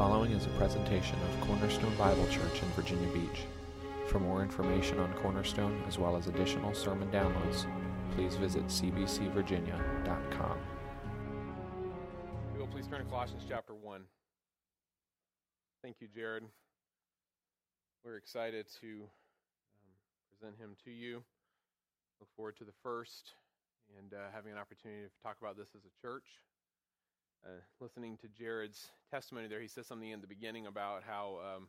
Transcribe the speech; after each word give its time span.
following 0.00 0.32
is 0.32 0.46
a 0.46 0.56
presentation 0.56 1.18
of 1.20 1.46
Cornerstone 1.46 1.94
Bible 1.96 2.26
Church 2.28 2.62
in 2.62 2.68
Virginia 2.68 3.06
Beach. 3.08 3.42
For 4.06 4.18
more 4.18 4.40
information 4.40 4.98
on 4.98 5.12
Cornerstone, 5.12 5.84
as 5.86 5.98
well 5.98 6.16
as 6.16 6.26
additional 6.26 6.72
sermon 6.72 7.10
downloads, 7.10 7.66
please 8.14 8.34
visit 8.36 8.64
cbcvirginia.com. 8.68 10.58
You 12.54 12.60
will 12.60 12.66
please 12.68 12.86
turn 12.86 13.00
to 13.00 13.10
Colossians 13.10 13.44
chapter 13.46 13.74
1. 13.74 14.00
Thank 15.82 15.96
you, 16.00 16.08
Jared. 16.08 16.44
We're 18.02 18.16
excited 18.16 18.68
to 18.80 19.02
um, 19.02 19.92
present 20.30 20.58
him 20.58 20.76
to 20.86 20.90
you. 20.90 21.22
Look 22.20 22.30
forward 22.36 22.56
to 22.56 22.64
the 22.64 22.72
first 22.82 23.32
and 23.98 24.14
uh, 24.14 24.30
having 24.32 24.52
an 24.52 24.58
opportunity 24.58 25.02
to 25.02 25.10
talk 25.22 25.36
about 25.42 25.58
this 25.58 25.68
as 25.76 25.82
a 25.84 26.00
church. 26.00 26.24
Uh, 27.44 27.60
listening 27.80 28.18
to 28.18 28.28
Jared's 28.28 28.88
testimony 29.10 29.48
there, 29.48 29.60
he 29.60 29.68
says 29.68 29.86
something 29.86 30.10
in 30.10 30.20
the 30.20 30.26
beginning 30.26 30.66
about 30.66 31.02
how 31.02 31.38
um, 31.56 31.68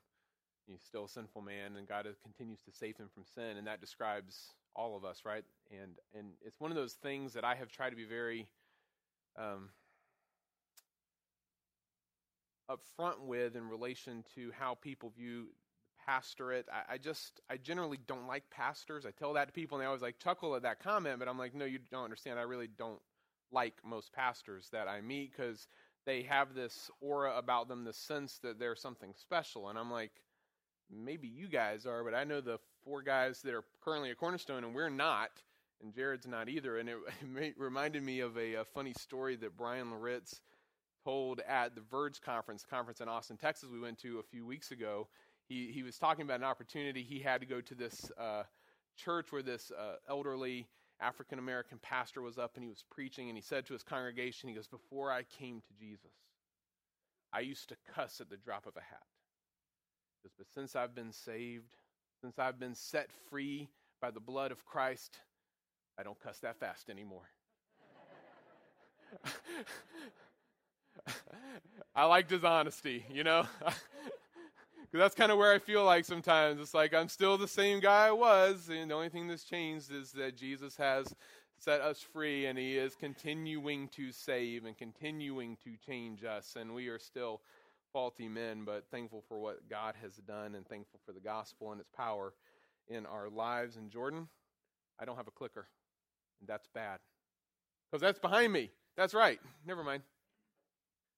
he's 0.68 0.82
still 0.82 1.06
a 1.06 1.10
sinful 1.10 1.42
man 1.42 1.78
and 1.78 1.88
God 1.88 2.08
continues 2.24 2.62
to 2.64 2.72
save 2.72 2.98
him 2.98 3.10
from 3.14 3.24
sin, 3.24 3.58
and 3.58 3.68
that 3.68 3.80
describes 3.80 4.54
all 4.76 4.98
of 4.98 5.06
us, 5.06 5.22
right? 5.26 5.44
And 5.72 5.96
and 6.14 6.34
it's 6.42 6.60
one 6.60 6.72
of 6.72 6.78
those 6.78 6.94
things 6.94 7.34
that 7.34 7.44
I 7.46 7.56
have 7.56 7.72
tried 7.72 7.92
to 7.92 7.96
be 7.96 8.06
very 8.06 8.48
um, 9.40 9.70
upfront 12.70 13.22
with 13.22 13.56
in 13.56 13.68
relation 13.70 14.24
to 14.36 14.52
how 14.58 14.76
people 14.76 15.10
view 15.10 15.48
pastorate. 16.06 16.68
I, 16.72 16.94
I, 16.94 16.98
just 16.98 17.42
I 17.50 17.58
generally 17.58 18.00
don't 18.08 18.28
like 18.28 18.44
pastors. 18.50 19.06
I 19.06 19.12
tell 19.12 19.34
that 19.34 19.48
to 19.48 19.54
people, 19.54 19.78
and 19.78 19.84
they 19.84 19.88
always 19.88 20.02
like 20.02 20.20
chuckle 20.20 20.56
at 20.56 20.64
that 20.64 20.82
comment. 20.84 21.20
But 21.20 21.28
I'm 21.28 21.38
like, 21.38 21.54
no, 21.54 21.66
you 21.66 21.80
don't 21.92 22.04
understand. 22.04 22.40
I 22.40 22.44
really 22.44 22.68
don't 22.68 23.00
like 23.52 23.76
most 23.84 24.14
pastors 24.14 24.70
that 24.72 24.88
I 24.88 25.02
meet 25.02 25.32
because 25.36 25.68
they 26.06 26.24
have 26.24 26.54
this 26.54 26.90
aura 27.00 27.38
about 27.38 27.68
them, 27.68 27.84
the 27.84 27.94
sense 27.94 28.40
that 28.44 28.60
they're 28.60 28.76
something 28.76 29.14
special. 29.16 29.70
And 29.70 29.78
I'm 29.78 29.92
like, 29.92 30.12
maybe 30.90 31.28
you 31.28 31.48
guys 31.48 31.86
are, 31.86 32.04
but 32.04 32.14
I 32.14 32.24
know 32.24 32.42
the 32.42 32.60
four 32.84 33.02
guys 33.02 33.42
that 33.44 33.54
are 33.54 33.64
currently 33.84 34.12
at 34.12 34.18
Cornerstone, 34.18 34.64
and 34.64 34.74
we're 34.74 34.90
not. 34.90 35.30
And 35.84 35.94
Jared's 35.94 36.28
not 36.28 36.50
either. 36.50 36.78
And 36.78 36.90
it, 36.90 36.98
it 37.38 37.56
reminded 37.58 38.04
me 38.04 38.20
of 38.20 38.38
a, 38.38 38.56
a, 38.56 38.66
funny 38.66 38.94
story 39.00 39.36
that 39.38 39.58
Bryan 39.58 39.92
Loritts 39.92 40.42
told 41.04 41.42
at 41.48 41.76
the 41.76 41.82
Verge 41.82 42.22
conference, 42.22 42.66
conference 42.70 43.02
in 43.02 43.08
Austin, 43.08 43.38
Texas, 43.38 43.70
we 43.72 43.80
went 43.80 43.98
to 44.00 44.20
a 44.20 44.24
few 44.24 44.46
weeks 44.46 44.72
ago. 44.72 45.08
He, 45.48 45.72
he 45.74 45.84
was 45.84 45.98
talking 45.98 46.24
about 46.24 46.40
an 46.40 46.46
opportunity 46.46 47.04
he 47.04 47.20
had 47.20 47.42
to 47.42 47.48
go 47.48 47.62
to 47.62 47.76
this 47.76 48.12
uh, 48.20 48.44
church 48.96 49.32
where 49.32 49.42
this 49.42 49.72
uh, 49.72 49.96
elderly 50.08 50.68
African 51.02 51.40
American 51.40 51.80
pastor 51.82 52.22
was 52.22 52.38
up 52.38 52.52
and 52.56 52.64
he 52.64 52.70
was 52.70 52.84
preaching, 52.92 53.30
and 53.30 53.38
he 53.38 53.42
said 53.42 53.66
to 53.66 53.74
his 53.74 53.84
congregation, 53.84 54.50
He 54.50 54.56
goes, 54.56 54.68
Before 54.68 55.12
I 55.12 55.24
came 55.24 55.62
to 55.62 55.74
Jesus, 55.80 56.12
I 57.34 57.40
used 57.42 57.70
to 57.70 57.76
cuss 57.96 58.22
at 58.22 58.30
the 58.30 58.38
drop 58.38 58.68
of 58.68 58.76
a 58.78 58.82
hat. 58.82 59.04
Goes, 60.24 60.34
but 60.38 60.48
since 60.54 60.76
I've 60.76 60.94
been 60.94 61.12
saved, 61.12 61.74
since 62.22 62.38
I've 62.38 62.60
been 62.60 62.76
set 62.76 63.10
free 63.30 63.70
by 64.02 64.12
the 64.12 64.20
blood 64.20 64.52
of 64.52 64.66
Christ, 64.66 65.18
I 65.98 66.04
don't 66.04 66.20
cuss 66.20 66.40
that 66.40 66.60
fast 66.60 66.90
anymore. 66.90 67.30
I 71.96 72.06
liked 72.06 72.32
his 72.32 72.44
honesty, 72.44 73.06
you 73.12 73.24
know? 73.24 73.46
That's 74.94 75.16
kind 75.16 75.32
of 75.32 75.38
where 75.38 75.54
I 75.54 75.60
feel 75.60 75.86
like 75.86 76.04
sometimes. 76.04 76.60
It's 76.60 76.74
like 76.74 76.94
I'm 76.94 77.08
still 77.08 77.38
the 77.38 77.48
same 77.48 77.80
guy 77.80 78.08
I 78.08 78.12
was, 78.12 78.70
and 78.70 78.92
the 78.92 78.96
only 78.96 79.10
thing 79.10 79.28
that's 79.28 79.46
changed 79.46 79.92
is 79.92 80.12
that 80.14 80.36
Jesus 80.36 80.76
has 80.78 81.16
set 81.58 81.80
us 81.80 82.02
free, 82.02 82.46
and 82.46 82.58
He 82.58 82.78
is 82.78 82.96
continuing 82.96 83.88
to 83.90 84.12
save 84.12 84.66
and 84.66 84.78
continuing 84.78 85.58
to 85.64 85.78
change 85.78 86.24
us, 86.24 86.58
and 86.60 86.74
we 86.74 86.88
are 86.90 87.00
still 87.00 87.42
faulty 87.94 88.28
men, 88.28 88.64
but 88.66 88.86
thankful 88.92 89.24
for 89.28 89.38
what 89.38 89.70
God 89.70 89.96
has 90.02 90.16
done 90.16 90.56
and 90.56 90.68
thankful 90.68 91.00
for 91.06 91.14
the 91.14 91.20
gospel 91.20 91.72
and 91.72 91.80
its 91.80 91.90
power 91.96 92.34
in 92.88 93.06
our 93.06 93.30
lives. 93.30 93.78
And 93.78 93.92
Jordan, 93.92 94.28
I 95.00 95.06
don't 95.06 95.18
have 95.18 95.28
a 95.28 95.32
clicker, 95.32 95.68
and 96.40 96.50
that's 96.50 96.68
bad. 96.74 97.00
Because 97.90 98.02
that's 98.02 98.20
behind 98.20 98.52
me. 98.52 98.72
That's 98.98 99.14
right. 99.14 99.40
Never 99.66 99.84
mind. 99.84 100.04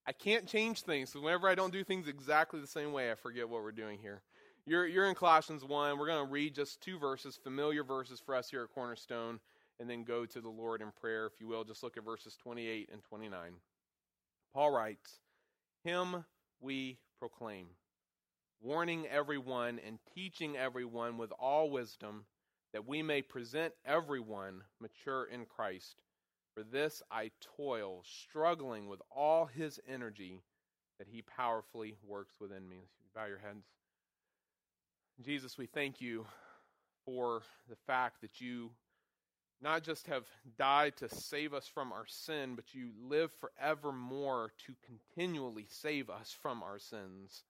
I 0.06 0.12
can't 0.12 0.48
change 0.48 0.82
things. 0.82 1.12
So 1.12 1.22
whenever 1.22 1.48
I 1.48 1.56
don't 1.56 1.72
do 1.72 1.84
things 1.84 2.08
exactly 2.08 2.60
the 2.60 2.68
same 2.68 2.92
way, 2.92 3.12
I 3.12 3.16
forget 3.16 3.48
what 3.48 3.64
we're 3.64 3.72
doing 3.72 4.00
here. 4.00 4.22
You're, 4.66 4.86
you're 4.86 5.10
in 5.10 5.16
Colossians 5.16 5.64
1. 5.64 5.98
We're 5.98 6.08
going 6.08 6.26
to 6.26 6.32
read 6.32 6.56
just 6.56 6.82
two 6.82 6.98
verses, 6.98 7.40
familiar 7.42 7.84
verses 7.84 8.20
for 8.20 8.36
us 8.36 8.50
here 8.50 8.64
at 8.64 8.74
Cornerstone, 8.74 9.40
and 9.80 9.90
then 9.90 10.04
go 10.04 10.26
to 10.26 10.42
the 10.42 10.50
Lord 10.50 10.82
in 10.82 10.92
prayer, 10.92 11.26
if 11.26 11.40
you 11.40 11.48
will. 11.48 11.64
Just 11.64 11.84
look 11.84 11.98
at 11.98 12.06
verses 12.06 12.38
28 12.42 12.90
and 12.92 13.04
29. 13.04 13.40
Paul 14.54 14.72
writes, 14.72 15.20
Him 15.84 16.26
we 16.62 16.98
proclaim, 17.20 17.68
warning 18.62 19.08
everyone 19.08 19.80
and 19.86 20.00
teaching 20.14 20.56
everyone 20.56 21.18
with 21.18 21.32
all 21.40 21.70
wisdom, 21.70 22.26
that 22.72 22.88
we 22.88 23.02
may 23.02 23.22
present 23.22 23.74
everyone 23.86 24.62
mature 24.80 25.26
in 25.26 25.46
Christ. 25.46 26.02
For 26.54 26.64
this 26.64 27.02
I 27.10 27.32
toil, 27.58 28.04
struggling 28.04 28.88
with 28.88 29.02
all 29.10 29.46
his 29.46 29.80
energy 29.88 30.42
that 31.00 31.08
he 31.08 31.24
powerfully 31.24 31.96
works 32.06 32.40
within 32.40 32.68
me. 32.70 32.86
Bow 33.16 33.26
your 33.26 33.40
heads. 33.40 33.66
Jesus, 35.22 35.58
we 35.58 35.66
thank 35.66 36.02
you 36.02 36.26
for 37.06 37.42
the 37.70 37.76
fact 37.88 38.22
that 38.22 38.40
you 38.40 38.72
not 39.62 39.84
just 39.84 40.08
have 40.08 40.26
died 40.58 40.98
to 40.98 41.10
save 41.10 41.54
us 41.54 41.68
from 41.68 41.92
our 41.92 42.06
sin, 42.06 42.56
but 42.56 42.74
you 42.74 42.92
live 43.02 43.32
forevermore 43.40 44.52
to 44.66 44.74
continually 44.86 45.66
save 45.70 46.10
us 46.10 46.36
from 46.42 46.62
our 46.62 46.78
sins. 46.78 47.44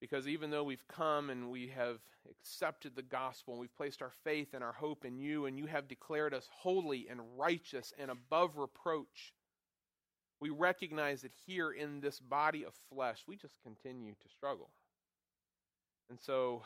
Because 0.00 0.28
even 0.28 0.50
though 0.50 0.64
we've 0.64 0.86
come 0.88 1.30
and 1.30 1.50
we 1.50 1.68
have 1.68 1.98
accepted 2.30 2.94
the 2.94 3.02
gospel 3.02 3.54
and 3.54 3.60
we've 3.60 3.76
placed 3.76 4.02
our 4.02 4.12
faith 4.24 4.48
and 4.52 4.62
our 4.62 4.72
hope 4.72 5.04
in 5.04 5.18
you, 5.18 5.46
and 5.46 5.58
you 5.58 5.66
have 5.66 5.88
declared 5.88 6.34
us 6.34 6.48
holy 6.52 7.06
and 7.08 7.20
righteous 7.36 7.94
and 7.98 8.10
above 8.10 8.58
reproach, 8.58 9.32
we 10.40 10.50
recognize 10.50 11.22
that 11.22 11.32
here 11.46 11.70
in 11.70 12.00
this 12.00 12.20
body 12.20 12.64
of 12.64 12.74
flesh, 12.92 13.24
we 13.26 13.36
just 13.36 13.62
continue 13.62 14.12
to 14.12 14.28
struggle. 14.28 14.70
And 16.10 16.20
so 16.20 16.62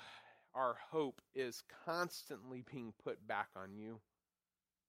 our 0.54 0.76
hope 0.90 1.20
is 1.34 1.62
constantly 1.86 2.64
being 2.72 2.92
put 3.04 3.26
back 3.28 3.48
on 3.56 3.76
you, 3.76 4.00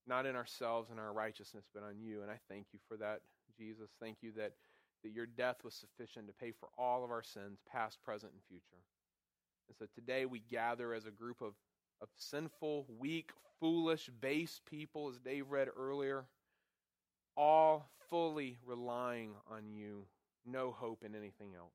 not 0.07 0.25
in 0.25 0.35
ourselves 0.35 0.89
and 0.89 0.99
our 0.99 1.13
righteousness, 1.13 1.65
but 1.73 1.83
on 1.83 2.01
you. 2.01 2.23
And 2.23 2.31
I 2.31 2.39
thank 2.49 2.67
you 2.73 2.79
for 2.87 2.97
that, 2.97 3.21
Jesus. 3.57 3.91
Thank 3.99 4.17
you 4.21 4.31
that 4.37 4.53
that 5.03 5.11
your 5.11 5.25
death 5.25 5.63
was 5.63 5.73
sufficient 5.73 6.27
to 6.27 6.33
pay 6.33 6.51
for 6.51 6.69
all 6.77 7.03
of 7.03 7.11
our 7.11 7.23
sins, 7.23 7.59
past, 7.71 8.01
present, 8.03 8.31
and 8.33 8.41
future. 8.47 8.81
And 9.67 9.77
so 9.77 9.85
today 9.93 10.25
we 10.25 10.39
gather 10.39 10.93
as 10.93 11.05
a 11.05 11.11
group 11.11 11.41
of, 11.41 11.53
of 12.01 12.09
sinful, 12.17 12.85
weak, 12.99 13.31
foolish, 13.59 14.09
base 14.19 14.59
people, 14.69 15.09
as 15.09 15.17
Dave 15.19 15.49
read 15.49 15.69
earlier, 15.77 16.25
all 17.37 17.89
fully 18.09 18.57
relying 18.65 19.31
on 19.49 19.71
you, 19.71 20.05
no 20.45 20.71
hope 20.71 21.03
in 21.05 21.15
anything 21.15 21.55
else. 21.57 21.73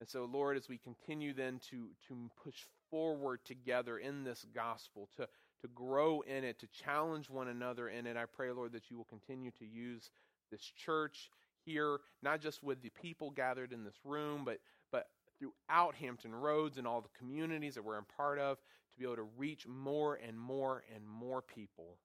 And 0.00 0.08
so, 0.08 0.24
Lord, 0.24 0.56
as 0.56 0.68
we 0.68 0.78
continue 0.78 1.32
then 1.32 1.60
to, 1.70 1.88
to 2.08 2.30
push 2.42 2.56
forward 2.90 3.40
together 3.44 3.98
in 3.98 4.24
this 4.24 4.44
gospel, 4.54 5.08
to, 5.16 5.28
to 5.60 5.68
grow 5.74 6.22
in 6.22 6.44
it, 6.44 6.58
to 6.60 6.66
challenge 6.66 7.30
one 7.30 7.48
another 7.48 7.88
in 7.88 8.06
it, 8.06 8.16
I 8.16 8.24
pray, 8.24 8.50
Lord, 8.50 8.72
that 8.72 8.90
you 8.90 8.96
will 8.96 9.04
continue 9.04 9.50
to 9.58 9.64
use 9.64 10.10
this 10.50 10.62
church 10.62 11.30
here, 11.64 11.98
not 12.22 12.40
just 12.40 12.62
with 12.62 12.82
the 12.82 12.90
people 12.90 13.30
gathered 13.30 13.72
in 13.72 13.84
this 13.84 13.96
room, 14.04 14.42
but, 14.44 14.58
but 14.90 15.06
throughout 15.38 15.94
Hampton 15.94 16.34
Roads 16.34 16.78
and 16.78 16.86
all 16.86 17.00
the 17.00 17.18
communities 17.18 17.74
that 17.74 17.84
we're 17.84 17.98
a 17.98 18.02
part 18.02 18.38
of, 18.38 18.58
to 18.58 18.98
be 18.98 19.04
able 19.04 19.16
to 19.16 19.28
reach 19.36 19.66
more 19.66 20.18
and 20.26 20.38
more 20.38 20.82
and 20.94 21.06
more 21.06 21.42
people 21.42 21.98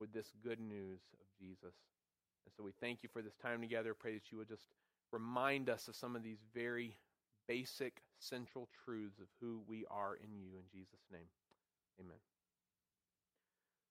with 0.00 0.12
this 0.12 0.32
good 0.42 0.60
news 0.60 1.00
of 1.14 1.26
Jesus. 1.38 1.74
And 2.44 2.52
so 2.56 2.62
we 2.62 2.72
thank 2.80 3.02
you 3.02 3.08
for 3.12 3.22
this 3.22 3.36
time 3.36 3.60
together. 3.60 3.94
Pray 3.94 4.14
that 4.14 4.30
you 4.30 4.38
would 4.38 4.48
just 4.48 4.68
remind 5.12 5.70
us 5.70 5.88
of 5.88 5.96
some 5.96 6.16
of 6.16 6.22
these 6.22 6.38
very 6.54 6.96
basic, 7.48 8.02
central 8.18 8.68
truths 8.84 9.18
of 9.18 9.26
who 9.40 9.60
we 9.66 9.84
are 9.90 10.16
in 10.16 10.38
you. 10.38 10.48
In 10.56 10.64
Jesus' 10.72 11.06
name, 11.10 11.28
amen. 12.00 12.33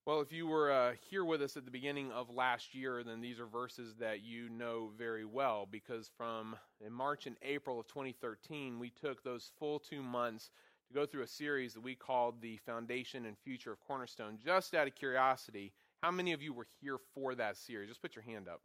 Well, 0.06 0.20
if 0.20 0.34
you 0.34 0.48
were 0.48 0.70
uh, 0.70 0.94
here 1.10 1.24
with 1.24 1.42
us 1.42 1.56
at 1.56 1.64
the 1.64 1.72
beginning 1.72 2.12
of 2.12 2.30
last 2.30 2.76
year, 2.76 3.06
then 3.06 3.22
these 3.22 3.40
are 3.40 3.46
verses 3.46 3.96
that 4.02 4.22
you 4.22 4.50
know 4.50 4.92
very 4.98 5.24
well 5.24 5.66
because 5.72 6.12
from 6.18 6.58
in 6.86 6.92
March 6.92 7.26
and 7.26 7.38
April 7.42 7.80
of 7.80 7.88
2013, 7.88 8.80
we 8.80 8.90
took 8.90 9.24
those 9.24 9.54
full 9.58 9.80
two 9.80 10.04
months 10.04 10.50
to 10.90 10.94
go 10.94 11.06
through 11.06 11.22
a 11.24 11.28
series 11.28 11.74
that 11.74 11.80
we 11.80 11.96
called 11.96 12.42
the 12.42 12.58
Foundation 12.66 13.26
and 13.26 13.38
Future 13.46 13.72
of 13.72 13.80
Cornerstone. 13.80 14.38
Just 14.44 14.76
out 14.76 14.88
of 14.88 14.96
curiosity, 14.96 15.72
how 16.02 16.12
many 16.12 16.34
of 16.34 16.42
you 16.42 16.52
were 16.52 16.68
here 16.82 16.98
for 17.16 17.34
that 17.36 17.56
series? 17.56 17.88
Just 17.88 18.02
put 18.02 18.14
your 18.14 18.24
hand 18.24 18.50
up. 18.50 18.60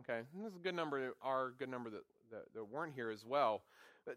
Okay, 0.00 0.22
there's 0.34 0.56
a 0.56 0.58
good 0.58 0.74
number, 0.74 1.12
a 1.24 1.48
good 1.56 1.68
number 1.68 1.88
that, 1.88 2.02
that, 2.32 2.52
that 2.52 2.64
weren't 2.68 2.94
here 2.94 3.10
as 3.10 3.24
well. 3.24 3.62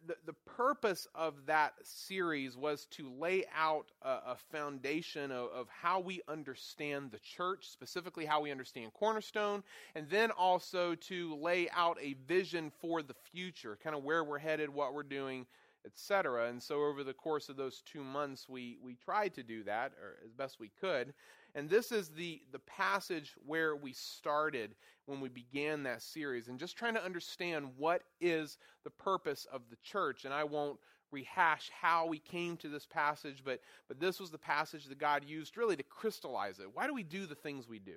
The, 0.06 0.16
the 0.26 0.34
purpose 0.46 1.08
of 1.16 1.34
that 1.48 1.74
series 1.84 2.56
was 2.56 2.86
to 2.92 3.12
lay 3.20 3.46
out 3.56 3.92
a, 4.02 4.10
a 4.10 4.38
foundation 4.52 5.32
of, 5.32 5.50
of, 5.52 5.68
how 5.70 6.00
we 6.00 6.22
understand 6.28 7.12
the 7.12 7.20
church, 7.20 7.68
specifically 7.68 8.26
how 8.26 8.42
we 8.42 8.52
understand 8.52 8.94
Cornerstone, 8.94 9.64
and 9.96 10.08
then 10.10 10.32
also 10.32 10.96
to 10.96 11.36
lay 11.36 11.70
out 11.72 11.98
a 12.02 12.16
vision 12.28 12.72
for 12.80 13.02
the 13.02 13.16
future, 13.32 13.78
kind 13.84 13.96
of 13.96 14.04
where 14.04 14.24
we're 14.24 14.38
headed, 14.40 14.70
what 14.70 14.94
we're 14.94 15.04
doing, 15.04 15.46
etc. 15.86 16.50
And 16.50 16.62
so 16.62 16.84
over 16.84 17.04
the 17.04 17.14
course 17.14 17.50
of 17.50 17.56
those 17.56 17.82
two 17.86 18.04
months, 18.04 18.48
we, 18.48 18.78
we 18.84 18.96
tried 18.96 19.34
to 19.36 19.44
do 19.44 19.64
that 19.64 19.94
or 20.02 20.18
as 20.24 20.32
best 20.34 20.60
we 20.60 20.70
could. 20.80 21.14
And 21.56 21.70
this 21.70 21.92
is 21.92 22.10
the, 22.10 22.42
the 22.52 22.60
passage 22.60 23.36
where 23.46 23.76
we 23.76 23.94
started 23.94 24.76
when 25.06 25.20
we 25.20 25.30
began 25.30 25.84
that 25.84 26.02
series 26.02 26.48
and 26.48 26.60
just 26.60 26.78
trying 26.78 26.94
to 26.94 27.04
understand 27.04 27.68
what 27.78 28.04
is 28.22 28.58
the 28.84 28.90
purpose 28.92 29.48
of 29.52 29.62
the 29.70 29.78
church. 29.84 30.26
And 30.26 30.34
I 30.34 30.44
won't 30.44 30.80
rehash 31.12 31.72
how 31.82 32.06
we 32.06 32.20
came 32.20 32.56
to 32.58 32.70
this 32.70 32.86
passage, 32.86 33.42
but, 33.44 33.60
but 33.88 34.00
this 34.00 34.20
was 34.20 34.30
the 34.30 34.38
passage 34.38 34.86
that 34.86 35.00
God 35.00 35.24
used 35.26 35.58
really 35.58 35.76
to 35.76 35.84
crystallize 35.84 36.60
it. 36.60 36.68
Why 36.74 36.86
do 36.86 36.94
we 36.94 37.04
do 37.04 37.26
the 37.26 37.36
things 37.36 37.68
we 37.68 37.80
do? 37.80 37.96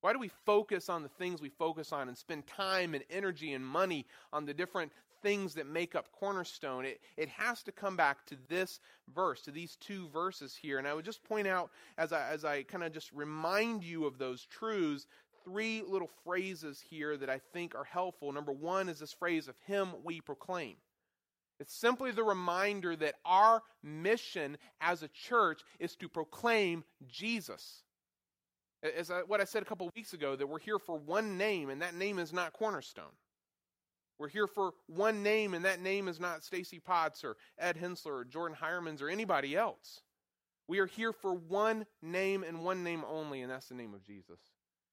Why 0.00 0.12
do 0.12 0.18
we 0.18 0.30
focus 0.44 0.88
on 0.88 1.02
the 1.02 1.08
things 1.08 1.40
we 1.40 1.48
focus 1.48 1.92
on 1.92 2.08
and 2.08 2.18
spend 2.18 2.46
time 2.46 2.94
and 2.94 3.04
energy 3.08 3.54
and 3.54 3.64
money 3.64 4.04
on 4.32 4.44
the 4.44 4.52
different 4.52 4.92
things 5.24 5.54
that 5.54 5.66
make 5.66 5.96
up 5.96 6.12
Cornerstone? 6.12 6.84
It, 6.84 7.00
it 7.16 7.28
has 7.30 7.64
to 7.64 7.72
come 7.72 7.96
back 7.96 8.24
to 8.26 8.36
this 8.48 8.78
verse, 9.12 9.40
to 9.42 9.50
these 9.50 9.76
two 9.76 10.08
verses 10.10 10.54
here. 10.54 10.78
And 10.78 10.86
I 10.86 10.94
would 10.94 11.04
just 11.04 11.24
point 11.24 11.48
out, 11.48 11.70
as 11.98 12.12
I, 12.12 12.28
as 12.28 12.44
I 12.44 12.62
kind 12.62 12.84
of 12.84 12.92
just 12.92 13.10
remind 13.12 13.82
you 13.82 14.04
of 14.04 14.18
those 14.18 14.44
truths, 14.44 15.06
three 15.44 15.82
little 15.86 16.10
phrases 16.24 16.80
here 16.80 17.16
that 17.16 17.30
I 17.30 17.40
think 17.52 17.74
are 17.74 17.84
helpful. 17.84 18.30
Number 18.32 18.52
one 18.52 18.88
is 18.88 18.98
this 18.98 19.12
phrase 19.12 19.48
of 19.48 19.56
Him 19.66 19.88
we 20.04 20.20
proclaim. 20.20 20.76
It's 21.58 21.74
simply 21.74 22.10
the 22.10 22.22
reminder 22.22 22.94
that 22.96 23.14
our 23.24 23.62
mission 23.82 24.58
as 24.80 25.02
a 25.02 25.08
church 25.08 25.62
is 25.78 25.96
to 25.96 26.08
proclaim 26.08 26.84
Jesus. 27.08 27.82
As 28.82 29.10
I, 29.10 29.20
what 29.20 29.40
I 29.40 29.44
said 29.44 29.62
a 29.62 29.64
couple 29.64 29.88
weeks 29.96 30.12
ago, 30.12 30.36
that 30.36 30.46
we're 30.46 30.58
here 30.58 30.78
for 30.78 30.98
one 30.98 31.38
name, 31.38 31.70
and 31.70 31.80
that 31.80 31.94
name 31.94 32.18
is 32.18 32.32
not 32.32 32.52
Cornerstone. 32.52 33.12
We're 34.18 34.28
here 34.28 34.46
for 34.46 34.72
one 34.86 35.22
name, 35.22 35.54
and 35.54 35.64
that 35.64 35.80
name 35.80 36.08
is 36.08 36.20
not 36.20 36.44
Stacy 36.44 36.78
Potts 36.78 37.24
or 37.24 37.36
Ed 37.58 37.76
Hensler 37.76 38.14
or 38.14 38.24
Jordan 38.24 38.56
Hiremans 38.60 39.02
or 39.02 39.08
anybody 39.08 39.56
else. 39.56 40.02
We 40.66 40.78
are 40.78 40.86
here 40.86 41.12
for 41.12 41.34
one 41.34 41.84
name 42.00 42.42
and 42.42 42.64
one 42.64 42.84
name 42.84 43.04
only, 43.08 43.42
and 43.42 43.50
that's 43.50 43.68
the 43.68 43.74
name 43.74 43.92
of 43.92 44.02
Jesus. 44.02 44.40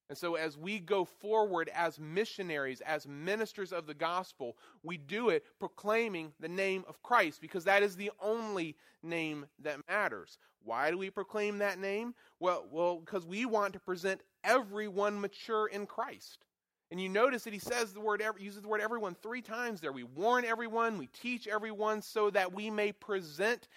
And 0.09 0.17
so, 0.17 0.35
as 0.35 0.57
we 0.57 0.79
go 0.79 1.05
forward 1.05 1.69
as 1.73 1.97
missionaries, 1.97 2.81
as 2.81 3.07
ministers 3.07 3.71
of 3.71 3.87
the 3.87 3.93
gospel, 3.93 4.57
we 4.83 4.97
do 4.97 5.29
it 5.29 5.45
proclaiming 5.57 6.33
the 6.37 6.49
name 6.49 6.83
of 6.89 7.01
Christ 7.01 7.39
because 7.39 7.63
that 7.63 7.81
is 7.81 7.95
the 7.95 8.11
only 8.19 8.75
name 9.01 9.45
that 9.59 9.79
matters. 9.87 10.37
Why 10.63 10.91
do 10.91 10.97
we 10.97 11.09
proclaim 11.09 11.59
that 11.59 11.79
name? 11.79 12.13
Well, 12.39 12.67
well, 12.69 12.99
because 12.99 13.25
we 13.25 13.45
want 13.45 13.71
to 13.73 13.79
present 13.79 14.21
everyone 14.43 15.21
mature 15.21 15.67
in 15.67 15.85
Christ. 15.85 16.43
And 16.91 17.01
you 17.01 17.07
notice 17.07 17.45
that 17.45 17.53
he 17.53 17.59
says 17.59 17.93
the 17.93 18.01
word 18.01 18.21
uses 18.37 18.61
the 18.61 18.67
word 18.67 18.81
everyone 18.81 19.15
three 19.15 19.41
times 19.41 19.79
there. 19.79 19.93
We 19.93 20.03
warn 20.03 20.43
everyone, 20.43 20.97
we 20.97 21.07
teach 21.07 21.47
everyone 21.47 22.01
so 22.01 22.29
that 22.31 22.53
we 22.53 22.69
may 22.69 22.91
present 22.91 23.69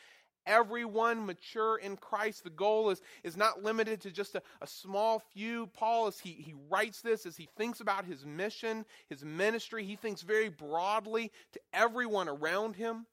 everyone 0.47 1.25
mature 1.25 1.77
in 1.77 1.97
Christ. 1.97 2.43
The 2.43 2.51
goal 2.51 2.91
is, 2.91 3.01
is 3.23 3.37
not 3.37 3.63
limited 3.63 4.01
to 4.03 4.11
just 4.11 4.35
a, 4.35 4.43
a 4.61 4.67
small 4.67 5.23
few. 5.33 5.69
Paul, 5.69 6.09
as 6.09 6.19
he, 6.19 6.31
he 6.33 6.55
writes 6.69 7.03
this, 7.03 7.25
as 7.25 7.37
he 7.37 7.49
thinks 7.57 7.81
about 7.81 8.05
his 8.05 8.27
mission, 8.27 8.85
his 9.09 9.25
ministry, 9.25 9.85
he 9.85 9.95
thinks 9.95 10.23
very 10.23 10.49
broadly 10.49 11.31
to 11.53 11.61
everyone 11.73 12.29
around 12.29 12.75
him. 12.75 13.07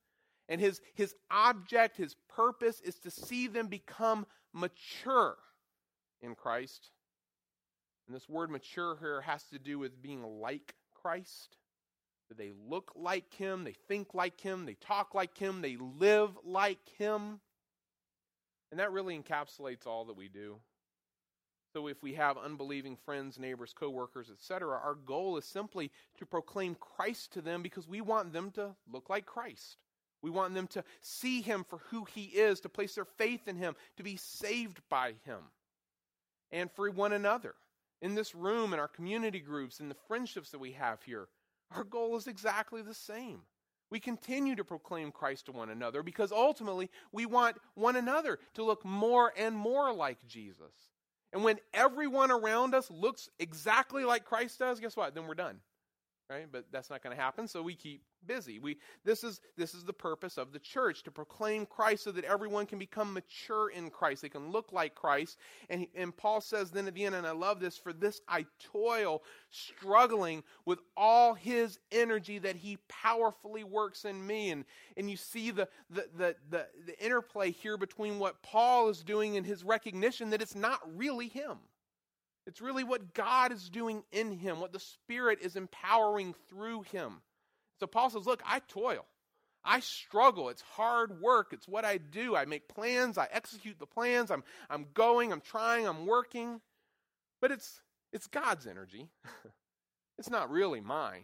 And 0.50 0.60
his, 0.60 0.82
his 0.96 1.16
object, 1.30 1.96
his 1.96 2.16
purpose 2.28 2.82
is 2.82 2.96
to 3.00 3.12
see 3.12 3.48
them 3.48 3.68
become 3.68 4.26
mature 4.52 5.38
in 6.22 6.36
Christ. 6.36 6.90
And 8.08 8.16
this 8.16 8.28
word 8.28 8.50
mature 8.50 8.98
here 9.00 9.22
has 9.22 9.44
to 9.52 9.60
do 9.60 9.80
with 9.80 10.02
being 10.02 10.24
like 10.24 10.74
Christ. 11.02 11.58
They 12.38 12.52
look 12.70 12.94
like 12.96 13.34
him, 13.34 13.66
they 13.66 13.76
think 13.88 14.14
like 14.14 14.40
him, 14.40 14.66
they 14.66 14.76
talk 14.76 15.14
like 15.14 15.38
him, 15.38 15.62
they 15.62 15.78
live 15.78 16.32
like 16.46 16.88
him. 16.98 17.42
And 18.72 18.80
that 18.80 18.92
really 18.92 19.18
encapsulates 19.18 19.86
all 19.86 20.06
that 20.06 20.16
we 20.16 20.30
do. 20.30 20.56
So 21.74 21.88
if 21.88 22.02
we 22.04 22.14
have 22.14 22.38
unbelieving 22.38 22.98
friends, 23.06 23.40
neighbors, 23.40 23.74
coworkers, 23.74 24.30
etc., 24.30 24.78
our 24.78 24.96
goal 24.96 25.38
is 25.38 25.46
simply 25.46 25.92
to 26.18 26.26
proclaim 26.26 26.76
Christ 26.76 27.34
to 27.34 27.42
them 27.42 27.62
because 27.62 27.88
we 27.88 28.02
want 28.02 28.34
them 28.34 28.52
to 28.52 28.76
look 28.92 29.10
like 29.10 29.26
Christ. 29.26 29.78
We 30.22 30.30
want 30.30 30.54
them 30.54 30.68
to 30.68 30.84
see 31.02 31.42
him 31.42 31.66
for 31.68 31.80
who 31.90 32.06
he 32.06 32.26
is, 32.26 32.60
to 32.62 32.70
place 32.70 32.96
their 32.96 33.06
faith 33.06 33.48
in 33.48 33.56
him, 33.56 33.76
to 33.98 34.04
be 34.04 34.18
saved 34.18 34.82
by 34.90 35.14
him. 35.26 35.40
And 36.52 36.70
for 36.72 36.90
one 36.92 37.14
another. 37.14 37.56
In 38.02 38.16
this 38.16 38.34
room, 38.34 38.74
in 38.74 38.80
our 38.80 38.88
community 38.88 39.40
groups, 39.40 39.80
in 39.80 39.90
the 39.90 39.96
friendships 40.08 40.50
that 40.52 40.60
we 40.60 40.72
have 40.72 41.04
here, 41.04 41.28
our 41.76 41.84
goal 41.84 42.18
is 42.18 42.28
exactly 42.28 42.82
the 42.82 42.94
same. 42.94 43.42
We 43.92 44.00
continue 44.00 44.56
to 44.56 44.64
proclaim 44.64 45.12
Christ 45.12 45.46
to 45.48 45.52
one 45.52 45.70
another 45.70 46.02
because 46.02 46.32
ultimately 46.32 46.90
we 47.12 47.26
want 47.26 47.58
one 47.76 47.98
another 47.98 48.40
to 48.54 48.64
look 48.64 48.84
more 48.86 49.34
and 49.38 49.56
more 49.56 49.94
like 49.94 50.18
Jesus. 50.28 50.74
And 51.34 51.44
when 51.44 51.60
everyone 51.74 52.32
around 52.32 52.74
us 52.74 52.90
looks 52.90 53.30
exactly 53.40 54.04
like 54.04 54.26
Christ 54.26 54.60
does, 54.60 54.80
guess 54.80 54.98
what? 54.98 55.14
Then 55.14 55.28
we're 55.28 55.36
done. 55.36 55.60
Right? 56.30 56.48
But 56.50 56.66
that's 56.72 56.90
not 56.90 57.04
going 57.04 57.16
to 57.16 57.22
happen, 57.22 57.48
so 57.48 57.62
we 57.62 57.76
keep 57.76 58.04
busy. 58.26 58.60
We, 58.60 58.78
this, 59.04 59.24
is, 59.24 59.42
this 59.58 59.74
is 59.74 59.84
the 59.84 59.94
purpose 59.94 60.38
of 60.38 60.52
the 60.52 60.60
church 60.60 61.04
to 61.04 61.12
proclaim 61.12 61.66
Christ 61.66 62.04
so 62.04 62.12
that 62.12 62.26
everyone 62.26 62.66
can 62.66 62.80
become 62.80 63.14
mature 63.14 63.70
in 63.70 63.90
Christ. 63.90 64.22
They 64.22 64.30
can 64.30 64.52
look 64.52 64.72
like 64.72 64.96
Christ. 64.96 65.38
And, 65.70 65.88
and 65.96 66.16
Paul 66.16 66.42
says 66.42 66.72
then 66.72 66.88
at 66.88 66.94
the 66.94 67.06
end, 67.06 67.16
and 67.16 67.28
I 67.28 67.32
love 67.32 67.60
this, 67.60 67.78
for 67.78 67.94
this 67.94 68.22
I 68.28 68.46
toil, 68.72 69.24
struggling 69.50 70.44
with 70.66 70.80
all 70.96 71.34
his 71.34 71.80
energy 71.92 72.40
that 72.40 72.56
he 72.56 72.78
powerfully 72.88 73.64
works 73.64 74.06
in 74.06 74.26
me. 74.26 74.52
And, 74.52 74.66
and 74.98 75.10
you 75.10 75.18
see 75.18 75.52
the, 75.52 75.68
the, 75.90 76.08
the, 76.18 76.36
the, 76.50 76.68
the 76.86 77.04
interplay 77.04 77.52
here 77.52 77.78
between 77.78 78.20
what 78.20 78.42
Paul 78.42 78.90
is 78.90 79.04
doing 79.04 79.38
and 79.38 79.46
his 79.46 79.64
recognition 79.64 80.30
that 80.32 80.42
it's 80.42 80.56
not 80.56 80.80
really 80.96 81.28
him. 81.28 81.58
It's 82.48 82.62
really 82.62 82.84
what 82.84 83.14
God 83.14 83.52
is 83.52 83.70
doing 83.70 84.04
in 84.12 84.32
him, 84.32 84.60
what 84.60 84.74
the 84.74 84.80
Spirit 84.80 85.40
is 85.42 85.56
empowering 85.56 86.34
through 86.50 86.82
him. 86.84 87.22
So 87.82 87.88
Paul 87.88 88.12
says, 88.12 88.28
Look, 88.28 88.44
I 88.46 88.60
toil. 88.68 89.08
I 89.66 89.80
struggle. 89.80 90.50
It's 90.50 90.62
hard 90.62 91.20
work. 91.20 91.48
It's 91.52 91.68
what 91.68 91.84
I 91.84 91.98
do. 91.98 92.36
I 92.36 92.46
make 92.46 92.68
plans. 92.68 93.18
I 93.18 93.28
execute 93.32 93.80
the 93.80 93.88
plans. 93.88 94.30
I'm, 94.30 94.44
I'm 94.70 94.86
going. 94.94 95.32
I'm 95.32 95.42
trying. 95.42 95.88
I'm 95.88 96.06
working. 96.06 96.62
But 97.42 97.52
it's, 97.52 97.82
it's 98.14 98.28
God's 98.28 98.68
energy. 98.68 99.10
it's 100.20 100.30
not 100.30 100.52
really 100.52 100.80
mine. 100.80 101.24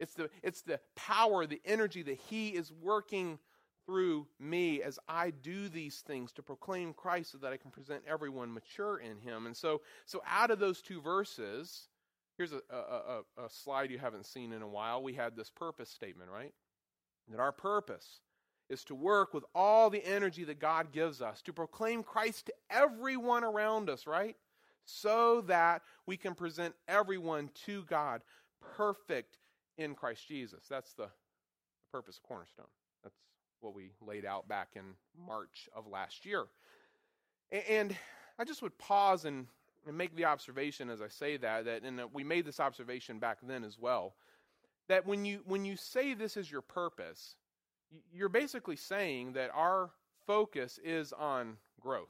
It's 0.00 0.14
the, 0.14 0.30
it's 0.42 0.62
the 0.62 0.80
power, 0.96 1.46
the 1.46 1.60
energy 1.66 2.02
that 2.02 2.18
He 2.28 2.48
is 2.48 2.72
working 2.82 3.38
through 3.84 4.26
me 4.40 4.80
as 4.82 4.98
I 5.06 5.30
do 5.30 5.68
these 5.68 6.02
things 6.06 6.32
to 6.32 6.42
proclaim 6.42 6.94
Christ 6.94 7.32
so 7.32 7.38
that 7.38 7.52
I 7.52 7.58
can 7.58 7.70
present 7.70 8.04
everyone 8.08 8.54
mature 8.54 8.98
in 8.98 9.18
Him. 9.18 9.44
And 9.44 9.56
so, 9.56 9.82
so 10.06 10.22
out 10.26 10.50
of 10.50 10.58
those 10.58 10.80
two 10.80 11.02
verses, 11.02 11.88
Here's 12.36 12.52
a, 12.52 12.60
a, 12.70 12.76
a, 12.76 13.44
a 13.44 13.50
slide 13.50 13.90
you 13.90 13.98
haven't 13.98 14.26
seen 14.26 14.52
in 14.52 14.62
a 14.62 14.68
while. 14.68 15.02
We 15.02 15.12
had 15.12 15.36
this 15.36 15.50
purpose 15.50 15.88
statement, 15.88 16.30
right? 16.30 16.52
That 17.28 17.40
our 17.40 17.52
purpose 17.52 18.20
is 18.68 18.82
to 18.84 18.94
work 18.94 19.34
with 19.34 19.44
all 19.54 19.90
the 19.90 20.04
energy 20.04 20.44
that 20.44 20.58
God 20.58 20.90
gives 20.90 21.20
us 21.20 21.42
to 21.42 21.52
proclaim 21.52 22.02
Christ 22.02 22.46
to 22.46 22.54
everyone 22.70 23.44
around 23.44 23.88
us, 23.88 24.06
right? 24.06 24.36
So 24.84 25.42
that 25.42 25.82
we 26.06 26.16
can 26.16 26.34
present 26.34 26.74
everyone 26.88 27.50
to 27.66 27.84
God 27.84 28.22
perfect 28.76 29.38
in 29.78 29.94
Christ 29.94 30.26
Jesus. 30.26 30.64
That's 30.68 30.92
the, 30.94 31.04
the 31.04 31.10
purpose 31.92 32.16
of 32.16 32.22
Cornerstone. 32.24 32.66
That's 33.02 33.16
what 33.60 33.74
we 33.74 33.92
laid 34.04 34.24
out 34.24 34.48
back 34.48 34.70
in 34.74 34.82
March 35.26 35.68
of 35.74 35.86
last 35.86 36.26
year. 36.26 36.46
And 37.68 37.94
I 38.38 38.44
just 38.44 38.62
would 38.62 38.76
pause 38.78 39.24
and 39.24 39.46
and 39.86 39.96
make 39.96 40.16
the 40.16 40.24
observation 40.24 40.90
as 40.90 41.00
I 41.02 41.08
say 41.08 41.36
that, 41.38 41.64
that 41.64 41.82
and 41.82 42.00
we 42.12 42.24
made 42.24 42.46
this 42.46 42.60
observation 42.60 43.18
back 43.18 43.38
then 43.42 43.64
as 43.64 43.78
well, 43.78 44.14
that 44.88 45.06
when 45.06 45.24
you 45.24 45.40
when 45.46 45.64
you 45.64 45.76
say 45.76 46.14
this 46.14 46.36
is 46.36 46.50
your 46.50 46.62
purpose, 46.62 47.36
you're 48.12 48.28
basically 48.28 48.76
saying 48.76 49.32
that 49.34 49.50
our 49.54 49.90
focus 50.26 50.78
is 50.82 51.12
on 51.12 51.56
growth. 51.80 52.08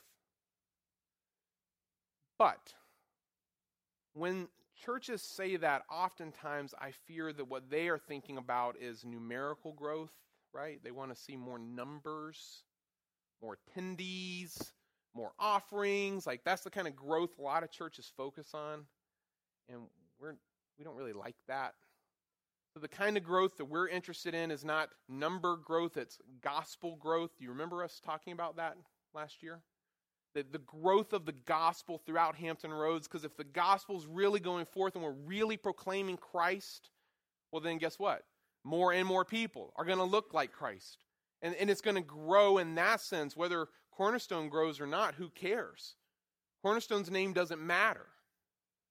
But 2.38 2.74
when 4.14 4.48
churches 4.84 5.22
say 5.22 5.56
that, 5.56 5.82
oftentimes 5.90 6.74
I 6.80 6.92
fear 7.06 7.32
that 7.32 7.48
what 7.48 7.70
they 7.70 7.88
are 7.88 7.98
thinking 7.98 8.38
about 8.38 8.76
is 8.80 9.04
numerical 9.04 9.72
growth, 9.72 10.12
right? 10.52 10.80
They 10.82 10.90
want 10.90 11.14
to 11.14 11.20
see 11.20 11.36
more 11.36 11.58
numbers, 11.58 12.64
more 13.42 13.56
attendees, 13.56 14.72
more 15.14 15.32
offerings. 15.38 16.26
Like 16.26 16.42
that's 16.44 16.62
the 16.62 16.70
kind 16.70 16.88
of 16.88 16.96
growth 16.96 17.38
a 17.38 17.42
lot 17.42 17.62
of 17.62 17.70
churches 17.70 18.10
focus 18.16 18.48
on. 18.54 18.84
And 19.68 19.80
we're 20.20 20.34
we 20.78 20.84
don't 20.84 20.96
really 20.96 21.12
like 21.12 21.36
that. 21.48 21.74
So 22.74 22.80
the 22.80 22.88
kind 22.88 23.16
of 23.16 23.22
growth 23.22 23.56
that 23.58 23.66
we're 23.66 23.88
interested 23.88 24.34
in 24.34 24.50
is 24.50 24.64
not 24.64 24.88
number 25.08 25.56
growth, 25.56 25.96
it's 25.96 26.18
gospel 26.42 26.96
growth. 26.96 27.30
Do 27.38 27.44
you 27.44 27.50
remember 27.50 27.84
us 27.84 28.00
talking 28.04 28.32
about 28.32 28.56
that 28.56 28.76
last 29.14 29.44
year? 29.44 29.60
The, 30.34 30.44
the 30.50 30.58
growth 30.58 31.12
of 31.12 31.24
the 31.24 31.34
gospel 31.46 32.02
throughout 32.04 32.34
Hampton 32.34 32.72
Roads, 32.72 33.06
because 33.06 33.24
if 33.24 33.36
the 33.36 33.44
gospel's 33.44 34.06
really 34.06 34.40
going 34.40 34.64
forth 34.64 34.96
and 34.96 35.04
we're 35.04 35.12
really 35.12 35.56
proclaiming 35.56 36.16
Christ, 36.16 36.90
well, 37.52 37.60
then 37.60 37.78
guess 37.78 38.00
what? 38.00 38.22
More 38.64 38.92
and 38.92 39.06
more 39.06 39.24
people 39.24 39.72
are 39.76 39.84
going 39.84 39.98
to 39.98 40.04
look 40.04 40.34
like 40.34 40.50
Christ. 40.50 41.04
And, 41.42 41.54
and 41.54 41.70
it's 41.70 41.80
going 41.80 41.94
to 41.94 42.00
grow 42.00 42.58
in 42.58 42.74
that 42.74 43.00
sense. 43.00 43.36
Whether 43.36 43.68
Cornerstone 43.96 44.48
grows 44.48 44.80
or 44.80 44.86
not, 44.86 45.14
who 45.14 45.28
cares? 45.30 45.94
Cornerstone's 46.62 47.10
name 47.10 47.32
doesn't 47.32 47.60
matter. 47.60 48.06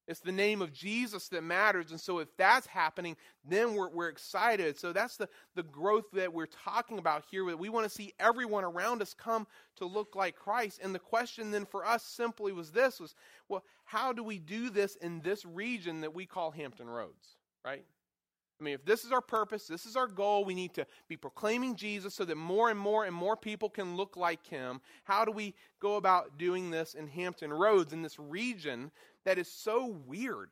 It's 0.08 0.20
the 0.20 0.34
name 0.34 0.62
of 0.62 0.74
Jesus 0.74 1.30
that 1.30 1.44
matters. 1.44 1.92
And 1.92 2.00
so 2.00 2.20
if 2.20 2.28
that's 2.36 2.68
happening, 2.68 3.16
then 3.46 3.74
we're, 3.74 3.90
we're 3.90 4.10
excited. 4.10 4.78
So 4.78 4.92
that's 4.92 5.16
the, 5.16 5.30
the 5.56 5.64
growth 5.64 6.12
that 6.12 6.34
we're 6.34 6.46
talking 6.46 6.98
about 6.98 7.24
here. 7.32 7.56
We 7.56 7.70
want 7.70 7.86
to 7.86 7.90
see 7.90 8.14
everyone 8.20 8.66
around 8.66 9.02
us 9.02 9.14
come 9.14 9.48
to 9.78 9.86
look 9.86 10.14
like 10.16 10.36
Christ. 10.36 10.82
And 10.84 10.94
the 10.94 11.00
question 11.00 11.52
then 11.52 11.66
for 11.66 11.86
us 11.86 12.04
simply 12.04 12.52
was 12.52 12.72
this 12.72 13.00
was, 13.00 13.16
well, 13.48 13.64
how 13.86 14.12
do 14.12 14.24
we 14.24 14.40
do 14.40 14.70
this 14.70 14.98
in 14.98 15.22
this 15.22 15.46
region 15.46 16.02
that 16.02 16.14
we 16.14 16.26
call 16.26 16.52
Hampton 16.52 16.90
Roads, 16.90 17.38
right? 17.64 17.86
I 18.60 18.64
mean, 18.64 18.76
if 18.76 18.86
this 18.86 19.04
is 19.04 19.12
our 19.12 19.22
purpose, 19.22 19.68
this 19.68 19.86
is 19.86 19.96
our 19.96 20.08
goal, 20.08 20.46
we 20.46 20.54
need 20.54 20.74
to 20.76 20.86
be 21.10 21.18
proclaiming 21.18 21.76
Jesus 21.76 22.14
so 22.14 22.24
that 22.26 22.38
more 22.38 22.70
and 22.70 22.80
more 22.80 23.06
and 23.06 23.16
more 23.16 23.36
people 23.36 23.70
can 23.70 23.98
look 23.98 24.16
like 24.16 24.46
him. 24.48 24.80
How 25.04 25.26
do 25.26 25.32
we 25.32 25.54
go 25.80 25.96
about 25.96 26.38
doing 26.38 26.70
this 26.72 26.94
in 26.94 27.08
Hampton 27.08 27.52
Roads, 27.52 27.94
in 27.94 28.02
this 28.02 28.20
region 28.20 28.92
that 29.26 29.38
is 29.38 29.48
so 29.48 29.88
weird? 30.08 30.52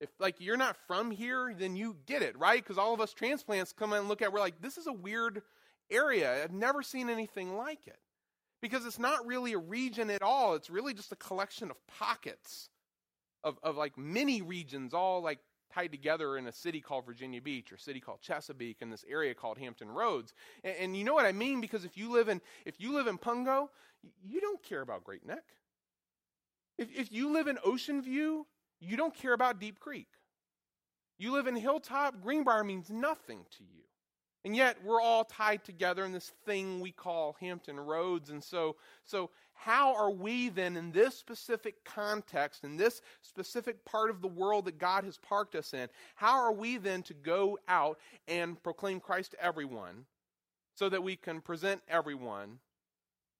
If 0.00 0.10
like 0.20 0.36
you're 0.40 0.56
not 0.56 0.76
from 0.86 1.10
here, 1.10 1.54
then 1.58 1.74
you 1.74 1.96
get 2.06 2.22
it, 2.22 2.38
right? 2.38 2.62
Because 2.62 2.78
all 2.78 2.94
of 2.94 3.00
us 3.00 3.12
transplants 3.12 3.72
come 3.72 3.92
and 3.92 4.08
look 4.08 4.22
at, 4.22 4.32
we're 4.32 4.40
like, 4.40 4.60
this 4.60 4.78
is 4.78 4.86
a 4.86 4.92
weird 4.92 5.42
area. 5.90 6.44
I've 6.44 6.52
never 6.52 6.82
seen 6.82 7.08
anything 7.08 7.56
like 7.56 7.86
it. 7.86 7.98
Because 8.60 8.84
it's 8.86 8.98
not 8.98 9.26
really 9.26 9.52
a 9.52 9.58
region 9.58 10.10
at 10.10 10.22
all. 10.22 10.54
It's 10.54 10.70
really 10.70 10.94
just 10.94 11.12
a 11.12 11.16
collection 11.16 11.70
of 11.70 11.86
pockets 11.86 12.68
of, 13.44 13.58
of 13.62 13.76
like 13.76 13.96
mini 13.96 14.42
regions 14.42 14.94
all 14.94 15.22
like 15.22 15.38
tied 15.72 15.92
together 15.92 16.36
in 16.36 16.46
a 16.46 16.52
city 16.52 16.80
called 16.80 17.06
Virginia 17.06 17.40
Beach 17.40 17.72
or 17.72 17.76
city 17.76 18.00
called 18.00 18.20
Chesapeake 18.20 18.78
in 18.80 18.90
this 18.90 19.04
area 19.08 19.34
called 19.34 19.58
Hampton 19.58 19.88
Roads. 19.88 20.34
And, 20.64 20.76
and, 20.80 20.96
you 20.96 21.04
know 21.04 21.14
what 21.14 21.26
I 21.26 21.32
mean? 21.32 21.60
Because 21.60 21.84
if 21.84 21.96
you 21.96 22.10
live 22.10 22.28
in 22.28 22.40
if 22.64 22.80
you 22.80 22.94
live 22.94 23.06
in 23.06 23.18
Pungo, 23.18 23.68
you 24.24 24.40
don't 24.40 24.62
care 24.62 24.80
about 24.80 25.04
Great 25.04 25.26
Neck. 25.26 25.44
If, 26.76 26.88
if 26.96 27.12
you 27.12 27.32
live 27.32 27.48
in 27.48 27.58
Ocean 27.64 28.02
View, 28.02 28.46
you 28.80 28.96
don't 28.96 29.14
care 29.14 29.32
about 29.32 29.58
Deep 29.58 29.80
Creek. 29.80 30.08
You 31.18 31.32
live 31.32 31.48
in 31.48 31.56
Hilltop, 31.56 32.22
Greenbrier 32.22 32.62
means 32.62 32.90
nothing 32.90 33.40
to 33.56 33.64
you. 33.64 33.82
And 34.44 34.54
yet 34.54 34.76
we're 34.84 35.00
all 35.00 35.24
tied 35.24 35.64
together 35.64 36.04
in 36.04 36.12
this 36.12 36.32
thing 36.46 36.80
we 36.80 36.92
call 36.92 37.36
Hampton 37.40 37.78
Roads. 37.78 38.30
And 38.30 38.42
so, 38.42 38.76
so 39.04 39.30
how 39.60 39.92
are 39.96 40.10
we 40.10 40.48
then 40.48 40.76
in 40.76 40.92
this 40.92 41.16
specific 41.16 41.84
context, 41.84 42.62
in 42.62 42.76
this 42.76 43.02
specific 43.22 43.84
part 43.84 44.08
of 44.08 44.22
the 44.22 44.28
world 44.28 44.66
that 44.66 44.78
God 44.78 45.02
has 45.02 45.18
parked 45.18 45.56
us 45.56 45.74
in, 45.74 45.88
how 46.14 46.38
are 46.38 46.52
we 46.52 46.76
then 46.76 47.02
to 47.02 47.14
go 47.14 47.58
out 47.66 47.98
and 48.28 48.62
proclaim 48.62 49.00
Christ 49.00 49.32
to 49.32 49.44
everyone 49.44 50.04
so 50.76 50.88
that 50.88 51.02
we 51.02 51.16
can 51.16 51.40
present 51.40 51.82
everyone 51.88 52.60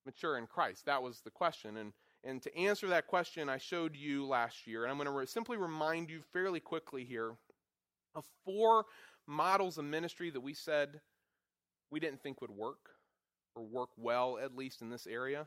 mature 0.04 0.38
in 0.38 0.48
Christ? 0.48 0.87
That 0.87 1.04
was 1.04 1.20
the 1.20 1.30
question. 1.30 1.76
And, 1.76 1.92
and 2.25 2.42
to 2.42 2.56
answer 2.56 2.88
that 2.88 3.06
question, 3.06 3.48
I 3.48 3.58
showed 3.58 3.94
you 3.94 4.26
last 4.26 4.66
year, 4.66 4.82
and 4.82 4.90
I'm 4.90 4.98
going 4.98 5.06
to 5.06 5.12
re- 5.12 5.25
simply 5.25 5.56
remind 5.56 6.10
you 6.10 6.22
fairly 6.32 6.58
quickly 6.58 7.04
here 7.04 7.37
of 8.16 8.25
four 8.44 8.87
models 9.28 9.78
of 9.78 9.84
ministry 9.84 10.30
that 10.30 10.40
we 10.40 10.52
said 10.52 11.00
we 11.92 12.00
didn't 12.00 12.25
think 12.25 12.40
would 12.40 12.50
work 12.50 12.90
or 13.54 13.62
work 13.62 13.90
well, 13.96 14.37
at 14.42 14.56
least 14.56 14.82
in 14.82 14.90
this 14.90 15.06
area. 15.06 15.46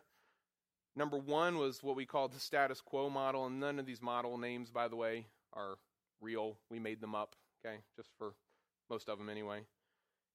Number 0.95 1.17
one 1.17 1.57
was 1.57 1.81
what 1.81 1.95
we 1.95 2.05
called 2.05 2.33
the 2.33 2.39
status 2.39 2.81
quo 2.81 3.09
model, 3.09 3.45
and 3.45 3.59
none 3.59 3.79
of 3.79 3.85
these 3.85 4.01
model 4.01 4.37
names, 4.37 4.69
by 4.69 4.87
the 4.87 4.95
way, 4.95 5.27
are 5.53 5.75
real. 6.19 6.57
We 6.69 6.79
made 6.79 6.99
them 6.99 7.15
up, 7.15 7.35
okay, 7.65 7.77
just 7.95 8.09
for 8.17 8.33
most 8.89 9.07
of 9.07 9.17
them 9.17 9.29
anyway. 9.29 9.61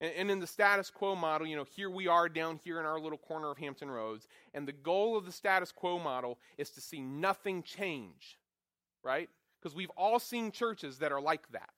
And, 0.00 0.12
and, 0.16 0.30
in 0.30 0.40
the 0.40 0.46
status 0.46 0.90
quo 0.90 1.14
model, 1.14 1.46
you 1.46 1.56
know, 1.56 1.66
here 1.74 1.90
we 1.90 2.06
are 2.06 2.28
down 2.28 2.60
here 2.64 2.78
in 2.80 2.86
our 2.86 2.98
little 2.98 3.18
corner 3.18 3.50
of 3.50 3.58
Hampton 3.58 3.90
Roads, 3.90 4.28
and 4.54 4.66
the 4.66 4.72
goal 4.72 5.16
of 5.16 5.24
the 5.24 5.32
status 5.32 5.72
quo 5.72 5.98
model 5.98 6.38
is 6.58 6.70
to 6.70 6.80
see 6.80 7.00
nothing 7.00 7.62
change, 7.62 8.38
right? 9.02 9.28
Because 9.60 9.74
we've 9.74 9.90
all 9.96 10.18
seen 10.18 10.52
churches 10.52 10.98
that 10.98 11.12
are 11.12 11.20
like 11.20 11.50
that. 11.52 11.70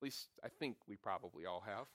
At 0.00 0.04
least 0.04 0.28
I 0.44 0.48
think 0.48 0.76
we 0.88 0.96
probably 0.96 1.46
all 1.46 1.62
have. 1.66 1.86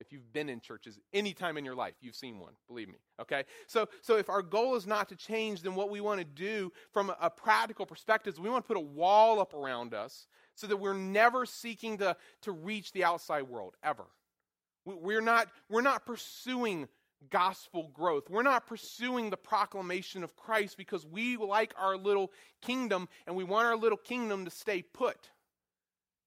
If 0.00 0.12
you've 0.12 0.32
been 0.32 0.48
in 0.48 0.60
churches 0.60 0.98
any 1.12 1.34
time 1.34 1.56
in 1.56 1.64
your 1.64 1.74
life, 1.74 1.94
you've 2.00 2.14
seen 2.14 2.38
one, 2.38 2.52
believe 2.66 2.88
me. 2.88 2.98
Okay? 3.20 3.44
So 3.66 3.88
so 4.02 4.16
if 4.16 4.28
our 4.28 4.42
goal 4.42 4.76
is 4.76 4.86
not 4.86 5.08
to 5.08 5.16
change, 5.16 5.62
then 5.62 5.74
what 5.74 5.90
we 5.90 6.00
want 6.00 6.20
to 6.20 6.24
do 6.24 6.72
from 6.92 7.12
a, 7.20 7.30
practical 7.30 7.86
perspective 7.86 8.34
is 8.34 8.40
we 8.40 8.50
want 8.50 8.64
to 8.64 8.68
put 8.68 8.76
a 8.76 8.80
wall 8.80 9.40
up 9.40 9.54
around 9.54 9.94
us 9.94 10.26
so 10.54 10.66
that 10.66 10.76
we're 10.76 10.94
never 10.94 11.46
seeking 11.46 11.98
to, 11.98 12.16
to 12.42 12.52
reach 12.52 12.92
the 12.92 13.04
outside 13.04 13.42
world, 13.42 13.76
ever. 13.82 14.04
We, 14.84 14.94
we're 14.94 15.20
not 15.20 15.48
we're 15.68 15.82
not 15.82 16.06
pursuing 16.06 16.88
gospel 17.30 17.90
growth. 17.92 18.30
We're 18.30 18.42
not 18.42 18.66
pursuing 18.66 19.30
the 19.30 19.36
proclamation 19.36 20.22
of 20.22 20.36
Christ 20.36 20.76
because 20.76 21.04
we 21.04 21.36
like 21.36 21.74
our 21.78 21.96
little 21.96 22.32
kingdom 22.62 23.08
and 23.26 23.36
we 23.36 23.44
want 23.44 23.66
our 23.66 23.76
little 23.76 23.98
kingdom 23.98 24.44
to 24.44 24.50
stay 24.50 24.82
put. 24.82 25.30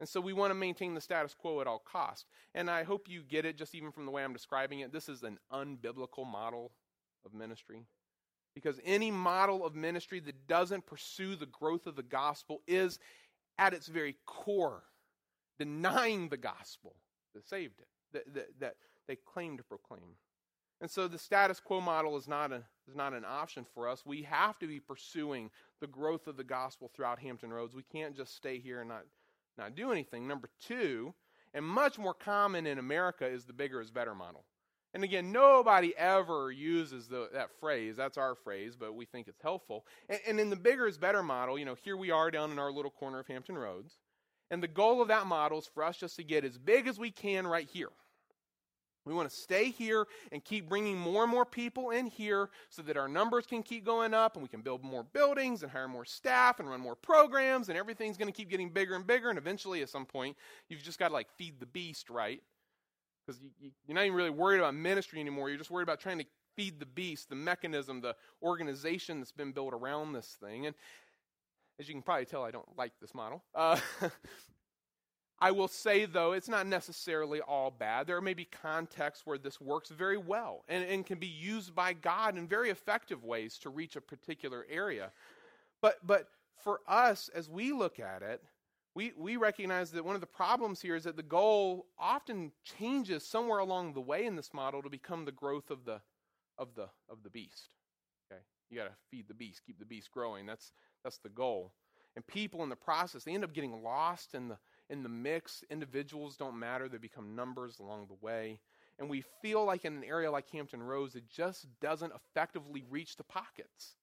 And 0.02 0.10
so 0.10 0.20
we 0.20 0.34
want 0.34 0.50
to 0.50 0.56
maintain 0.56 0.96
the 0.96 1.00
status 1.00 1.36
quo 1.36 1.62
at 1.62 1.68
all 1.68 1.80
costs. 1.80 2.26
And 2.56 2.72
I 2.72 2.82
hope 2.82 3.08
you 3.08 3.22
get 3.22 3.46
it 3.46 3.56
just 3.56 3.76
even 3.76 3.92
from 3.92 4.08
the 4.08 4.12
way 4.12 4.24
I'm 4.24 4.34
describing 4.34 4.80
it. 4.80 4.92
This 4.92 5.08
is 5.08 5.22
an 5.22 5.38
unbiblical 5.54 6.26
model 6.26 6.72
of 7.24 7.36
ministry. 7.36 7.86
Because 8.56 8.82
any 8.84 9.12
model 9.12 9.64
of 9.64 9.76
ministry 9.76 10.20
that 10.22 10.48
doesn't 10.48 10.88
pursue 10.88 11.36
the 11.36 11.46
growth 11.46 11.86
of 11.86 11.96
the 11.96 12.04
gospel 12.04 12.64
is, 12.68 12.98
at 13.60 13.76
its 13.76 13.88
very 13.88 14.16
core, 14.26 14.82
denying 15.60 16.30
the 16.30 16.38
gospel 16.38 16.96
that 17.36 17.48
saved 17.48 17.80
it, 17.80 17.88
that, 18.12 18.34
that, 18.34 18.48
that 18.60 18.76
they 19.08 19.16
claim 19.16 19.56
to 19.58 19.64
proclaim. 19.64 20.16
And 20.82 20.90
so 20.90 21.08
the 21.08 21.20
status 21.20 21.60
quo 21.60 21.80
model 21.80 22.18
is 22.18 22.28
not, 22.28 22.52
a, 22.52 22.64
is 22.90 22.96
not 22.96 23.14
an 23.14 23.24
option 23.24 23.68
for 23.76 23.88
us. 23.88 24.04
We 24.04 24.24
have 24.24 24.58
to 24.60 24.68
be 24.68 24.80
pursuing 24.80 25.52
the 25.80 25.86
growth 25.86 26.26
of 26.26 26.38
the 26.38 26.44
gospel 26.44 26.90
throughout 26.92 27.20
Hampton 27.20 27.54
Roads. 27.54 27.76
We 27.76 27.84
can't 27.84 28.18
just 28.18 28.36
stay 28.36 28.58
here 28.58 28.80
and 28.80 28.90
not 28.90 29.04
not 29.62 29.76
do 29.76 29.92
anything. 29.92 30.28
Number 30.28 30.50
two, 30.60 31.14
and 31.54 31.66
much 31.66 31.98
more 31.98 32.14
common 32.14 32.66
in 32.66 32.80
America, 32.80 33.26
is 33.26 33.46
the 33.46 33.54
bigger 33.54 33.80
is 33.82 33.92
better 33.92 34.16
model. 34.16 34.44
And 34.94 35.04
again, 35.04 35.32
nobody 35.32 35.96
ever 35.96 36.52
uses 36.52 37.08
the, 37.08 37.30
that 37.34 37.50
phrase. 37.60 37.96
That's 37.96 38.18
our 38.18 38.36
phrase, 38.36 38.76
but 38.76 38.94
we 38.94 39.06
think 39.06 39.28
it's 39.28 39.42
helpful. 39.42 39.86
And, 40.10 40.20
and 40.28 40.40
in 40.40 40.50
the 40.50 40.56
bigger 40.58 40.88
is 40.88 40.98
better 40.98 41.24
model, 41.24 41.58
you 41.58 41.64
know, 41.64 41.78
here 41.82 41.96
we 41.96 42.12
are 42.12 42.30
down 42.30 42.52
in 42.52 42.60
our 42.60 42.72
little 42.72 42.92
corner 42.92 43.20
of 43.20 43.28
Hampton 43.28 43.58
Roads. 43.58 43.98
And 44.50 44.62
the 44.62 44.68
goal 44.68 45.02
of 45.02 45.08
that 45.08 45.28
model 45.28 45.60
is 45.60 45.70
for 45.74 45.84
us 45.84 45.98
just 45.98 46.18
to 46.18 46.24
get 46.24 46.44
as 46.44 46.58
big 46.58 46.88
as 46.88 47.00
we 47.00 47.10
can 47.10 47.48
right 47.48 47.70
here. 47.72 47.88
We 49.06 49.14
want 49.14 49.30
to 49.30 49.36
stay 49.36 49.72
here 49.72 50.06
and 50.32 50.44
keep 50.44 50.70
bringing 50.70 50.98
more 50.98 51.24
and 51.24 51.32
more 51.32 51.46
people 51.46 51.90
in 51.90 52.06
here 52.06 52.50
so 52.70 52.82
that 52.84 52.98
our 52.98 53.08
numbers 53.08 53.48
can 53.48 53.64
keep 53.64 53.84
going 53.84 54.14
up 54.14 54.36
and 54.36 54.44
we 54.44 54.50
can 54.50 54.62
build 54.62 54.84
more 54.84 55.04
buildings 55.04 55.64
and 55.64 55.72
hire 55.72 55.88
more 55.88 56.06
staff 56.06 56.60
and 56.60 56.70
run 56.70 56.80
more 56.80 56.96
programs 56.96 57.70
and 57.70 57.78
everything's 57.78 58.18
going 58.18 58.32
to 58.32 58.34
keep 58.34 58.50
getting 58.50 58.70
bigger 58.70 58.96
and 58.96 59.08
bigger. 59.08 59.30
And 59.30 59.40
eventually, 59.40 59.82
at 59.82 59.90
some 59.90 60.06
point, 60.06 60.38
you've 60.70 60.84
just 60.84 61.00
got 61.00 61.08
to 61.08 61.14
like 61.14 61.30
feed 61.38 61.60
the 61.60 61.66
beast, 61.66 62.10
right? 62.10 62.42
Because 63.26 63.42
you, 63.42 63.50
you, 63.60 63.72
you're 63.88 63.96
not 63.96 64.06
even 64.06 64.16
really 64.16 64.30
worried 64.30 64.60
about 64.60 64.76
ministry 64.76 65.20
anymore. 65.20 65.50
You're 65.50 65.58
just 65.58 65.72
worried 65.72 65.84
about 65.84 66.00
trying 66.00 66.20
to 66.20 66.26
feed 66.56 66.80
the 66.80 66.86
beast, 66.86 67.30
the 67.30 67.36
mechanism, 67.36 68.02
the 68.02 68.16
organization 68.44 69.20
that's 69.20 69.32
been 69.32 69.52
built 69.52 69.74
around 69.74 70.14
this 70.14 70.38
thing. 70.42 70.68
And 70.68 70.76
as 71.80 71.88
you 71.88 71.96
can 71.96 72.04
probably 72.04 72.26
tell, 72.26 72.44
I 72.44 72.52
don't 72.52 72.68
like 72.78 72.92
this 73.02 73.16
model. 73.16 73.44
Uh, 73.56 73.80
I 75.44 75.50
will 75.50 75.68
say, 75.68 76.06
though, 76.06 76.34
it's 76.34 76.48
not 76.48 76.68
necessarily 76.68 77.42
all 77.42 77.72
bad. 77.72 78.06
There 78.06 78.22
may 78.22 78.36
be 78.36 78.46
contexts 78.46 79.26
where 79.26 79.40
this 79.40 79.60
works 79.60 79.90
very 79.90 80.18
well 80.18 80.64
and, 80.70 80.86
and 80.86 81.04
can 81.04 81.18
be 81.18 81.26
used 81.26 81.74
by 81.74 81.94
God 81.94 82.38
in 82.38 82.48
very 82.48 82.70
effective 82.70 83.24
ways 83.24 83.58
to 83.60 83.72
reach 83.72 83.96
a 83.96 84.02
particular 84.02 84.68
area. 84.70 85.12
But, 85.82 85.96
but 86.06 86.28
for 86.64 86.82
us, 86.88 87.28
as 87.34 87.50
we 87.50 87.72
look 87.72 88.00
at 88.00 88.22
it, 88.22 88.44
we, 88.94 89.14
we 89.18 89.36
recognize 89.36 89.90
that 89.92 90.06
one 90.06 90.14
of 90.14 90.22
the 90.22 90.28
problems 90.28 90.80
here 90.80 90.96
is 90.96 91.06
that 91.06 91.16
the 91.16 91.24
goal 91.24 91.88
often 91.98 92.52
changes 92.78 93.26
somewhere 93.26 93.60
along 93.60 93.94
the 93.94 94.02
way 94.02 94.26
in 94.26 94.36
this 94.36 94.54
model 94.54 94.84
to 94.84 94.90
become 94.90 95.26
the 95.26 95.32
growth 95.32 95.72
of 95.72 95.86
the, 95.86 96.02
of 96.60 96.76
the, 96.76 96.88
of 97.10 97.24
the 97.24 97.32
beast. 97.32 97.70
Okay? 98.32 98.42
You 98.70 98.78
got 98.78 98.90
to 98.90 98.96
feed 99.10 99.28
the 99.28 99.34
beast, 99.34 99.62
keep 99.66 99.80
the 99.80 99.86
beast 99.86 100.12
growing. 100.12 100.46
That's, 100.46 100.72
that's 101.04 101.18
the 101.18 101.30
goal. 101.30 101.74
And 102.16 102.28
people 102.28 102.62
in 102.62 102.70
the 102.70 102.76
process, 102.76 103.24
they 103.24 103.34
end 103.34 103.46
up 103.46 103.54
getting 103.54 103.82
lost 103.82 104.36
in 104.36 104.50
the, 104.50 104.58
in 104.92 105.04
the 105.04 105.10
mix, 105.10 105.64
individuals 105.70 106.36
don't 106.36 106.60
matter, 106.60 106.88
they 106.88 106.98
become 106.98 107.36
numbers 107.36 107.80
along 107.80 108.08
the 108.08 108.26
way. 108.26 108.60
And 109.00 109.10
we 109.10 109.24
feel 109.42 109.66
like 109.66 109.86
in 109.86 109.96
an 109.96 110.04
area 110.04 110.30
like 110.30 110.50
Hampton 110.52 110.84
Roads, 110.84 111.16
it 111.16 111.24
just 111.30 111.66
doesn't 111.80 112.14
effectively 112.14 112.84
reach 112.90 113.16
the 113.16 113.24
pockets. 113.24 113.96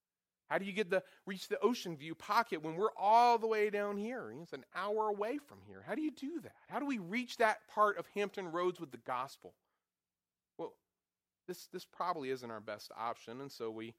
How 0.49 0.57
do 0.57 0.65
you 0.65 0.73
get 0.73 0.89
the 0.89 1.03
reach 1.27 1.49
the 1.49 1.61
ocean 1.61 1.97
view 1.97 2.15
pocket 2.15 2.63
when 2.63 2.75
we're 2.75 2.95
all 2.97 3.39
the 3.39 3.47
way 3.47 3.69
down 3.69 3.99
here? 3.99 4.33
It's 4.43 4.55
an 4.55 4.65
hour 4.75 5.09
away 5.09 5.37
from 5.37 5.59
here. 5.67 5.85
How 5.87 5.95
do 5.95 6.01
you 6.01 6.11
do 6.11 6.41
that? 6.41 6.55
How 6.71 6.81
do 6.81 6.87
we 6.87 6.99
reach 6.99 7.37
that 7.37 7.59
part 7.69 7.99
of 7.99 8.07
Hampton 8.15 8.51
Roads 8.51 8.81
with 8.81 8.91
the 8.91 8.99
gospel? 8.99 9.53
Well, 10.57 10.73
this 11.47 11.69
this 11.71 11.85
probably 11.85 12.31
isn't 12.31 12.51
our 12.51 12.61
best 12.61 12.91
option, 12.99 13.43
and 13.43 13.53
so 13.53 13.71
we 13.71 13.95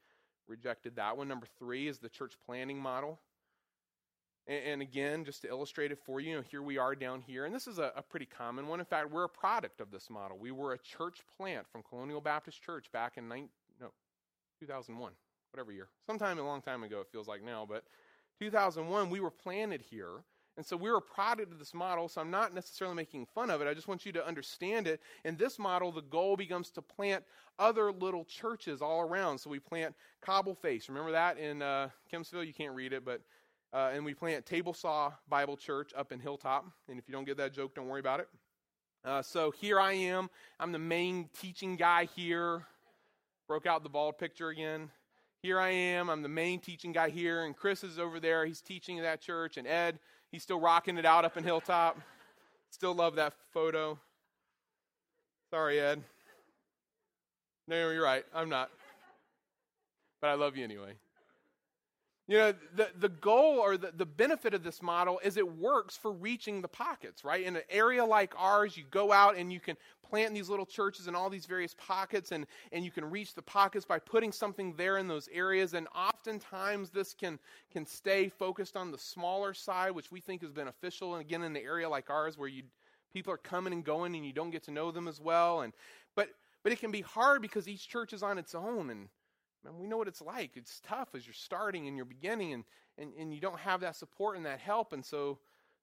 rejected 0.48 0.96
that 0.96 1.16
one. 1.16 1.28
Number 1.28 1.46
three 1.60 1.86
is 1.86 2.00
the 2.00 2.08
church 2.08 2.34
planting 2.44 2.80
model. 2.80 3.20
And, 4.50 4.64
and 4.64 4.82
again, 4.82 5.24
just 5.24 5.40
to 5.42 5.48
illustrate 5.48 5.92
it 5.92 5.98
for 6.04 6.20
you, 6.20 6.30
you 6.30 6.36
know, 6.36 6.42
here 6.42 6.62
we 6.62 6.76
are 6.76 6.94
down 6.94 7.22
here, 7.22 7.46
and 7.46 7.54
this 7.54 7.66
is 7.66 7.78
a, 7.78 7.92
a 7.96 8.02
pretty 8.02 8.26
common 8.26 8.66
one. 8.66 8.80
In 8.80 8.86
fact, 8.86 9.10
we're 9.10 9.24
a 9.24 9.28
product 9.28 9.80
of 9.80 9.90
this 9.90 10.10
model. 10.10 10.36
We 10.38 10.50
were 10.50 10.74
a 10.74 10.78
church 10.78 11.20
plant 11.36 11.66
from 11.70 11.82
Colonial 11.88 12.20
Baptist 12.20 12.62
Church 12.62 12.92
back 12.92 13.16
in 13.16 13.28
19, 13.28 13.48
no, 13.80 13.92
2001 14.58 15.12
whatever 15.52 15.72
year, 15.72 15.88
sometime 16.06 16.38
a 16.38 16.42
long 16.42 16.62
time 16.62 16.82
ago, 16.82 17.00
it 17.00 17.08
feels 17.10 17.28
like 17.28 17.42
now, 17.42 17.66
but 17.68 17.84
2001, 18.38 19.10
we 19.10 19.20
were 19.20 19.30
planted 19.30 19.82
here. 19.82 20.24
And 20.56 20.66
so 20.66 20.76
we 20.76 20.90
were 20.90 20.98
a 20.98 21.02
product 21.02 21.52
of 21.52 21.58
this 21.58 21.72
model, 21.72 22.08
so 22.08 22.20
I'm 22.20 22.30
not 22.30 22.54
necessarily 22.54 22.94
making 22.94 23.26
fun 23.34 23.50
of 23.50 23.62
it. 23.62 23.68
I 23.68 23.72
just 23.72 23.88
want 23.88 24.04
you 24.04 24.12
to 24.12 24.26
understand 24.26 24.86
it. 24.86 25.00
In 25.24 25.36
this 25.36 25.58
model, 25.58 25.90
the 25.90 26.02
goal 26.02 26.36
becomes 26.36 26.70
to 26.72 26.82
plant 26.82 27.24
other 27.58 27.92
little 27.92 28.24
churches 28.24 28.82
all 28.82 29.00
around. 29.00 29.38
So 29.38 29.48
we 29.48 29.58
plant 29.58 29.94
Cobble 30.20 30.54
Face. 30.54 30.88
Remember 30.88 31.12
that 31.12 31.38
in 31.38 31.62
uh, 31.62 31.88
Kempsville? 32.12 32.46
You 32.46 32.52
can't 32.52 32.74
read 32.74 32.92
it, 32.92 33.04
but 33.04 33.22
uh, 33.72 33.90
and 33.92 34.04
we 34.04 34.14
plant 34.14 34.46
Table 34.46 34.74
Saw 34.74 35.12
Bible 35.28 35.56
Church 35.56 35.92
up 35.96 36.12
in 36.12 36.20
Hilltop. 36.20 36.66
And 36.88 36.98
if 36.98 37.08
you 37.08 37.12
don't 37.12 37.24
get 37.24 37.36
that 37.36 37.52
joke, 37.52 37.74
don't 37.74 37.88
worry 37.88 38.00
about 38.00 38.20
it. 38.20 38.28
Uh, 39.04 39.22
so 39.22 39.50
here 39.50 39.80
I 39.80 39.92
am. 39.92 40.28
I'm 40.58 40.72
the 40.72 40.78
main 40.78 41.28
teaching 41.40 41.76
guy 41.76 42.06
here. 42.16 42.66
Broke 43.48 43.66
out 43.66 43.82
the 43.82 43.88
bald 43.88 44.18
picture 44.18 44.48
again 44.48 44.90
here 45.42 45.58
I 45.58 45.70
am. 45.70 46.10
I'm 46.10 46.22
the 46.22 46.28
main 46.28 46.60
teaching 46.60 46.92
guy 46.92 47.08
here, 47.08 47.44
and 47.44 47.56
Chris 47.56 47.82
is 47.82 47.98
over 47.98 48.20
there. 48.20 48.44
He's 48.44 48.60
teaching 48.60 48.98
at 48.98 49.02
that 49.04 49.20
church, 49.20 49.56
and 49.56 49.66
Ed, 49.66 49.98
he's 50.30 50.42
still 50.42 50.60
rocking 50.60 50.98
it 50.98 51.06
out 51.06 51.24
up 51.24 51.36
in 51.36 51.44
Hilltop. 51.44 51.98
Still 52.72 52.94
love 52.94 53.16
that 53.16 53.32
photo. 53.52 53.98
Sorry, 55.52 55.80
Ed. 55.80 56.04
No, 57.66 57.90
you're 57.90 58.00
right. 58.00 58.24
I'm 58.32 58.48
not. 58.48 58.70
But 60.20 60.28
I 60.28 60.34
love 60.34 60.56
you 60.56 60.62
anyway. 60.62 60.92
You 62.30 62.38
know, 62.38 62.54
the, 62.76 62.88
the 62.96 63.08
goal 63.08 63.58
or 63.58 63.76
the, 63.76 63.90
the 63.92 64.06
benefit 64.06 64.54
of 64.54 64.62
this 64.62 64.80
model 64.80 65.20
is 65.24 65.36
it 65.36 65.56
works 65.58 65.96
for 65.96 66.12
reaching 66.12 66.62
the 66.62 66.68
pockets, 66.68 67.24
right? 67.24 67.44
In 67.44 67.56
an 67.56 67.62
area 67.68 68.04
like 68.04 68.34
ours, 68.38 68.76
you 68.76 68.84
go 68.88 69.10
out 69.10 69.36
and 69.36 69.52
you 69.52 69.58
can 69.58 69.76
plant 70.08 70.32
these 70.32 70.48
little 70.48 70.64
churches 70.64 71.08
in 71.08 71.16
all 71.16 71.28
these 71.28 71.46
various 71.46 71.74
pockets, 71.74 72.30
and, 72.30 72.46
and 72.70 72.84
you 72.84 72.92
can 72.92 73.04
reach 73.04 73.34
the 73.34 73.42
pockets 73.42 73.84
by 73.84 73.98
putting 73.98 74.30
something 74.30 74.74
there 74.76 74.98
in 74.98 75.08
those 75.08 75.28
areas. 75.32 75.74
And 75.74 75.88
oftentimes, 75.92 76.90
this 76.90 77.14
can, 77.14 77.36
can 77.72 77.84
stay 77.84 78.28
focused 78.28 78.76
on 78.76 78.92
the 78.92 78.98
smaller 78.98 79.52
side, 79.52 79.90
which 79.90 80.12
we 80.12 80.20
think 80.20 80.44
is 80.44 80.52
beneficial. 80.52 81.16
And 81.16 81.20
again, 81.20 81.42
in 81.42 81.56
an 81.56 81.62
area 81.64 81.88
like 81.88 82.10
ours 82.10 82.38
where 82.38 82.48
you, 82.48 82.62
people 83.12 83.32
are 83.32 83.38
coming 83.38 83.72
and 83.72 83.84
going 83.84 84.14
and 84.14 84.24
you 84.24 84.32
don't 84.32 84.50
get 84.50 84.62
to 84.66 84.70
know 84.70 84.92
them 84.92 85.08
as 85.08 85.20
well. 85.20 85.62
And, 85.62 85.72
but, 86.14 86.28
but 86.62 86.70
it 86.70 86.78
can 86.78 86.92
be 86.92 87.00
hard 87.00 87.42
because 87.42 87.66
each 87.66 87.88
church 87.88 88.12
is 88.12 88.22
on 88.22 88.38
its 88.38 88.54
own. 88.54 88.90
And 88.90 89.08
Man, 89.64 89.78
we 89.78 89.86
know 89.86 89.96
what 89.96 90.08
it's 90.08 90.22
like. 90.22 90.56
It's 90.56 90.80
tough 90.80 91.08
as 91.14 91.26
you're 91.26 91.34
starting 91.34 91.86
and 91.86 91.96
you're 91.96 92.06
beginning 92.06 92.54
and, 92.54 92.64
and, 92.98 93.12
and 93.18 93.34
you 93.34 93.40
don't 93.40 93.58
have 93.58 93.80
that 93.80 93.96
support 93.96 94.36
and 94.36 94.46
that 94.46 94.58
help. 94.58 94.92
And 94.92 95.04
so, 95.04 95.38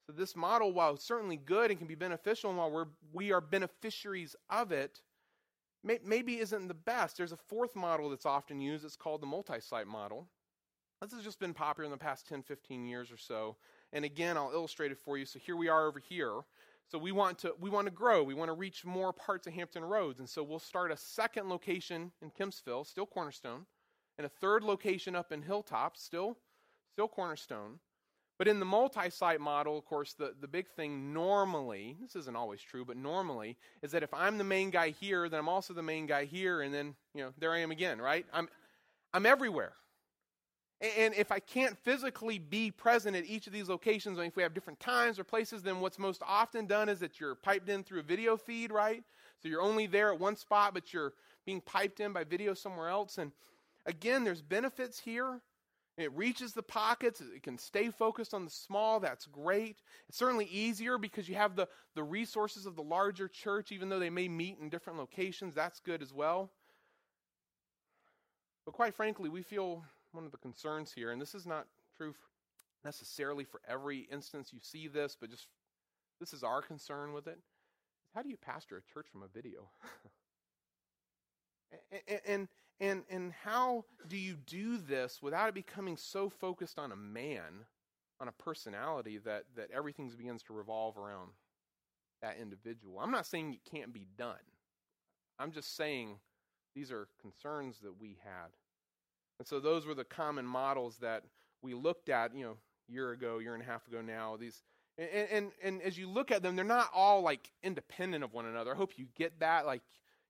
so 0.06 0.12
this 0.12 0.34
model, 0.34 0.72
while 0.72 0.96
certainly 0.96 1.36
good 1.36 1.70
and 1.70 1.78
can 1.78 1.86
be 1.86 1.94
beneficial, 1.94 2.50
and 2.50 2.58
while 2.58 2.70
we're, 2.70 2.86
we 3.12 3.30
are 3.32 3.40
beneficiaries 3.40 4.34
of 4.50 4.72
it, 4.72 5.00
may, 5.84 5.98
maybe 6.04 6.38
isn't 6.40 6.66
the 6.66 6.74
best. 6.74 7.16
There's 7.16 7.32
a 7.32 7.36
fourth 7.36 7.76
model 7.76 8.10
that's 8.10 8.26
often 8.26 8.60
used. 8.60 8.84
It's 8.84 8.96
called 8.96 9.22
the 9.22 9.26
multi-site 9.26 9.86
model. 9.86 10.26
This 11.00 11.12
has 11.12 11.22
just 11.22 11.38
been 11.38 11.54
popular 11.54 11.84
in 11.84 11.92
the 11.92 11.96
past 11.96 12.26
10, 12.28 12.42
15 12.42 12.84
years 12.84 13.12
or 13.12 13.16
so. 13.16 13.56
And 13.92 14.04
again, 14.04 14.36
I'll 14.36 14.50
illustrate 14.52 14.90
it 14.90 14.98
for 14.98 15.16
you. 15.16 15.24
So 15.24 15.38
here 15.38 15.56
we 15.56 15.68
are 15.68 15.86
over 15.86 16.00
here. 16.00 16.40
So 16.90 16.98
we 16.98 17.12
want 17.12 17.38
to 17.40 17.54
we 17.60 17.68
want 17.68 17.86
to 17.86 17.92
grow. 17.92 18.22
We 18.22 18.34
want 18.34 18.48
to 18.48 18.54
reach 18.54 18.84
more 18.84 19.12
parts 19.12 19.46
of 19.46 19.52
Hampton 19.52 19.84
Roads, 19.84 20.20
and 20.20 20.28
so 20.28 20.42
we'll 20.42 20.58
start 20.58 20.90
a 20.90 20.96
second 20.96 21.48
location 21.48 22.12
in 22.22 22.30
Kempsville, 22.30 22.86
still 22.86 23.06
Cornerstone, 23.06 23.66
and 24.16 24.24
a 24.24 24.30
third 24.30 24.64
location 24.64 25.14
up 25.14 25.30
in 25.30 25.42
Hilltop, 25.42 25.96
still 25.96 26.38
still 26.92 27.08
Cornerstone. 27.08 27.78
But 28.38 28.48
in 28.48 28.60
the 28.60 28.64
multi-site 28.64 29.40
model, 29.40 29.76
of 29.76 29.84
course, 29.84 30.14
the, 30.14 30.32
the 30.40 30.46
big 30.46 30.68
thing 30.68 31.12
normally, 31.12 31.96
this 32.00 32.14
isn't 32.14 32.36
always 32.36 32.62
true, 32.62 32.84
but 32.84 32.96
normally, 32.96 33.56
is 33.82 33.90
that 33.90 34.04
if 34.04 34.14
I'm 34.14 34.38
the 34.38 34.44
main 34.44 34.70
guy 34.70 34.90
here, 34.90 35.28
then 35.28 35.40
I'm 35.40 35.48
also 35.48 35.74
the 35.74 35.82
main 35.82 36.06
guy 36.06 36.24
here, 36.24 36.60
and 36.60 36.72
then, 36.72 36.94
you 37.14 37.24
know, 37.24 37.32
there 37.38 37.52
I 37.52 37.58
am 37.58 37.72
again, 37.72 38.00
right? 38.00 38.24
I'm 38.32 38.48
I'm 39.12 39.26
everywhere. 39.26 39.74
And 40.80 41.12
if 41.14 41.32
I 41.32 41.40
can't 41.40 41.76
physically 41.78 42.38
be 42.38 42.70
present 42.70 43.16
at 43.16 43.26
each 43.26 43.48
of 43.48 43.52
these 43.52 43.68
locations, 43.68 44.16
and 44.16 44.28
if 44.28 44.36
we 44.36 44.44
have 44.44 44.54
different 44.54 44.78
times 44.78 45.18
or 45.18 45.24
places, 45.24 45.62
then 45.62 45.80
what's 45.80 45.98
most 45.98 46.22
often 46.24 46.66
done 46.66 46.88
is 46.88 47.00
that 47.00 47.18
you're 47.18 47.34
piped 47.34 47.68
in 47.68 47.82
through 47.82 47.98
a 47.98 48.04
video 48.04 48.36
feed, 48.36 48.70
right? 48.70 49.02
So 49.42 49.48
you're 49.48 49.60
only 49.60 49.88
there 49.88 50.12
at 50.12 50.20
one 50.20 50.36
spot, 50.36 50.74
but 50.74 50.92
you're 50.92 51.14
being 51.44 51.60
piped 51.60 51.98
in 51.98 52.12
by 52.12 52.22
video 52.22 52.54
somewhere 52.54 52.88
else. 52.88 53.18
And 53.18 53.32
again, 53.86 54.22
there's 54.22 54.40
benefits 54.40 55.00
here. 55.00 55.40
It 55.96 56.12
reaches 56.12 56.52
the 56.52 56.62
pockets. 56.62 57.20
It 57.20 57.42
can 57.42 57.58
stay 57.58 57.90
focused 57.90 58.32
on 58.32 58.44
the 58.44 58.50
small. 58.52 59.00
That's 59.00 59.26
great. 59.26 59.78
It's 60.08 60.16
certainly 60.16 60.44
easier 60.44 60.96
because 60.96 61.28
you 61.28 61.34
have 61.34 61.56
the, 61.56 61.66
the 61.96 62.04
resources 62.04 62.66
of 62.66 62.76
the 62.76 62.84
larger 62.84 63.26
church, 63.26 63.72
even 63.72 63.88
though 63.88 63.98
they 63.98 64.10
may 64.10 64.28
meet 64.28 64.58
in 64.60 64.68
different 64.68 65.00
locations. 65.00 65.56
That's 65.56 65.80
good 65.80 66.02
as 66.02 66.14
well. 66.14 66.52
But 68.64 68.74
quite 68.74 68.94
frankly, 68.94 69.28
we 69.28 69.42
feel 69.42 69.82
one 70.12 70.24
of 70.24 70.32
the 70.32 70.38
concerns 70.38 70.92
here, 70.92 71.10
and 71.10 71.20
this 71.20 71.34
is 71.34 71.46
not 71.46 71.66
true 71.96 72.14
necessarily 72.84 73.44
for 73.44 73.60
every 73.68 74.08
instance 74.10 74.52
you 74.52 74.60
see 74.62 74.88
this, 74.88 75.16
but 75.20 75.30
just 75.30 75.48
this 76.20 76.32
is 76.32 76.42
our 76.42 76.62
concern 76.62 77.12
with 77.12 77.26
it. 77.26 77.38
How 78.14 78.22
do 78.22 78.28
you 78.28 78.36
pastor 78.36 78.76
a 78.76 78.92
church 78.92 79.06
from 79.10 79.22
a 79.22 79.28
video? 79.28 79.68
and, 82.08 82.20
and, 82.26 82.48
and, 82.80 83.02
and 83.10 83.32
how 83.44 83.84
do 84.08 84.16
you 84.16 84.36
do 84.46 84.78
this 84.78 85.20
without 85.22 85.48
it 85.48 85.54
becoming 85.54 85.96
so 85.96 86.28
focused 86.28 86.78
on 86.78 86.92
a 86.92 86.96
man, 86.96 87.66
on 88.20 88.28
a 88.28 88.32
personality, 88.32 89.18
that, 89.18 89.44
that 89.56 89.70
everything 89.72 90.08
begins 90.16 90.42
to 90.44 90.52
revolve 90.52 90.96
around 90.96 91.30
that 92.22 92.38
individual? 92.40 92.98
I'm 93.00 93.10
not 93.10 93.26
saying 93.26 93.52
it 93.52 93.70
can't 93.70 93.92
be 93.92 94.06
done. 94.16 94.36
I'm 95.38 95.52
just 95.52 95.76
saying 95.76 96.16
these 96.74 96.90
are 96.90 97.08
concerns 97.20 97.78
that 97.82 98.00
we 98.00 98.16
had. 98.24 98.48
And 99.38 99.46
so 99.46 99.60
those 99.60 99.86
were 99.86 99.94
the 99.94 100.04
common 100.04 100.44
models 100.44 100.98
that 100.98 101.24
we 101.62 101.74
looked 101.74 102.08
at, 102.08 102.34
you 102.34 102.44
know, 102.44 102.56
year 102.88 103.12
ago, 103.12 103.38
year 103.38 103.54
and 103.54 103.62
a 103.62 103.66
half 103.66 103.86
ago 103.86 104.00
now. 104.00 104.36
These 104.36 104.62
and, 104.96 105.28
and 105.30 105.52
and 105.62 105.82
as 105.82 105.96
you 105.96 106.08
look 106.08 106.30
at 106.30 106.42
them, 106.42 106.56
they're 106.56 106.64
not 106.64 106.90
all 106.94 107.22
like 107.22 107.50
independent 107.62 108.24
of 108.24 108.32
one 108.32 108.46
another. 108.46 108.72
I 108.72 108.76
hope 108.76 108.92
you 108.96 109.06
get 109.16 109.38
that. 109.40 109.66
Like 109.66 109.82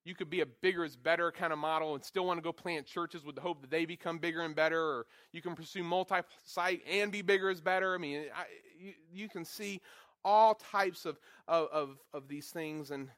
you 0.05 0.15
could 0.15 0.31
be 0.31 0.41
a 0.41 0.47
bigger 0.47 0.85
is 0.85 0.97
better 0.97 1.31
kind 1.31 1.53
of 1.53 1.59
model 1.59 1.95
and 1.95 2.05
still 2.05 2.27
want 2.27 2.39
to 2.39 2.43
go 2.43 2.53
plant 2.53 2.87
churches 2.87 3.25
with 3.25 3.35
the 3.35 3.41
hope 3.41 3.61
that 3.61 3.71
they 3.71 3.85
become 3.85 4.19
bigger 4.19 4.41
and 4.43 4.55
better, 4.55 4.81
or 4.81 5.07
you 5.33 5.43
can 5.43 5.55
pursue 5.55 5.83
multi-site 5.83 6.83
and 6.91 7.13
be 7.13 7.23
bigger 7.23 7.51
is 7.51 7.61
better. 7.61 7.95
I 7.95 7.99
mean, 7.99 8.25
I, 8.35 8.45
you, 8.79 8.93
you 9.13 9.29
can 9.29 9.45
see 9.45 9.81
all 10.25 10.55
types 10.55 11.05
of, 11.05 11.19
of, 11.47 11.69
of, 11.73 11.99
of 12.13 12.29
these 12.29 12.49
things, 12.49 12.91
and 12.91 13.09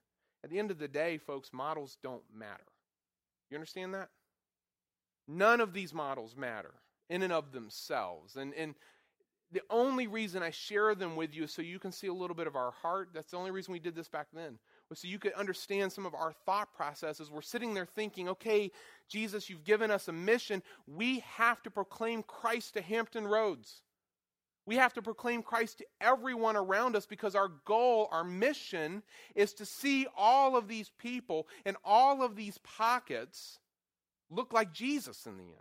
at 0.42 0.50
the 0.50 0.58
end 0.58 0.70
of 0.70 0.78
the 0.78 0.88
day, 0.88 1.18
folks, 1.18 1.50
models 1.52 1.96
don't 2.02 2.22
matter. 2.34 2.64
You 3.50 3.56
understand 3.56 3.94
that? 3.94 4.08
None 5.30 5.60
of 5.60 5.72
these 5.72 5.94
models 5.94 6.34
matter 6.36 6.74
in 7.08 7.22
and 7.22 7.32
of 7.32 7.52
themselves. 7.52 8.34
And, 8.34 8.52
and 8.54 8.74
the 9.52 9.62
only 9.70 10.08
reason 10.08 10.42
I 10.42 10.50
share 10.50 10.94
them 10.96 11.14
with 11.14 11.32
you 11.34 11.44
is 11.44 11.52
so 11.52 11.62
you 11.62 11.78
can 11.78 11.92
see 11.92 12.08
a 12.08 12.12
little 12.12 12.34
bit 12.34 12.48
of 12.48 12.56
our 12.56 12.72
heart. 12.72 13.10
That's 13.14 13.30
the 13.30 13.36
only 13.36 13.52
reason 13.52 13.72
we 13.72 13.78
did 13.78 13.94
this 13.94 14.08
back 14.08 14.26
then, 14.32 14.58
was 14.88 14.98
so 14.98 15.06
you 15.06 15.20
could 15.20 15.32
understand 15.34 15.92
some 15.92 16.04
of 16.04 16.14
our 16.14 16.32
thought 16.46 16.74
processes. 16.74 17.30
We're 17.30 17.42
sitting 17.42 17.74
there 17.74 17.86
thinking, 17.86 18.28
okay, 18.28 18.72
Jesus, 19.08 19.48
you've 19.48 19.64
given 19.64 19.90
us 19.90 20.08
a 20.08 20.12
mission. 20.12 20.64
We 20.88 21.20
have 21.20 21.62
to 21.62 21.70
proclaim 21.70 22.24
Christ 22.24 22.74
to 22.74 22.82
Hampton 22.82 23.26
Roads. 23.26 23.82
We 24.66 24.76
have 24.76 24.94
to 24.94 25.02
proclaim 25.02 25.42
Christ 25.42 25.78
to 25.78 25.86
everyone 26.00 26.56
around 26.56 26.96
us 26.96 27.06
because 27.06 27.36
our 27.36 27.52
goal, 27.64 28.08
our 28.10 28.24
mission, 28.24 29.02
is 29.36 29.52
to 29.54 29.64
see 29.64 30.06
all 30.16 30.56
of 30.56 30.66
these 30.66 30.90
people 30.98 31.46
in 31.64 31.76
all 31.84 32.22
of 32.22 32.34
these 32.34 32.58
pockets 32.58 33.58
look 34.30 34.52
like 34.52 34.72
Jesus 34.72 35.26
in 35.26 35.36
the 35.36 35.44
end. 35.44 35.54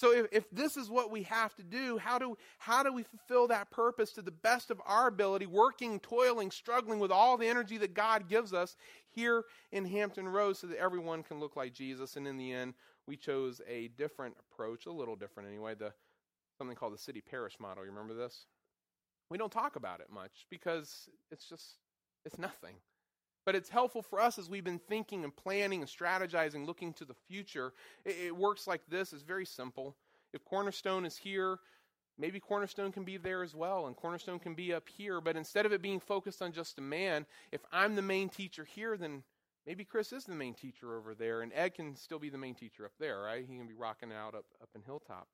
So 0.00 0.12
if, 0.12 0.26
if 0.32 0.50
this 0.50 0.78
is 0.78 0.88
what 0.88 1.10
we 1.10 1.24
have 1.24 1.54
to 1.56 1.62
do, 1.62 1.98
how 1.98 2.18
do, 2.18 2.38
how 2.56 2.82
do 2.82 2.90
we 2.90 3.02
fulfill 3.02 3.48
that 3.48 3.70
purpose 3.70 4.12
to 4.12 4.22
the 4.22 4.30
best 4.30 4.70
of 4.70 4.80
our 4.86 5.08
ability, 5.08 5.44
working, 5.44 6.00
toiling, 6.00 6.50
struggling 6.50 7.00
with 7.00 7.10
all 7.10 7.36
the 7.36 7.46
energy 7.46 7.76
that 7.76 7.92
God 7.92 8.26
gives 8.26 8.54
us 8.54 8.76
here 9.10 9.44
in 9.72 9.84
Hampton 9.84 10.26
Roads 10.26 10.60
so 10.60 10.68
that 10.68 10.78
everyone 10.78 11.22
can 11.22 11.38
look 11.38 11.54
like 11.54 11.74
Jesus? 11.74 12.16
And 12.16 12.26
in 12.26 12.38
the 12.38 12.50
end, 12.50 12.72
we 13.06 13.16
chose 13.16 13.60
a 13.68 13.88
different 13.88 14.36
approach, 14.50 14.86
a 14.86 14.90
little 14.90 15.16
different 15.16 15.50
anyway, 15.50 15.74
the, 15.74 15.92
something 16.56 16.76
called 16.76 16.94
the 16.94 16.98
city 16.98 17.20
parish 17.20 17.60
model. 17.60 17.84
You 17.84 17.90
remember 17.90 18.14
this? 18.14 18.46
We 19.28 19.36
don't 19.36 19.52
talk 19.52 19.76
about 19.76 20.00
it 20.00 20.08
much 20.10 20.46
because 20.48 21.10
it's 21.30 21.46
just, 21.46 21.74
it's 22.24 22.38
nothing. 22.38 22.76
But 23.46 23.54
it's 23.54 23.70
helpful 23.70 24.02
for 24.02 24.20
us 24.20 24.38
as 24.38 24.50
we've 24.50 24.64
been 24.64 24.78
thinking 24.78 25.24
and 25.24 25.34
planning 25.34 25.80
and 25.80 25.90
strategizing, 25.90 26.66
looking 26.66 26.92
to 26.94 27.04
the 27.04 27.14
future. 27.28 27.72
It, 28.04 28.16
it 28.26 28.36
works 28.36 28.66
like 28.66 28.82
this. 28.88 29.12
It's 29.12 29.22
very 29.22 29.46
simple. 29.46 29.96
if 30.32 30.44
Cornerstone 30.44 31.04
is 31.06 31.16
here, 31.16 31.58
maybe 32.18 32.38
Cornerstone 32.38 32.92
can 32.92 33.04
be 33.04 33.16
there 33.16 33.42
as 33.42 33.54
well, 33.54 33.86
and 33.86 33.96
Cornerstone 33.96 34.38
can 34.38 34.54
be 34.54 34.72
up 34.72 34.88
here. 34.88 35.20
But 35.20 35.36
instead 35.36 35.66
of 35.66 35.72
it 35.72 35.82
being 35.82 36.00
focused 36.00 36.42
on 36.42 36.52
just 36.52 36.78
a 36.78 36.82
man, 36.82 37.26
if 37.50 37.60
I'm 37.72 37.96
the 37.96 38.02
main 38.02 38.28
teacher 38.28 38.64
here, 38.64 38.96
then 38.96 39.22
maybe 39.66 39.84
Chris 39.84 40.12
is 40.12 40.24
the 40.24 40.34
main 40.34 40.54
teacher 40.54 40.96
over 40.96 41.14
there, 41.14 41.42
and 41.42 41.52
Ed 41.54 41.74
can 41.74 41.96
still 41.96 42.18
be 42.18 42.30
the 42.30 42.38
main 42.38 42.54
teacher 42.54 42.84
up 42.84 42.92
there, 43.00 43.20
right? 43.20 43.44
He 43.48 43.56
can 43.56 43.66
be 43.66 43.74
rocking 43.74 44.12
out 44.12 44.34
up, 44.34 44.44
up 44.62 44.68
in 44.74 44.82
Hilltop. 44.82 45.28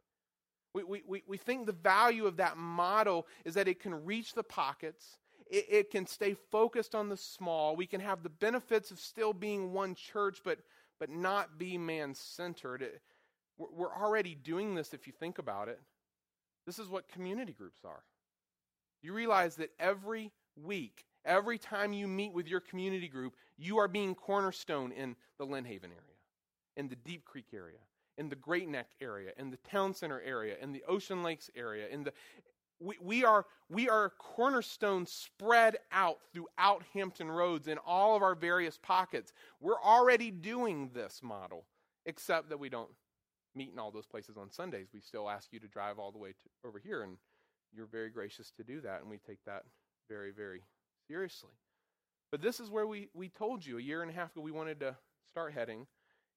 We, 0.74 0.84
we, 0.84 1.02
we, 1.06 1.22
we 1.26 1.36
think 1.38 1.66
the 1.66 1.72
value 1.72 2.26
of 2.26 2.36
that 2.36 2.56
model 2.56 3.26
is 3.44 3.54
that 3.54 3.66
it 3.66 3.80
can 3.80 4.04
reach 4.04 4.34
the 4.34 4.42
pockets, 4.42 5.16
it, 5.50 5.66
it 5.68 5.90
can 5.90 6.06
stay 6.06 6.34
focused 6.50 6.94
on 6.94 7.08
the 7.08 7.16
small. 7.16 7.76
We 7.76 7.86
can 7.86 8.00
have 8.00 8.22
the 8.22 8.28
benefits 8.28 8.90
of 8.90 8.98
still 8.98 9.32
being 9.32 9.72
one 9.72 9.94
church, 9.94 10.40
but, 10.44 10.58
but 10.98 11.10
not 11.10 11.58
be 11.58 11.78
man 11.78 12.14
centered. 12.14 12.84
We're 13.58 13.94
already 13.94 14.34
doing 14.34 14.74
this 14.74 14.92
if 14.92 15.06
you 15.06 15.12
think 15.12 15.38
about 15.38 15.68
it. 15.68 15.80
This 16.66 16.78
is 16.78 16.88
what 16.88 17.08
community 17.08 17.52
groups 17.52 17.80
are. 17.84 18.02
You 19.02 19.12
realize 19.12 19.56
that 19.56 19.70
every 19.78 20.32
week, 20.60 21.04
every 21.24 21.58
time 21.58 21.92
you 21.92 22.08
meet 22.08 22.32
with 22.32 22.48
your 22.48 22.60
community 22.60 23.08
group, 23.08 23.34
you 23.56 23.78
are 23.78 23.88
being 23.88 24.14
cornerstone 24.14 24.92
in 24.92 25.16
the 25.38 25.46
Lynnhaven 25.46 25.84
area, 25.84 26.16
in 26.76 26.88
the 26.88 26.96
Deep 26.96 27.24
Creek 27.24 27.46
area, 27.54 27.78
in 28.18 28.28
the 28.28 28.36
Great 28.36 28.68
Neck 28.68 28.88
area, 29.00 29.30
in 29.36 29.50
the 29.50 29.58
Town 29.58 29.94
Center 29.94 30.20
area, 30.20 30.56
in 30.60 30.72
the 30.72 30.82
Ocean 30.88 31.22
Lakes 31.22 31.50
area, 31.54 31.86
in 31.88 32.04
the 32.04 32.12
we, 32.80 32.96
we, 33.00 33.24
are, 33.24 33.46
we 33.68 33.88
are 33.88 34.12
cornerstones 34.18 35.10
spread 35.10 35.78
out 35.92 36.18
throughout 36.32 36.82
Hampton 36.92 37.30
Roads 37.30 37.68
in 37.68 37.78
all 37.78 38.16
of 38.16 38.22
our 38.22 38.34
various 38.34 38.78
pockets. 38.78 39.32
We're 39.60 39.80
already 39.82 40.30
doing 40.30 40.90
this 40.94 41.20
model, 41.22 41.64
except 42.04 42.48
that 42.50 42.58
we 42.58 42.68
don't 42.68 42.90
meet 43.54 43.72
in 43.72 43.78
all 43.78 43.90
those 43.90 44.06
places 44.06 44.36
on 44.36 44.50
Sundays. 44.50 44.88
We 44.92 45.00
still 45.00 45.30
ask 45.30 45.52
you 45.52 45.60
to 45.60 45.68
drive 45.68 45.98
all 45.98 46.12
the 46.12 46.18
way 46.18 46.30
to, 46.30 46.68
over 46.68 46.78
here, 46.78 47.02
and 47.02 47.16
you're 47.74 47.86
very 47.86 48.10
gracious 48.10 48.50
to 48.58 48.64
do 48.64 48.80
that, 48.82 49.00
and 49.00 49.10
we 49.10 49.18
take 49.18 49.42
that 49.46 49.64
very, 50.08 50.30
very 50.30 50.62
seriously. 51.08 51.52
But 52.30 52.42
this 52.42 52.60
is 52.60 52.70
where 52.70 52.86
we, 52.86 53.08
we 53.14 53.28
told 53.28 53.64
you 53.64 53.78
a 53.78 53.82
year 53.82 54.02
and 54.02 54.10
a 54.10 54.14
half 54.14 54.32
ago 54.32 54.42
we 54.42 54.50
wanted 54.50 54.80
to 54.80 54.96
start 55.28 55.52
heading. 55.52 55.86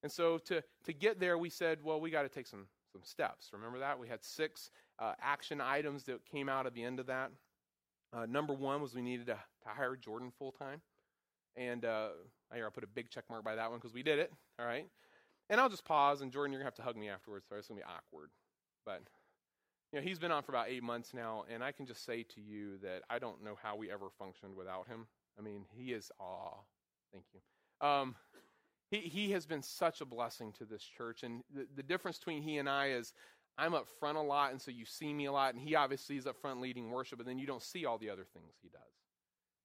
And 0.04 0.12
so 0.12 0.38
to, 0.39 0.63
to 0.86 0.93
get 0.93 1.19
there, 1.19 1.38
we 1.38 1.49
said, 1.49 1.80
well, 1.84 1.99
we 1.99 2.10
got 2.10 2.23
to 2.23 2.30
take 2.30 2.47
some, 2.47 2.67
some 2.91 3.02
steps. 3.04 3.49
Remember 3.52 3.80
that? 3.80 3.99
We 3.99 4.08
had 4.08 4.23
six 4.23 4.71
uh, 4.99 5.13
action 5.21 5.62
items 5.62 6.03
that 6.03 6.25
came 6.25 6.49
out 6.49 6.65
at 6.65 6.73
the 6.73 6.83
end 6.83 6.99
of 6.99 7.07
that. 7.07 7.31
Uh, 8.12 8.25
number 8.25 8.53
one 8.53 8.81
was 8.81 8.93
we 8.93 9.01
needed 9.01 9.27
to, 9.27 9.33
to 9.33 9.69
hire 9.69 9.95
Jordan 9.95 10.31
full 10.38 10.51
time. 10.51 10.81
And 11.55 11.85
uh, 11.85 12.09
here, 12.53 12.65
I'll 12.65 12.71
put 12.71 12.83
a 12.83 12.88
big 12.88 13.09
check 13.09 13.25
mark 13.29 13.43
by 13.43 13.55
that 13.55 13.69
one 13.69 13.79
because 13.79 13.93
we 13.93 14.03
did 14.03 14.19
it. 14.19 14.31
All 14.59 14.65
right. 14.65 14.88
And 15.49 15.59
I'll 15.59 15.69
just 15.69 15.85
pause, 15.85 16.21
and 16.21 16.31
Jordan, 16.31 16.53
you're 16.53 16.62
going 16.62 16.71
to 16.71 16.75
have 16.75 16.75
to 16.75 16.83
hug 16.83 16.95
me 16.95 17.09
afterwards, 17.09 17.47
so 17.49 17.55
it's 17.55 17.67
going 17.67 17.79
to 17.79 17.85
be 17.85 17.91
awkward. 17.91 18.29
But, 18.85 19.01
you 19.91 19.99
know, 19.99 20.05
he's 20.05 20.19
been 20.19 20.31
on 20.31 20.43
for 20.43 20.51
about 20.51 20.69
eight 20.69 20.83
months 20.83 21.13
now, 21.13 21.43
and 21.51 21.63
I 21.63 21.71
can 21.71 21.88
just 21.88 22.05
say 22.05 22.23
to 22.35 22.41
you 22.41 22.77
that 22.83 23.01
I 23.09 23.17
don't 23.17 23.43
know 23.43 23.57
how 23.62 23.75
we 23.75 23.91
ever 23.91 24.09
functioned 24.19 24.55
without 24.55 24.88
him. 24.88 25.07
I 25.39 25.41
mean, 25.41 25.65
he 25.75 25.91
is, 25.93 26.12
aw, 26.19 26.53
thank 27.12 27.25
you. 27.33 27.88
Um, 27.88 28.15
he, 28.91 28.97
he 28.97 29.31
has 29.31 29.45
been 29.45 29.63
such 29.63 30.01
a 30.01 30.05
blessing 30.05 30.53
to 30.59 30.65
this 30.65 30.83
church, 30.83 31.23
and 31.23 31.41
the, 31.53 31.65
the 31.75 31.83
difference 31.83 32.19
between 32.19 32.43
he 32.43 32.57
and 32.57 32.69
I 32.69 32.89
is 32.89 33.13
I'm 33.59 33.73
up 33.73 33.87
front 33.99 34.17
a 34.17 34.21
lot, 34.21 34.51
and 34.51 34.61
so 34.61 34.71
you 34.71 34.85
see 34.85 35.13
me 35.13 35.25
a 35.25 35.31
lot, 35.31 35.53
and 35.53 35.61
he 35.61 35.75
obviously 35.75 36.17
is 36.17 36.25
up 36.25 36.37
front 36.37 36.61
leading 36.61 36.89
worship, 36.89 37.17
but 37.17 37.27
then 37.27 37.39
you 37.39 37.45
don't 37.45 37.61
see 37.61 37.85
all 37.85 37.97
the 37.97 38.09
other 38.09 38.25
things 38.33 38.53
he 38.61 38.69
does. 38.69 38.81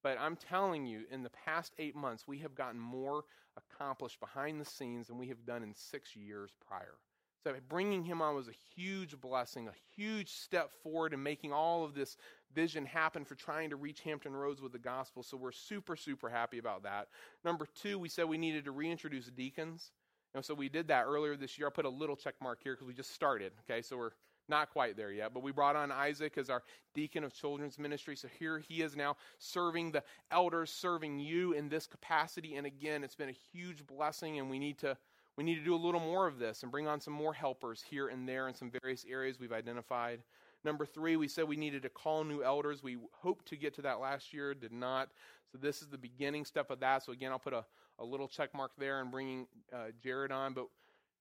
But 0.02 0.18
I'm 0.20 0.36
telling 0.36 0.84
you, 0.84 1.04
in 1.10 1.22
the 1.22 1.30
past 1.30 1.72
eight 1.78 1.96
months, 1.96 2.26
we 2.26 2.38
have 2.38 2.54
gotten 2.54 2.78
more 2.78 3.24
accomplished 3.56 4.20
behind 4.20 4.60
the 4.60 4.64
scenes 4.64 5.06
than 5.06 5.16
we 5.16 5.28
have 5.28 5.46
done 5.46 5.62
in 5.62 5.74
six 5.74 6.14
years 6.14 6.50
prior. 6.66 6.98
So 7.44 7.54
bringing 7.68 8.04
him 8.04 8.22
on 8.22 8.34
was 8.34 8.48
a 8.48 8.54
huge 8.74 9.20
blessing, 9.20 9.68
a 9.68 9.72
huge 9.94 10.30
step 10.30 10.72
forward 10.82 11.12
in 11.12 11.22
making 11.22 11.52
all 11.52 11.84
of 11.84 11.94
this 11.94 12.16
vision 12.54 12.86
happen 12.86 13.24
for 13.24 13.34
trying 13.34 13.68
to 13.70 13.76
reach 13.76 14.00
Hampton 14.00 14.34
Roads 14.34 14.62
with 14.62 14.72
the 14.72 14.78
gospel. 14.78 15.22
So 15.22 15.36
we're 15.36 15.52
super, 15.52 15.94
super 15.94 16.30
happy 16.30 16.58
about 16.58 16.84
that. 16.84 17.08
Number 17.44 17.66
two, 17.74 17.98
we 17.98 18.08
said 18.08 18.26
we 18.26 18.38
needed 18.38 18.64
to 18.64 18.70
reintroduce 18.70 19.26
deacons. 19.26 19.92
And 20.34 20.44
so 20.44 20.54
we 20.54 20.68
did 20.68 20.88
that 20.88 21.04
earlier 21.04 21.36
this 21.36 21.58
year. 21.58 21.68
I 21.68 21.70
put 21.70 21.84
a 21.84 21.90
little 21.90 22.16
check 22.16 22.34
mark 22.42 22.58
here 22.62 22.74
because 22.74 22.86
we 22.86 22.94
just 22.94 23.14
started. 23.14 23.52
Okay, 23.68 23.82
so 23.82 23.96
we're 23.96 24.10
not 24.48 24.70
quite 24.70 24.96
there 24.96 25.12
yet, 25.12 25.32
but 25.32 25.42
we 25.42 25.52
brought 25.52 25.76
on 25.76 25.90
Isaac 25.90 26.36
as 26.36 26.50
our 26.50 26.62
deacon 26.94 27.24
of 27.24 27.32
children's 27.32 27.78
ministry. 27.78 28.16
So 28.16 28.28
here 28.38 28.58
he 28.58 28.82
is 28.82 28.96
now 28.96 29.16
serving 29.38 29.92
the 29.92 30.02
elders, 30.30 30.70
serving 30.70 31.18
you 31.18 31.52
in 31.52 31.68
this 31.68 31.86
capacity. 31.86 32.56
And 32.56 32.66
again, 32.66 33.04
it's 33.04 33.14
been 33.14 33.30
a 33.30 33.36
huge 33.52 33.86
blessing, 33.86 34.38
and 34.38 34.50
we 34.50 34.58
need 34.58 34.78
to 34.78 34.96
we 35.36 35.42
need 35.42 35.56
to 35.56 35.64
do 35.64 35.74
a 35.74 35.76
little 35.76 36.00
more 36.00 36.28
of 36.28 36.38
this 36.38 36.62
and 36.62 36.70
bring 36.70 36.86
on 36.86 37.00
some 37.00 37.14
more 37.14 37.34
helpers 37.34 37.82
here 37.82 38.08
and 38.08 38.28
there 38.28 38.46
in 38.46 38.54
some 38.54 38.70
various 38.82 39.04
areas 39.08 39.40
we've 39.40 39.52
identified. 39.52 40.22
Number 40.64 40.86
three, 40.86 41.16
we 41.16 41.26
said 41.26 41.48
we 41.48 41.56
needed 41.56 41.82
to 41.82 41.88
call 41.88 42.22
new 42.22 42.42
elders. 42.42 42.82
We 42.82 42.98
hoped 43.12 43.46
to 43.46 43.56
get 43.56 43.74
to 43.74 43.82
that 43.82 43.98
last 43.98 44.32
year, 44.32 44.54
did 44.54 44.72
not. 44.72 45.10
So 45.50 45.58
this 45.58 45.82
is 45.82 45.88
the 45.88 45.98
beginning 45.98 46.44
step 46.44 46.70
of 46.70 46.80
that. 46.80 47.02
So 47.02 47.12
again, 47.12 47.32
I'll 47.32 47.40
put 47.40 47.52
a, 47.52 47.64
a 47.98 48.04
little 48.04 48.28
check 48.28 48.54
mark 48.54 48.72
there 48.78 49.00
and 49.00 49.10
bringing 49.10 49.46
uh, 49.72 49.86
Jared 50.02 50.32
on. 50.32 50.54
But 50.54 50.66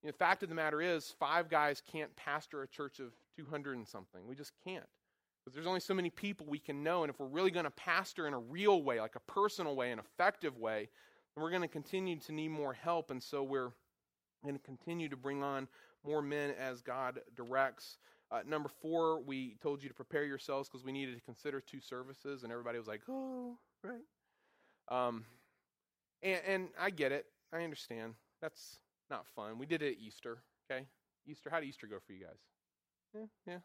the 0.03 0.13
fact 0.13 0.43
of 0.43 0.49
the 0.49 0.55
matter 0.55 0.81
is, 0.81 1.13
five 1.19 1.49
guys 1.49 1.81
can't 1.91 2.13
pastor 2.15 2.61
a 2.61 2.67
church 2.67 2.99
of 2.99 3.13
200 3.37 3.77
and 3.77 3.87
something. 3.87 4.27
We 4.27 4.35
just 4.35 4.51
can't. 4.63 4.85
Because 5.43 5.55
there's 5.55 5.67
only 5.67 5.81
so 5.81 5.93
many 5.93 6.09
people 6.09 6.45
we 6.47 6.59
can 6.59 6.83
know. 6.83 7.03
And 7.03 7.09
if 7.09 7.19
we're 7.19 7.27
really 7.27 7.51
going 7.51 7.65
to 7.65 7.71
pastor 7.71 8.27
in 8.27 8.33
a 8.33 8.39
real 8.39 8.81
way, 8.81 9.01
like 9.01 9.15
a 9.15 9.31
personal 9.31 9.75
way, 9.75 9.91
an 9.91 9.99
effective 9.99 10.57
way, 10.57 10.89
then 11.35 11.43
we're 11.43 11.49
going 11.49 11.63
to 11.63 11.67
continue 11.67 12.17
to 12.19 12.31
need 12.31 12.49
more 12.49 12.73
help. 12.73 13.11
And 13.11 13.21
so 13.21 13.43
we're 13.43 13.71
going 14.43 14.55
to 14.55 14.63
continue 14.63 15.09
to 15.09 15.17
bring 15.17 15.43
on 15.43 15.67
more 16.05 16.21
men 16.21 16.51
as 16.51 16.81
God 16.81 17.19
directs. 17.35 17.97
Uh, 18.31 18.39
number 18.47 18.69
four, 18.81 19.21
we 19.21 19.55
told 19.61 19.83
you 19.83 19.89
to 19.89 19.95
prepare 19.95 20.23
yourselves 20.23 20.69
because 20.69 20.83
we 20.83 20.91
needed 20.91 21.15
to 21.15 21.21
consider 21.21 21.59
two 21.59 21.81
services. 21.81 22.43
And 22.43 22.51
everybody 22.51 22.77
was 22.77 22.87
like, 22.87 23.01
oh, 23.09 23.57
right. 23.83 24.01
Um, 24.89 25.25
and, 26.23 26.41
and 26.47 26.67
I 26.79 26.89
get 26.89 27.11
it. 27.11 27.25
I 27.53 27.63
understand. 27.63 28.13
That's 28.41 28.79
not 29.09 29.25
fun. 29.35 29.57
We 29.57 29.65
did 29.65 29.81
it 29.81 29.93
at 29.93 29.99
Easter, 29.99 30.39
okay? 30.69 30.85
Easter, 31.27 31.49
how 31.49 31.59
did 31.59 31.69
Easter 31.69 31.87
go 31.87 31.97
for 32.05 32.13
you 32.13 32.25
guys? 32.25 32.39
Yeah, 33.13 33.25
yeah. 33.45 33.57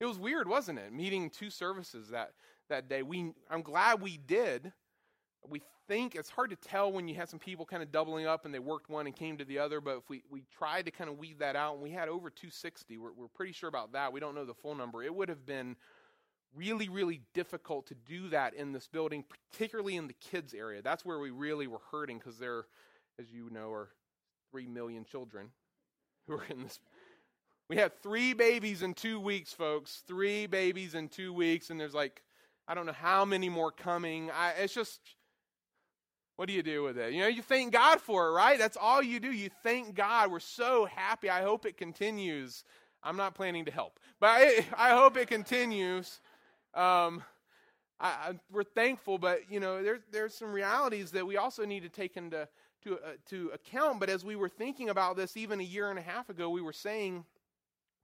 It 0.00 0.06
was 0.06 0.18
weird, 0.18 0.48
wasn't 0.48 0.78
it? 0.78 0.92
Meeting 0.92 1.30
two 1.30 1.50
services 1.50 2.08
that, 2.08 2.32
that 2.68 2.88
day. 2.88 3.02
We, 3.02 3.32
I'm 3.50 3.62
glad 3.62 4.00
we 4.00 4.16
did. 4.16 4.72
We 5.48 5.62
think 5.86 6.14
it's 6.14 6.30
hard 6.30 6.50
to 6.50 6.56
tell 6.56 6.90
when 6.90 7.06
you 7.06 7.14
had 7.14 7.28
some 7.28 7.38
people 7.38 7.66
kind 7.66 7.82
of 7.82 7.92
doubling 7.92 8.26
up 8.26 8.44
and 8.44 8.54
they 8.54 8.58
worked 8.58 8.88
one 8.88 9.06
and 9.06 9.14
came 9.14 9.36
to 9.36 9.44
the 9.44 9.58
other, 9.58 9.80
but 9.80 9.98
if 9.98 10.08
we, 10.08 10.22
we 10.30 10.42
tried 10.56 10.86
to 10.86 10.90
kind 10.90 11.10
of 11.10 11.18
weed 11.18 11.38
that 11.40 11.54
out 11.54 11.74
and 11.74 11.82
we 11.82 11.90
had 11.90 12.08
over 12.08 12.30
260, 12.30 12.96
we're, 12.98 13.12
we're 13.12 13.28
pretty 13.28 13.52
sure 13.52 13.68
about 13.68 13.92
that. 13.92 14.12
We 14.12 14.20
don't 14.20 14.34
know 14.34 14.44
the 14.44 14.54
full 14.54 14.74
number. 14.74 15.02
It 15.02 15.14
would 15.14 15.28
have 15.28 15.44
been 15.44 15.76
really, 16.56 16.88
really 16.88 17.20
difficult 17.32 17.86
to 17.86 17.94
do 17.94 18.28
that 18.28 18.54
in 18.54 18.72
this 18.72 18.86
building, 18.86 19.24
particularly 19.52 19.96
in 19.96 20.06
the 20.06 20.14
kids 20.14 20.54
area. 20.54 20.82
That's 20.82 21.04
where 21.04 21.18
we 21.18 21.30
really 21.30 21.66
were 21.66 21.80
hurting 21.90 22.18
because 22.18 22.38
there, 22.38 22.66
as 23.18 23.30
you 23.30 23.50
know, 23.50 23.72
are 23.72 23.88
three 24.50 24.66
million 24.66 25.04
children 25.04 25.48
who 26.26 26.34
are 26.34 26.44
in 26.50 26.62
this. 26.62 26.78
We 27.68 27.76
had 27.76 28.00
three 28.02 28.34
babies 28.34 28.82
in 28.82 28.94
two 28.94 29.18
weeks, 29.18 29.52
folks. 29.52 30.02
Three 30.06 30.46
babies 30.46 30.94
in 30.94 31.08
two 31.08 31.32
weeks, 31.32 31.70
and 31.70 31.80
there's 31.80 31.94
like, 31.94 32.22
I 32.68 32.74
don't 32.74 32.86
know 32.86 32.92
how 32.92 33.24
many 33.24 33.48
more 33.48 33.70
coming. 33.72 34.30
I, 34.30 34.50
it's 34.52 34.74
just, 34.74 35.00
what 36.36 36.46
do 36.46 36.54
you 36.54 36.62
do 36.62 36.82
with 36.82 36.98
it? 36.98 37.12
You 37.12 37.20
know, 37.20 37.28
you 37.28 37.42
thank 37.42 37.72
God 37.72 38.00
for 38.00 38.28
it, 38.28 38.32
right? 38.32 38.58
That's 38.58 38.76
all 38.80 39.02
you 39.02 39.18
do. 39.20 39.32
You 39.32 39.50
thank 39.62 39.94
God. 39.94 40.30
We're 40.30 40.40
so 40.40 40.86
happy. 40.86 41.30
I 41.30 41.42
hope 41.42 41.66
it 41.66 41.76
continues. 41.76 42.64
I'm 43.02 43.16
not 43.16 43.34
planning 43.34 43.66
to 43.66 43.70
help, 43.70 44.00
but 44.18 44.28
I, 44.28 44.66
I 44.76 44.90
hope 44.90 45.16
it 45.16 45.28
continues. 45.28 46.20
Um, 46.74 47.22
I, 48.00 48.08
I, 48.08 48.32
we're 48.50 48.64
thankful, 48.64 49.18
but 49.18 49.50
you 49.50 49.60
know, 49.60 49.82
there's 49.82 50.00
there's 50.10 50.34
some 50.34 50.52
realities 50.52 51.12
that 51.12 51.26
we 51.26 51.36
also 51.36 51.64
need 51.64 51.82
to 51.82 51.88
take 51.88 52.16
into 52.16 52.48
to, 52.84 52.94
uh, 52.94 53.12
to 53.30 53.50
account. 53.54 54.00
But 54.00 54.10
as 54.10 54.24
we 54.24 54.36
were 54.36 54.48
thinking 54.48 54.90
about 54.90 55.16
this 55.16 55.36
even 55.36 55.60
a 55.60 55.64
year 55.64 55.90
and 55.90 55.98
a 55.98 56.02
half 56.02 56.28
ago, 56.28 56.50
we 56.50 56.60
were 56.60 56.72
saying 56.72 57.24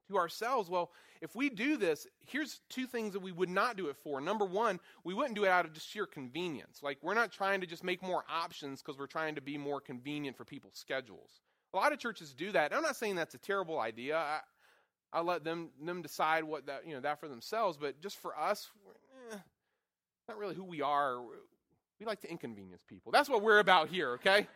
to 0.09 0.17
ourselves, 0.17 0.69
well, 0.69 0.91
if 1.21 1.35
we 1.35 1.49
do 1.49 1.77
this, 1.77 2.07
here's 2.25 2.61
two 2.69 2.85
things 2.87 3.13
that 3.13 3.21
we 3.21 3.31
would 3.31 3.49
not 3.49 3.77
do 3.77 3.87
it 3.87 3.95
for. 4.03 4.19
Number 4.19 4.45
one, 4.45 4.79
we 5.03 5.13
wouldn't 5.13 5.35
do 5.35 5.45
it 5.45 5.49
out 5.49 5.65
of 5.65 5.73
just 5.73 5.87
sheer 5.87 6.05
convenience. 6.05 6.81
Like, 6.81 6.97
we're 7.01 7.13
not 7.13 7.31
trying 7.31 7.61
to 7.61 7.67
just 7.67 7.83
make 7.83 8.01
more 8.01 8.23
options 8.29 8.81
because 8.81 8.97
we're 8.97 9.07
trying 9.07 9.35
to 9.35 9.41
be 9.41 9.57
more 9.57 9.79
convenient 9.79 10.35
for 10.35 10.45
people's 10.45 10.75
schedules. 10.75 11.41
A 11.73 11.77
lot 11.77 11.93
of 11.93 11.99
churches 11.99 12.33
do 12.33 12.51
that. 12.51 12.73
I'm 12.73 12.81
not 12.81 12.95
saying 12.95 13.15
that's 13.15 13.35
a 13.35 13.39
terrible 13.39 13.79
idea. 13.79 14.17
I, 14.17 14.39
I 15.13 15.21
let 15.21 15.43
them 15.43 15.69
them 15.83 16.01
decide 16.01 16.43
what 16.43 16.67
that 16.67 16.87
you 16.87 16.93
know 16.93 17.01
that 17.01 17.19
for 17.19 17.27
themselves. 17.27 17.77
But 17.77 18.01
just 18.01 18.17
for 18.17 18.37
us, 18.37 18.69
eh, 19.31 19.37
not 20.27 20.37
really 20.37 20.55
who 20.55 20.63
we 20.63 20.81
are. 20.81 21.21
We 21.99 22.05
like 22.07 22.21
to 22.21 22.31
inconvenience 22.31 22.83
people. 22.87 23.11
That's 23.11 23.29
what 23.29 23.43
we're 23.43 23.59
about 23.59 23.89
here. 23.89 24.13
Okay 24.13 24.47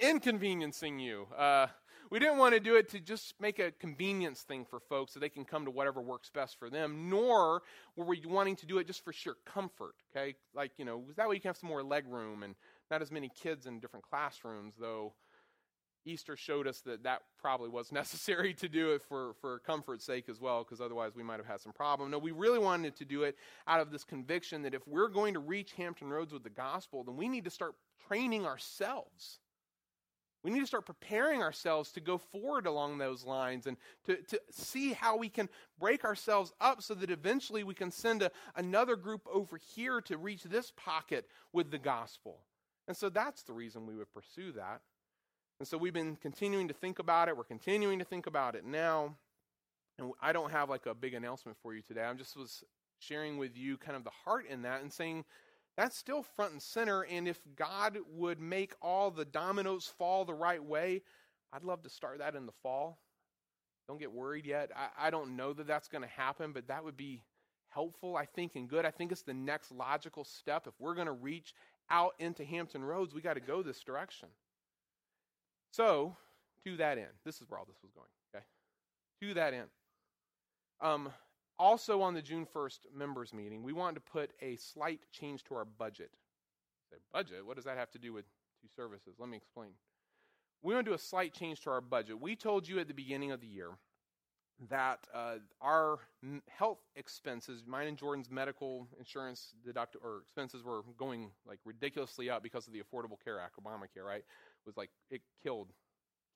inconveniencing 0.00 0.98
you. 0.98 1.26
Uh, 1.36 1.66
we 2.10 2.18
didn't 2.18 2.38
want 2.38 2.54
to 2.54 2.60
do 2.60 2.76
it 2.76 2.88
to 2.90 3.00
just 3.00 3.34
make 3.40 3.58
a 3.58 3.70
convenience 3.72 4.42
thing 4.42 4.64
for 4.64 4.80
folks 4.80 5.12
so 5.12 5.20
they 5.20 5.28
can 5.28 5.44
come 5.44 5.64
to 5.66 5.70
whatever 5.70 6.00
works 6.00 6.30
best 6.30 6.58
for 6.58 6.70
them, 6.70 7.10
nor 7.10 7.62
were 7.96 8.04
we 8.04 8.22
wanting 8.24 8.56
to 8.56 8.66
do 8.66 8.78
it 8.78 8.86
just 8.86 9.04
for 9.04 9.12
sheer 9.12 9.36
comfort, 9.44 9.94
okay? 10.10 10.34
Like, 10.54 10.72
you 10.78 10.84
know, 10.84 11.04
that 11.16 11.28
way 11.28 11.34
you 11.34 11.40
can 11.40 11.50
have 11.50 11.56
some 11.58 11.68
more 11.68 11.82
leg 11.82 12.04
room 12.08 12.42
and 12.42 12.54
not 12.90 13.02
as 13.02 13.10
many 13.10 13.30
kids 13.42 13.66
in 13.66 13.80
different 13.80 14.08
classrooms, 14.08 14.74
though 14.80 15.12
Easter 16.08 16.36
showed 16.36 16.66
us 16.66 16.80
that 16.80 17.02
that 17.04 17.22
probably 17.40 17.68
was 17.68 17.92
necessary 17.92 18.54
to 18.54 18.68
do 18.68 18.92
it 18.92 19.02
for, 19.02 19.34
for 19.40 19.58
comfort's 19.60 20.04
sake 20.04 20.28
as 20.28 20.40
well, 20.40 20.64
because 20.64 20.80
otherwise 20.80 21.14
we 21.14 21.22
might 21.22 21.38
have 21.38 21.46
had 21.46 21.60
some 21.60 21.72
problem. 21.72 22.10
No, 22.10 22.18
we 22.18 22.32
really 22.32 22.58
wanted 22.58 22.96
to 22.96 23.04
do 23.04 23.22
it 23.22 23.36
out 23.66 23.80
of 23.80 23.90
this 23.90 24.04
conviction 24.04 24.62
that 24.62 24.74
if 24.74 24.86
we're 24.86 25.08
going 25.08 25.34
to 25.34 25.40
reach 25.40 25.72
Hampton 25.72 26.08
Roads 26.08 26.32
with 26.32 26.42
the 26.42 26.50
gospel, 26.50 27.04
then 27.04 27.16
we 27.16 27.28
need 27.28 27.44
to 27.44 27.50
start 27.50 27.74
training 28.08 28.46
ourselves. 28.46 29.38
We 30.44 30.52
need 30.52 30.60
to 30.60 30.66
start 30.66 30.86
preparing 30.86 31.42
ourselves 31.42 31.90
to 31.92 32.00
go 32.00 32.16
forward 32.16 32.66
along 32.66 32.98
those 32.98 33.24
lines 33.24 33.66
and 33.66 33.76
to, 34.06 34.16
to 34.28 34.40
see 34.50 34.92
how 34.92 35.16
we 35.16 35.28
can 35.28 35.48
break 35.80 36.04
ourselves 36.04 36.52
up 36.60 36.80
so 36.80 36.94
that 36.94 37.10
eventually 37.10 37.64
we 37.64 37.74
can 37.74 37.90
send 37.90 38.22
a, 38.22 38.30
another 38.54 38.94
group 38.94 39.26
over 39.30 39.58
here 39.74 40.00
to 40.02 40.16
reach 40.16 40.44
this 40.44 40.72
pocket 40.76 41.26
with 41.52 41.70
the 41.70 41.78
gospel. 41.78 42.38
And 42.86 42.96
so 42.96 43.08
that's 43.08 43.42
the 43.42 43.52
reason 43.52 43.84
we 43.84 43.96
would 43.96 44.12
pursue 44.14 44.52
that. 44.52 44.80
And 45.58 45.66
so 45.66 45.76
we've 45.76 45.92
been 45.92 46.16
continuing 46.16 46.68
to 46.68 46.74
think 46.74 46.98
about 46.98 47.28
it. 47.28 47.36
We're 47.36 47.44
continuing 47.44 47.98
to 47.98 48.04
think 48.04 48.26
about 48.26 48.54
it 48.54 48.64
now. 48.64 49.16
And 49.98 50.12
I 50.22 50.32
don't 50.32 50.52
have 50.52 50.70
like 50.70 50.86
a 50.86 50.94
big 50.94 51.14
announcement 51.14 51.58
for 51.62 51.74
you 51.74 51.82
today. 51.82 52.02
I'm 52.02 52.18
just 52.18 52.36
was 52.36 52.62
sharing 53.00 53.38
with 53.38 53.56
you 53.56 53.76
kind 53.76 53.96
of 53.96 54.04
the 54.04 54.10
heart 54.24 54.46
in 54.48 54.62
that 54.62 54.82
and 54.82 54.92
saying 54.92 55.24
that's 55.76 55.96
still 55.96 56.22
front 56.22 56.52
and 56.52 56.62
center. 56.62 57.04
And 57.04 57.26
if 57.26 57.40
God 57.56 57.98
would 58.14 58.40
make 58.40 58.74
all 58.80 59.10
the 59.10 59.24
dominoes 59.24 59.92
fall 59.98 60.24
the 60.24 60.34
right 60.34 60.62
way, 60.62 61.02
I'd 61.52 61.64
love 61.64 61.82
to 61.82 61.88
start 61.88 62.18
that 62.18 62.36
in 62.36 62.46
the 62.46 62.52
fall. 62.62 62.98
Don't 63.88 63.98
get 63.98 64.12
worried 64.12 64.46
yet. 64.46 64.70
I, 64.76 65.06
I 65.06 65.10
don't 65.10 65.34
know 65.34 65.52
that 65.54 65.66
that's 65.66 65.88
going 65.88 66.02
to 66.02 66.08
happen, 66.08 66.52
but 66.52 66.68
that 66.68 66.84
would 66.84 66.96
be 66.96 67.22
helpful, 67.68 68.16
I 68.16 68.26
think, 68.26 68.54
and 68.54 68.68
good. 68.68 68.84
I 68.84 68.90
think 68.90 69.12
it's 69.12 69.22
the 69.22 69.34
next 69.34 69.72
logical 69.72 70.24
step. 70.24 70.66
If 70.66 70.74
we're 70.78 70.94
going 70.94 71.06
to 71.06 71.12
reach 71.12 71.54
out 71.90 72.14
into 72.18 72.44
Hampton 72.44 72.84
Roads, 72.84 73.14
we 73.14 73.22
got 73.22 73.34
to 73.34 73.40
go 73.40 73.62
this 73.62 73.80
direction. 73.80 74.28
So, 75.70 76.16
to 76.64 76.76
that 76.76 76.98
end, 76.98 77.08
this 77.24 77.36
is 77.36 77.48
where 77.48 77.58
all 77.58 77.66
this 77.66 77.78
was 77.82 77.92
going, 77.92 78.08
okay? 78.34 78.44
To 79.22 79.34
that 79.34 79.54
end. 79.54 79.68
Um, 80.80 81.10
also, 81.58 82.00
on 82.02 82.14
the 82.14 82.22
June 82.22 82.46
1st 82.54 82.80
members 82.94 83.34
meeting, 83.34 83.62
we 83.62 83.72
wanted 83.72 83.94
to 83.94 84.12
put 84.12 84.30
a 84.40 84.56
slight 84.56 85.00
change 85.12 85.44
to 85.44 85.54
our 85.54 85.64
budget. 85.64 86.10
Say, 86.90 86.98
budget? 87.12 87.44
What 87.44 87.56
does 87.56 87.64
that 87.64 87.76
have 87.76 87.90
to 87.92 87.98
do 87.98 88.12
with 88.12 88.24
two 88.60 88.68
services? 88.74 89.16
Let 89.18 89.28
me 89.28 89.36
explain. 89.36 89.70
We 90.62 90.74
want 90.74 90.86
to 90.86 90.90
do 90.90 90.94
a 90.94 90.98
slight 90.98 91.32
change 91.32 91.60
to 91.62 91.70
our 91.70 91.80
budget. 91.80 92.20
We 92.20 92.36
told 92.36 92.68
you 92.68 92.78
at 92.78 92.88
the 92.88 92.94
beginning 92.94 93.32
of 93.32 93.40
the 93.40 93.46
year 93.46 93.70
that 94.70 95.06
uh, 95.14 95.36
our 95.60 95.98
health 96.48 96.80
expenses, 96.96 97.62
mine 97.66 97.86
and 97.86 97.96
Jordan's 97.96 98.30
medical 98.30 98.88
insurance 98.98 99.54
deduct 99.64 99.96
or 100.02 100.18
expenses 100.22 100.64
were 100.64 100.82
going 100.96 101.30
like 101.46 101.60
ridiculously 101.64 102.28
up 102.28 102.42
because 102.42 102.66
of 102.66 102.72
the 102.72 102.80
Affordable 102.80 103.22
Care 103.22 103.38
Act, 103.40 103.54
Obamacare, 103.62 104.04
right? 104.04 104.24
Was 104.66 104.76
like 104.76 104.90
it 105.10 105.22
killed 105.42 105.68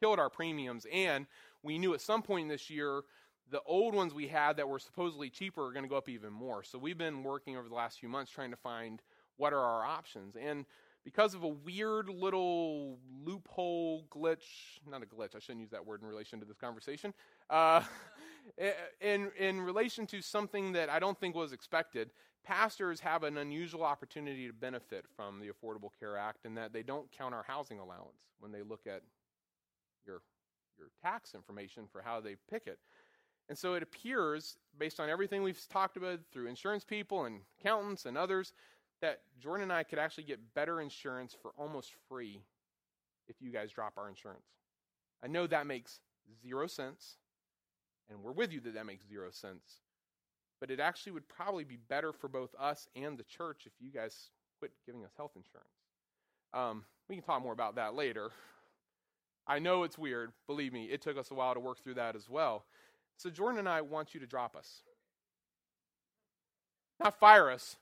killed 0.00 0.18
our 0.18 0.30
premiums. 0.30 0.86
And 0.92 1.26
we 1.62 1.78
knew 1.78 1.94
at 1.94 2.00
some 2.00 2.22
point 2.22 2.48
this 2.48 2.68
year 2.68 3.02
the 3.50 3.60
old 3.66 3.94
ones 3.94 4.14
we 4.14 4.26
had 4.26 4.56
that 4.56 4.68
were 4.68 4.78
supposedly 4.78 5.30
cheaper 5.30 5.66
are 5.66 5.72
going 5.72 5.84
to 5.84 5.88
go 5.88 5.96
up 5.96 6.08
even 6.08 6.32
more. 6.32 6.62
So 6.64 6.78
we've 6.78 6.98
been 6.98 7.22
working 7.22 7.56
over 7.56 7.68
the 7.68 7.74
last 7.74 8.00
few 8.00 8.08
months 8.08 8.32
trying 8.32 8.50
to 8.50 8.56
find 8.56 9.00
what 9.36 9.52
are 9.52 9.60
our 9.60 9.84
options. 9.84 10.34
And 10.36 10.66
because 11.04 11.34
of 11.34 11.42
a 11.42 11.48
weird 11.48 12.08
little 12.08 12.98
loophole 13.24 14.06
glitch 14.10 14.78
not 14.88 15.02
a 15.02 15.06
glitch 15.06 15.34
i 15.34 15.38
shouldn't 15.38 15.60
use 15.60 15.70
that 15.70 15.84
word 15.84 16.00
in 16.00 16.06
relation 16.06 16.38
to 16.38 16.46
this 16.46 16.56
conversation 16.56 17.12
uh, 17.50 17.82
in, 19.00 19.30
in 19.38 19.60
relation 19.60 20.06
to 20.06 20.20
something 20.20 20.72
that 20.72 20.90
i 20.90 20.98
don't 20.98 21.18
think 21.18 21.34
was 21.34 21.52
expected 21.52 22.10
pastors 22.44 23.00
have 23.00 23.22
an 23.22 23.38
unusual 23.38 23.84
opportunity 23.84 24.46
to 24.46 24.52
benefit 24.52 25.04
from 25.16 25.40
the 25.40 25.48
Affordable 25.48 25.90
Care 25.98 26.16
Act 26.16 26.44
in 26.44 26.54
that 26.54 26.72
they 26.72 26.82
don't 26.82 27.10
count 27.12 27.34
our 27.34 27.44
housing 27.46 27.78
allowance 27.78 28.18
when 28.40 28.52
they 28.52 28.62
look 28.62 28.86
at 28.86 29.02
your, 30.06 30.22
your 30.78 30.88
tax 31.02 31.34
information 31.34 31.84
for 31.90 32.02
how 32.02 32.20
they 32.20 32.36
pick 32.50 32.66
it. 32.66 32.78
And 33.48 33.58
so 33.58 33.74
it 33.74 33.82
appears, 33.82 34.56
based 34.78 35.00
on 35.00 35.08
everything 35.08 35.42
we've 35.42 35.60
talked 35.68 35.96
about 35.96 36.20
through 36.32 36.46
insurance 36.46 36.84
people 36.84 37.24
and 37.24 37.40
accountants 37.60 38.06
and 38.06 38.16
others, 38.16 38.52
that 39.00 39.20
Jordan 39.40 39.64
and 39.64 39.72
I 39.72 39.82
could 39.82 39.98
actually 39.98 40.24
get 40.24 40.54
better 40.54 40.80
insurance 40.80 41.36
for 41.40 41.52
almost 41.58 41.92
free 42.08 42.40
if 43.28 43.36
you 43.40 43.50
guys 43.50 43.72
drop 43.72 43.94
our 43.96 44.08
insurance. 44.08 44.46
I 45.22 45.26
know 45.26 45.46
that 45.46 45.66
makes 45.66 46.00
zero 46.40 46.66
sense, 46.66 47.16
and 48.12 48.22
we're 48.22 48.32
with 48.32 48.52
you 48.52 48.60
that 48.60 48.74
that 48.74 48.86
makes 48.86 49.06
zero 49.08 49.30
sense 49.30 49.80
but 50.62 50.70
it 50.70 50.78
actually 50.78 51.10
would 51.10 51.28
probably 51.28 51.64
be 51.64 51.76
better 51.88 52.12
for 52.12 52.28
both 52.28 52.54
us 52.56 52.86
and 52.94 53.18
the 53.18 53.24
church 53.24 53.64
if 53.66 53.72
you 53.80 53.90
guys 53.90 54.30
quit 54.60 54.70
giving 54.86 55.04
us 55.04 55.10
health 55.16 55.32
insurance. 55.34 55.66
Um, 56.54 56.84
we 57.08 57.16
can 57.16 57.24
talk 57.24 57.42
more 57.42 57.52
about 57.52 57.74
that 57.74 57.96
later. 57.96 58.30
I 59.44 59.58
know 59.58 59.82
it's 59.82 59.98
weird. 59.98 60.30
Believe 60.46 60.72
me, 60.72 60.84
it 60.84 61.02
took 61.02 61.18
us 61.18 61.32
a 61.32 61.34
while 61.34 61.54
to 61.54 61.58
work 61.58 61.82
through 61.82 61.94
that 61.94 62.14
as 62.14 62.30
well. 62.30 62.64
So, 63.16 63.28
Jordan 63.28 63.58
and 63.58 63.68
I 63.68 63.80
want 63.80 64.14
you 64.14 64.20
to 64.20 64.26
drop 64.26 64.54
us. 64.54 64.82
Not 67.02 67.18
fire 67.18 67.50
us, 67.50 67.76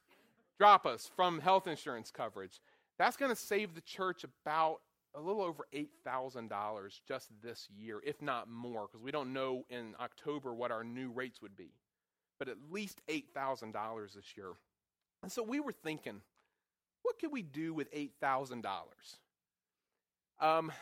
drop 0.58 0.86
us 0.86 1.10
from 1.14 1.40
health 1.40 1.66
insurance 1.66 2.10
coverage. 2.10 2.62
That's 2.98 3.18
going 3.18 3.30
to 3.30 3.36
save 3.36 3.74
the 3.74 3.82
church 3.82 4.24
about 4.24 4.80
a 5.14 5.20
little 5.20 5.42
over 5.42 5.66
$8,000 5.74 7.00
just 7.06 7.30
this 7.42 7.68
year, 7.76 8.00
if 8.04 8.22
not 8.22 8.48
more, 8.48 8.86
because 8.86 9.02
we 9.02 9.10
don't 9.10 9.32
know 9.32 9.64
in 9.68 9.94
October 10.00 10.54
what 10.54 10.70
our 10.70 10.84
new 10.84 11.10
rates 11.10 11.42
would 11.42 11.56
be 11.56 11.72
but 12.40 12.48
at 12.48 12.56
least 12.72 13.02
$8,000 13.08 14.14
this 14.14 14.34
year. 14.36 14.52
And 15.22 15.30
so 15.30 15.44
we 15.44 15.60
were 15.60 15.72
thinking, 15.72 16.22
what 17.02 17.20
could 17.20 17.30
we 17.30 17.42
do 17.42 17.74
with 17.74 17.92
$8,000? 17.92 18.64
Um, 20.40 20.72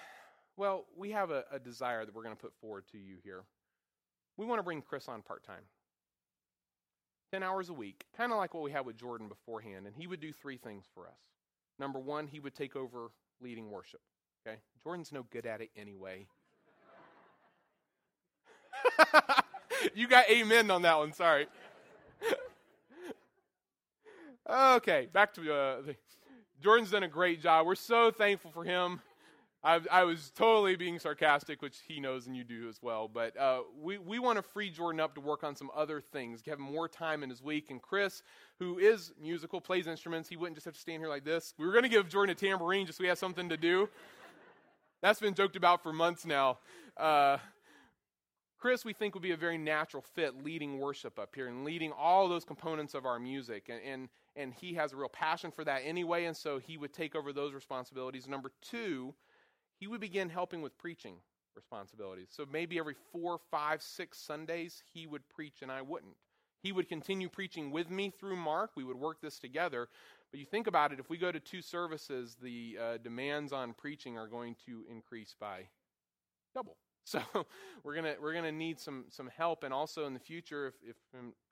well, 0.57 0.87
we 0.97 1.11
have 1.11 1.33
a, 1.33 1.45
a 1.51 1.59
desire 1.59 2.07
that 2.07 2.15
we're 2.15 2.23
going 2.23 2.37
to 2.37 2.41
put 2.41 2.55
forward 2.61 2.85
to 2.93 2.99
you 2.99 3.17
here. 3.25 3.43
We 4.37 4.47
want 4.47 4.61
to 4.61 4.63
bring 4.63 4.81
Chris 4.81 5.09
on 5.09 5.21
part 5.21 5.43
time. 5.43 5.65
10 7.33 7.43
hours 7.43 7.69
a 7.69 7.75
week, 7.75 8.07
kind 8.17 8.31
of 8.33 8.39
like 8.39 8.55
what 8.55 8.63
we 8.63 8.71
had 8.71 8.87
with 8.87 8.97
Jordan 8.97 9.29
beforehand. 9.29 9.87
And 9.87 9.97
he 9.97 10.07
would 10.07 10.21
do 10.21 10.33
three 10.33 10.57
things 10.57 10.85
for 10.95 11.09
us. 11.09 11.19
Number 11.81 11.99
one, 11.99 12.29
he 12.29 12.39
would 12.39 12.55
take 12.55 12.77
over 12.77 13.11
leading 13.41 13.69
worship. 13.69 14.01
Okay? 14.47 14.59
Jordan's 14.83 15.13
no 15.13 15.25
good 15.31 15.47
at 15.47 15.61
it 15.61 15.71
anyway. 15.77 16.27
you 19.95 20.09
got 20.09 20.29
amen 20.31 20.71
on 20.71 20.83
that 20.83 20.99
one. 20.99 21.13
Sorry. 21.13 21.47
okay, 24.51 25.09
back 25.13 25.35
to 25.35 25.53
uh, 25.53 25.83
the, 25.83 25.97
Jordan's 26.61 26.91
done 26.91 27.03
a 27.03 27.09
great 27.09 27.43
job. 27.43 27.67
We're 27.67 27.75
so 27.75 28.11
thankful 28.11 28.51
for 28.51 28.65
him. 28.65 29.01
I, 29.63 29.81
I, 29.91 30.05
was 30.05 30.31
totally 30.37 30.77
being 30.77 31.01
sarcastic, 31.01 31.63
which 31.63 31.79
he 31.87 31.99
knows 31.99 32.29
and 32.29 32.37
you 32.37 32.45
do 32.45 32.69
as 32.69 32.79
well. 32.81 33.09
But 33.09 33.37
uh, 33.37 33.63
we, 33.81 33.99
we 33.99 34.21
want 34.21 34.37
to 34.37 34.43
free 34.43 34.71
Jordan 34.71 35.01
up 35.01 35.17
to 35.17 35.21
work 35.21 35.43
on 35.43 35.57
some 35.57 35.71
other 35.75 36.01
things, 36.01 36.43
give 36.43 36.59
him 36.59 36.65
more 36.65 36.87
time 36.87 37.25
in 37.25 37.31
his 37.31 37.43
week. 37.43 37.71
And 37.71 37.83
Chris, 37.83 38.23
who 38.61 38.79
is 38.79 39.13
musical, 39.21 39.61
plays 39.61 39.89
instruments, 39.89 40.29
he 40.29 40.37
wouldn't 40.37 40.57
just 40.57 40.65
have 40.65 40.75
to 40.75 40.81
stand 40.81 41.03
here 41.03 41.09
like 41.09 41.25
this. 41.25 41.55
We 41.59 41.67
were 41.67 41.73
going 41.73 41.83
to 41.83 41.89
give 41.89 42.09
Jordan 42.09 42.33
a 42.33 42.35
tambourine 42.37 42.87
just 42.87 42.99
so 42.99 43.05
he 43.05 43.09
has 43.09 43.19
something 43.19 43.49
to 43.49 43.57
do. 43.57 43.89
That's 45.01 45.21
been 45.21 45.35
joked 45.35 45.57
about 45.57 45.83
for 45.83 45.93
months 45.93 46.27
now. 46.27 46.59
Uh, 46.97 47.39
Chris, 48.59 48.85
we 48.85 48.93
think, 48.93 49.15
would 49.15 49.23
be 49.23 49.31
a 49.31 49.37
very 49.37 49.57
natural 49.57 50.03
fit 50.03 50.43
leading 50.45 50.79
worship 50.79 51.19
up 51.19 51.35
here 51.35 51.47
and 51.47 51.65
leading 51.65 51.93
all 51.93 52.29
those 52.29 52.45
components 52.45 52.95
of 52.95 53.07
our 53.07 53.21
music. 53.21 53.69
And, 53.69 53.81
and, 53.83 54.09
and 54.35 54.53
he 54.53 54.75
has 54.75 54.93
a 54.93 54.97
real 54.97 55.09
passion 55.09 55.53
for 55.53 55.63
that 55.65 55.83
anyway, 55.85 56.25
and 56.25 56.37
so 56.37 56.59
he 56.59 56.77
would 56.77 56.93
take 56.93 57.15
over 57.15 57.33
those 57.33 57.55
responsibilities. 57.55 58.27
Number 58.27 58.51
two, 58.61 59.15
he 59.79 59.87
would 59.87 60.01
begin 60.01 60.29
helping 60.29 60.63
with 60.63 60.77
preaching 60.77 61.15
responsibilities. 61.55 62.29
So 62.31 62.45
maybe 62.51 62.79
every 62.79 62.97
four, 63.13 63.39
five, 63.51 63.81
six 63.81 64.19
Sundays, 64.19 64.83
he 64.93 65.07
would 65.07 65.29
preach 65.29 65.63
and 65.63 65.71
I 65.71 65.83
wouldn't. 65.83 66.17
He 66.61 66.73
would 66.73 66.89
continue 66.89 67.29
preaching 67.29 67.71
with 67.71 67.89
me 67.89 68.11
through 68.11 68.37
Mark. 68.37 68.73
We 68.75 68.83
would 68.83 68.97
work 68.97 69.21
this 69.21 69.39
together. 69.39 69.89
But 70.31 70.41
you 70.41 70.47
think 70.47 70.67
about 70.67 70.93
it, 70.93 71.01
if 71.01 71.09
we 71.09 71.17
go 71.17 71.33
to 71.33 71.41
two 71.41 71.63
services, 71.63 72.37
the 72.41 72.79
uh, 72.81 72.97
demands 72.99 73.53
on 73.53 73.73
preaching 73.73 74.19
are 74.19 74.29
going 74.29 74.57
to 74.67 74.85
increase 74.91 75.35
by 75.39 75.69
double. 76.55 76.77
So 77.05 77.23
we're 77.85 77.95
gonna 77.95 78.17
we're 78.21 78.35
gonna 78.35 78.53
need 78.53 78.79
some 78.79 79.07
some 79.09 79.31
help, 79.35 79.65
and 79.65 79.73
also 79.73 80.05
in 80.05 80.13
the 80.13 80.21
future, 80.21 80.67
if, 80.67 80.75
if 80.91 80.97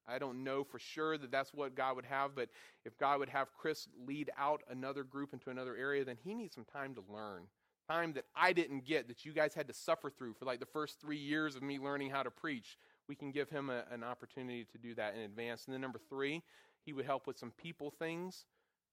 I 0.07 0.19
don't 0.19 0.45
know 0.45 0.65
for 0.65 0.79
sure 0.79 1.17
that 1.17 1.31
that's 1.31 1.55
what 1.55 1.75
God 1.75 1.97
would 1.97 2.05
have, 2.05 2.35
but 2.35 2.51
if 2.85 2.99
God 2.99 3.21
would 3.21 3.31
have 3.31 3.49
Chris 3.57 3.89
lead 4.07 4.31
out 4.37 4.61
another 4.69 5.03
group 5.03 5.33
into 5.33 5.49
another 5.49 5.75
area, 5.75 6.05
then 6.05 6.19
he 6.23 6.35
needs 6.35 6.55
some 6.55 6.67
time 6.71 6.95
to 6.97 7.03
learn, 7.11 7.45
time 7.89 8.13
that 8.13 8.25
I 8.35 8.53
didn't 8.53 8.85
get, 8.85 9.09
that 9.09 9.25
you 9.25 9.33
guys 9.33 9.55
had 9.55 9.67
to 9.69 9.73
suffer 9.73 10.11
through 10.11 10.35
for 10.35 10.45
like 10.45 10.61
the 10.61 10.67
first 10.67 11.01
three 11.01 11.17
years 11.17 11.57
of 11.57 11.63
me 11.63 11.79
learning 11.79 12.11
how 12.11 12.23
to 12.23 12.31
preach. 12.31 12.77
We 13.09 13.15
can 13.15 13.31
give 13.31 13.49
him 13.49 13.71
a, 13.71 13.85
an 13.91 14.05
opportunity 14.05 14.67
to 14.71 14.77
do 14.79 14.95
that 14.97 15.15
in 15.15 15.23
advance. 15.23 15.65
And 15.65 15.73
then 15.73 15.81
number 15.81 16.01
three, 16.11 16.43
he 16.85 16.93
would 16.93 17.07
help 17.07 17.27
with 17.27 17.39
some 17.39 17.53
people 17.53 17.91
things 17.91 18.45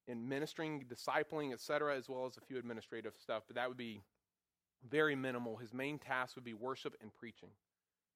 in 0.07 0.27
ministering, 0.27 0.85
discipling, 0.85 1.53
etc., 1.53 1.95
as 1.97 2.09
well 2.09 2.25
as 2.25 2.37
a 2.37 2.41
few 2.41 2.57
administrative 2.57 3.13
stuff. 3.21 3.43
But 3.47 3.55
that 3.55 3.67
would 3.67 3.77
be 3.77 4.01
very 4.89 5.15
minimal. 5.15 5.57
His 5.57 5.73
main 5.73 5.97
task 5.97 6.35
would 6.35 6.43
be 6.43 6.53
worship 6.53 6.95
and 7.01 7.13
preaching. 7.13 7.49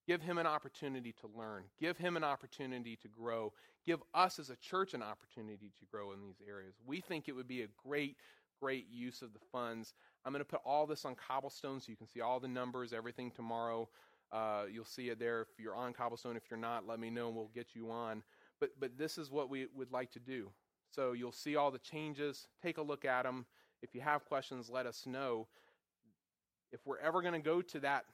Give 0.07 0.21
him 0.21 0.37
an 0.37 0.47
opportunity 0.47 1.13
to 1.19 1.27
learn. 1.37 1.63
Give 1.79 1.97
him 1.97 2.15
an 2.15 2.23
opportunity 2.23 2.97
to 3.01 3.09
grow. 3.09 3.51
Give 3.85 4.01
us 4.13 4.39
as 4.39 4.49
a 4.49 4.55
church 4.55 4.93
an 4.93 5.03
opportunity 5.03 5.71
to 5.79 5.85
grow 5.91 6.13
in 6.13 6.21
these 6.21 6.41
areas. 6.47 6.75
We 6.85 7.01
think 7.01 7.27
it 7.27 7.33
would 7.33 7.47
be 7.47 7.63
a 7.63 7.67
great, 7.85 8.15
great 8.61 8.87
use 8.89 9.21
of 9.21 9.33
the 9.33 9.39
funds. 9.51 9.93
I'm 10.23 10.31
going 10.31 10.43
to 10.43 10.45
put 10.45 10.61
all 10.65 10.87
this 10.87 11.03
on 11.03 11.15
cobblestone 11.15 11.81
so 11.81 11.89
you 11.89 11.97
can 11.97 12.07
see 12.07 12.21
all 12.21 12.39
the 12.39 12.47
numbers, 12.47 12.93
everything 12.93 13.31
tomorrow. 13.31 13.89
Uh, 14.31 14.63
you'll 14.71 14.85
see 14.85 15.09
it 15.09 15.19
there. 15.19 15.41
If 15.41 15.47
you're 15.59 15.75
on 15.75 15.93
cobblestone, 15.93 16.37
if 16.37 16.43
you're 16.49 16.59
not, 16.59 16.87
let 16.87 16.99
me 16.99 17.09
know 17.09 17.27
and 17.27 17.35
we'll 17.35 17.51
get 17.53 17.67
you 17.73 17.91
on. 17.91 18.23
But, 18.61 18.71
but 18.79 18.97
this 18.97 19.17
is 19.17 19.29
what 19.29 19.49
we 19.49 19.67
would 19.75 19.91
like 19.91 20.11
to 20.11 20.19
do. 20.19 20.51
So 20.91 21.11
you'll 21.13 21.31
see 21.31 21.55
all 21.55 21.71
the 21.71 21.79
changes. 21.79 22.47
Take 22.61 22.77
a 22.77 22.81
look 22.81 23.05
at 23.05 23.23
them. 23.23 23.45
If 23.81 23.93
you 23.93 24.01
have 24.01 24.25
questions, 24.25 24.69
let 24.69 24.85
us 24.85 25.05
know. 25.05 25.47
If 26.71 26.79
we're 26.85 26.99
ever 26.99 27.21
going 27.21 27.33
to 27.33 27.39
go 27.39 27.61
to 27.61 27.79
that 27.81 28.05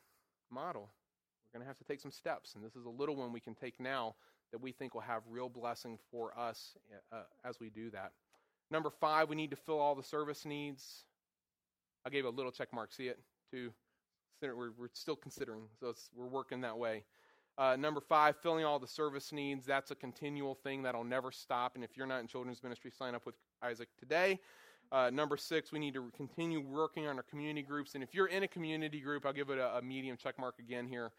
model, 0.52 0.90
we're 1.46 1.60
going 1.60 1.66
to 1.66 1.68
have 1.68 1.78
to 1.78 1.86
take 1.86 2.02
some 2.02 2.12
steps. 2.12 2.56
And 2.56 2.64
this 2.64 2.76
is 2.76 2.86
a 2.86 2.90
little 2.90 3.16
one 3.16 3.32
we 3.32 3.40
can 3.40 3.56
take 3.56 3.80
now 3.80 4.16
that 4.52 4.62
we 4.62 4.72
think 4.72 4.94
will 4.94 5.02
have 5.02 5.24
real 5.30 5.50
blessing 5.50 5.98
for 6.12 6.38
us 6.38 6.78
uh, 7.12 7.24
as 7.44 7.60
we 7.60 7.70
do 7.70 7.90
that. 7.92 8.12
Number 8.70 8.90
five, 8.90 9.30
we 9.30 9.36
need 9.36 9.52
to 9.52 9.56
fill 9.56 9.80
all 9.80 9.96
the 9.96 10.04
service 10.04 10.46
needs. 10.46 11.06
I 12.06 12.10
gave 12.10 12.26
a 12.26 12.30
little 12.30 12.52
check 12.52 12.74
mark. 12.74 12.92
See 12.92 13.08
it? 13.08 13.20
We're, 14.42 14.72
we're 14.78 14.90
still 14.94 15.16
considering, 15.16 15.64
so 15.80 15.94
we're 16.14 16.28
working 16.28 16.62
that 16.62 16.78
way. 16.78 17.06
Uh, 17.58 17.76
number 17.76 18.02
five, 18.02 18.36
filling 18.38 18.66
all 18.66 18.80
the 18.80 18.88
service 18.88 19.32
needs. 19.32 19.66
That's 19.66 19.92
a 19.92 19.96
continual 19.96 20.56
thing 20.56 20.84
that'll 20.84 21.04
never 21.04 21.32
stop. 21.32 21.76
And 21.76 21.84
if 21.84 21.96
you're 21.96 22.08
not 22.08 22.20
in 22.20 22.28
children's 22.28 22.64
ministry, 22.64 22.92
sign 22.92 23.14
up 23.14 23.26
with 23.26 23.36
Isaac 23.62 23.90
today. 24.00 24.40
Uh, 24.92 25.10
number 25.12 25.38
six, 25.38 25.72
we 25.72 25.80
need 25.80 25.94
to 25.94 26.12
continue 26.16 26.62
working 26.62 27.08
on 27.08 27.18
our 27.18 27.24
community 27.24 27.62
groups. 27.62 27.96
And 27.96 28.04
if 28.04 28.14
you're 28.14 28.28
in 28.28 28.44
a 28.44 28.48
community 28.48 29.00
group, 29.00 29.26
I'll 29.26 29.34
give 29.34 29.50
it 29.50 29.58
a, 29.60 29.78
a 29.78 29.82
medium 29.82 30.18
check 30.18 30.40
mark 30.40 30.56
again 30.60 30.88
here. 30.88 31.12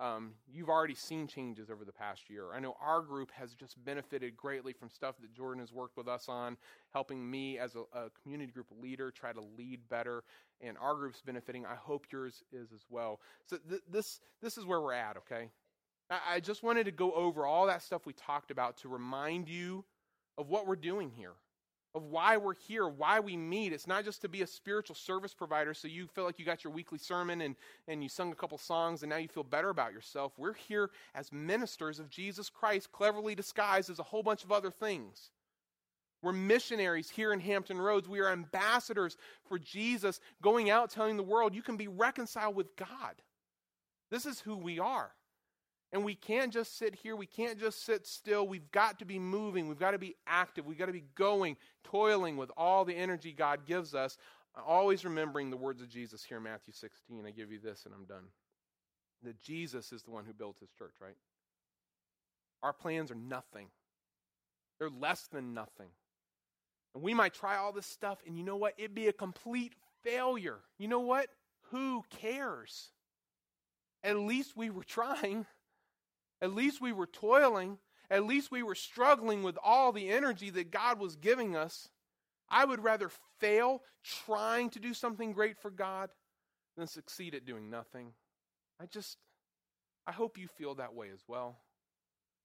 Um, 0.00 0.32
you've 0.50 0.68
already 0.68 0.94
seen 0.94 1.28
changes 1.28 1.70
over 1.70 1.84
the 1.84 1.92
past 1.92 2.28
year. 2.28 2.52
I 2.52 2.60
know 2.60 2.74
our 2.84 3.02
group 3.02 3.30
has 3.32 3.54
just 3.54 3.82
benefited 3.84 4.36
greatly 4.36 4.72
from 4.72 4.90
stuff 4.90 5.14
that 5.20 5.32
Jordan 5.34 5.60
has 5.60 5.72
worked 5.72 5.96
with 5.96 6.08
us 6.08 6.28
on, 6.28 6.56
helping 6.92 7.30
me 7.30 7.58
as 7.58 7.74
a, 7.74 7.80
a 7.96 8.10
community 8.22 8.50
group 8.50 8.66
leader 8.82 9.10
try 9.10 9.32
to 9.32 9.40
lead 9.56 9.80
better, 9.88 10.24
and 10.60 10.76
our 10.78 10.94
group's 10.94 11.20
benefiting. 11.20 11.64
I 11.66 11.76
hope 11.76 12.06
yours 12.10 12.42
is 12.52 12.72
as 12.72 12.84
well. 12.88 13.20
So 13.46 13.58
th- 13.68 13.82
this 13.88 14.20
this 14.40 14.58
is 14.58 14.64
where 14.64 14.80
we're 14.80 14.94
at. 14.94 15.16
Okay, 15.18 15.50
I, 16.28 16.40
just 16.40 16.62
wanted 16.62 16.84
to 16.84 16.92
go 16.92 17.12
over 17.12 17.46
all 17.46 17.66
that 17.66 17.82
stuff 17.82 18.06
we 18.06 18.12
talked 18.12 18.50
about 18.50 18.78
to 18.78 18.88
remind 18.88 19.48
you 19.48 19.84
of 20.36 20.48
what 20.48 20.66
we're 20.66 20.76
doing 20.76 21.10
here 21.10 21.32
of 21.94 22.04
why 22.04 22.36
we're 22.36 22.54
here, 22.54 22.88
why 22.88 23.20
we 23.20 23.36
meet. 23.36 23.72
It's 23.72 23.86
not 23.86 24.04
just 24.04 24.22
to 24.22 24.28
be 24.28 24.42
a 24.42 24.46
spiritual 24.46 24.96
service 24.96 25.34
provider 25.34 25.74
so 25.74 25.88
you 25.88 26.06
feel 26.06 26.24
like 26.24 26.38
you 26.38 26.44
got 26.44 26.64
your 26.64 26.72
weekly 26.72 26.98
sermon 26.98 27.42
and, 27.42 27.54
and 27.86 28.02
you 28.02 28.08
sung 28.08 28.32
a 28.32 28.34
couple 28.34 28.56
songs 28.58 29.02
and 29.02 29.10
now 29.10 29.16
you 29.16 29.28
feel 29.28 29.44
better 29.44 29.68
about 29.68 29.92
yourself. 29.92 30.32
We're 30.38 30.54
here 30.54 30.90
as 31.14 31.32
ministers 31.32 31.98
of 31.98 32.08
Jesus 32.08 32.48
Christ, 32.48 32.92
cleverly 32.92 33.34
disguised 33.34 33.90
as 33.90 33.98
a 33.98 34.04
whole 34.04 34.22
bunch 34.22 34.42
of 34.42 34.52
other 34.52 34.70
things. 34.70 35.30
We're 36.22 36.32
missionaries 36.32 37.10
here 37.10 37.32
in 37.32 37.40
Hampton 37.40 37.80
Roads. 37.80 38.08
We 38.08 38.20
are 38.20 38.30
ambassadors 38.30 39.16
for 39.44 39.58
Jesus, 39.58 40.20
going 40.40 40.70
out 40.70 40.90
telling 40.90 41.16
the 41.16 41.22
world 41.22 41.54
you 41.54 41.62
can 41.62 41.76
be 41.76 41.88
reconciled 41.88 42.54
with 42.54 42.74
God. 42.76 43.20
This 44.10 44.24
is 44.24 44.40
who 44.40 44.56
we 44.56 44.78
are. 44.78 45.10
And 45.92 46.04
we 46.04 46.14
can't 46.14 46.52
just 46.52 46.78
sit 46.78 46.94
here. 46.94 47.14
We 47.14 47.26
can't 47.26 47.60
just 47.60 47.84
sit 47.84 48.06
still. 48.06 48.46
We've 48.46 48.70
got 48.72 48.98
to 49.00 49.04
be 49.04 49.18
moving. 49.18 49.68
We've 49.68 49.78
got 49.78 49.90
to 49.90 49.98
be 49.98 50.16
active. 50.26 50.64
We've 50.64 50.78
got 50.78 50.86
to 50.86 50.92
be 50.92 51.04
going, 51.14 51.58
toiling 51.84 52.38
with 52.38 52.50
all 52.56 52.84
the 52.84 52.96
energy 52.96 53.32
God 53.32 53.66
gives 53.66 53.94
us. 53.94 54.16
Always 54.66 55.04
remembering 55.04 55.50
the 55.50 55.56
words 55.56 55.82
of 55.82 55.88
Jesus 55.88 56.24
here 56.24 56.38
in 56.38 56.42
Matthew 56.44 56.72
16. 56.72 57.26
I 57.26 57.30
give 57.30 57.52
you 57.52 57.58
this 57.58 57.84
and 57.84 57.94
I'm 57.94 58.04
done. 58.04 58.24
That 59.22 59.40
Jesus 59.40 59.92
is 59.92 60.02
the 60.02 60.10
one 60.10 60.24
who 60.24 60.32
built 60.32 60.58
his 60.60 60.70
church, 60.70 60.94
right? 61.00 61.16
Our 62.62 62.72
plans 62.72 63.10
are 63.10 63.16
nothing, 63.16 63.68
they're 64.78 64.90
less 64.90 65.26
than 65.26 65.54
nothing. 65.54 65.88
And 66.94 67.02
we 67.02 67.14
might 67.14 67.32
try 67.32 67.56
all 67.56 67.72
this 67.72 67.86
stuff, 67.86 68.18
and 68.26 68.36
you 68.36 68.44
know 68.44 68.56
what? 68.56 68.74
It'd 68.76 68.94
be 68.94 69.08
a 69.08 69.12
complete 69.12 69.72
failure. 70.02 70.58
You 70.78 70.88
know 70.88 71.00
what? 71.00 71.28
Who 71.70 72.04
cares? 72.10 72.90
At 74.04 74.18
least 74.18 74.56
we 74.56 74.68
were 74.68 74.84
trying. 74.84 75.46
At 76.42 76.52
least 76.52 76.80
we 76.80 76.92
were 76.92 77.06
toiling. 77.06 77.78
At 78.10 78.26
least 78.26 78.50
we 78.50 78.64
were 78.64 78.74
struggling 78.74 79.44
with 79.44 79.56
all 79.62 79.92
the 79.92 80.10
energy 80.10 80.50
that 80.50 80.72
God 80.72 80.98
was 80.98 81.14
giving 81.14 81.56
us. 81.56 81.88
I 82.50 82.64
would 82.64 82.82
rather 82.82 83.10
fail 83.38 83.82
trying 84.26 84.68
to 84.70 84.80
do 84.80 84.92
something 84.92 85.32
great 85.32 85.56
for 85.56 85.70
God 85.70 86.10
than 86.76 86.88
succeed 86.88 87.34
at 87.34 87.46
doing 87.46 87.70
nothing. 87.70 88.12
I 88.80 88.86
just, 88.86 89.16
I 90.06 90.12
hope 90.12 90.36
you 90.36 90.48
feel 90.48 90.74
that 90.74 90.94
way 90.94 91.10
as 91.14 91.22
well. 91.28 91.58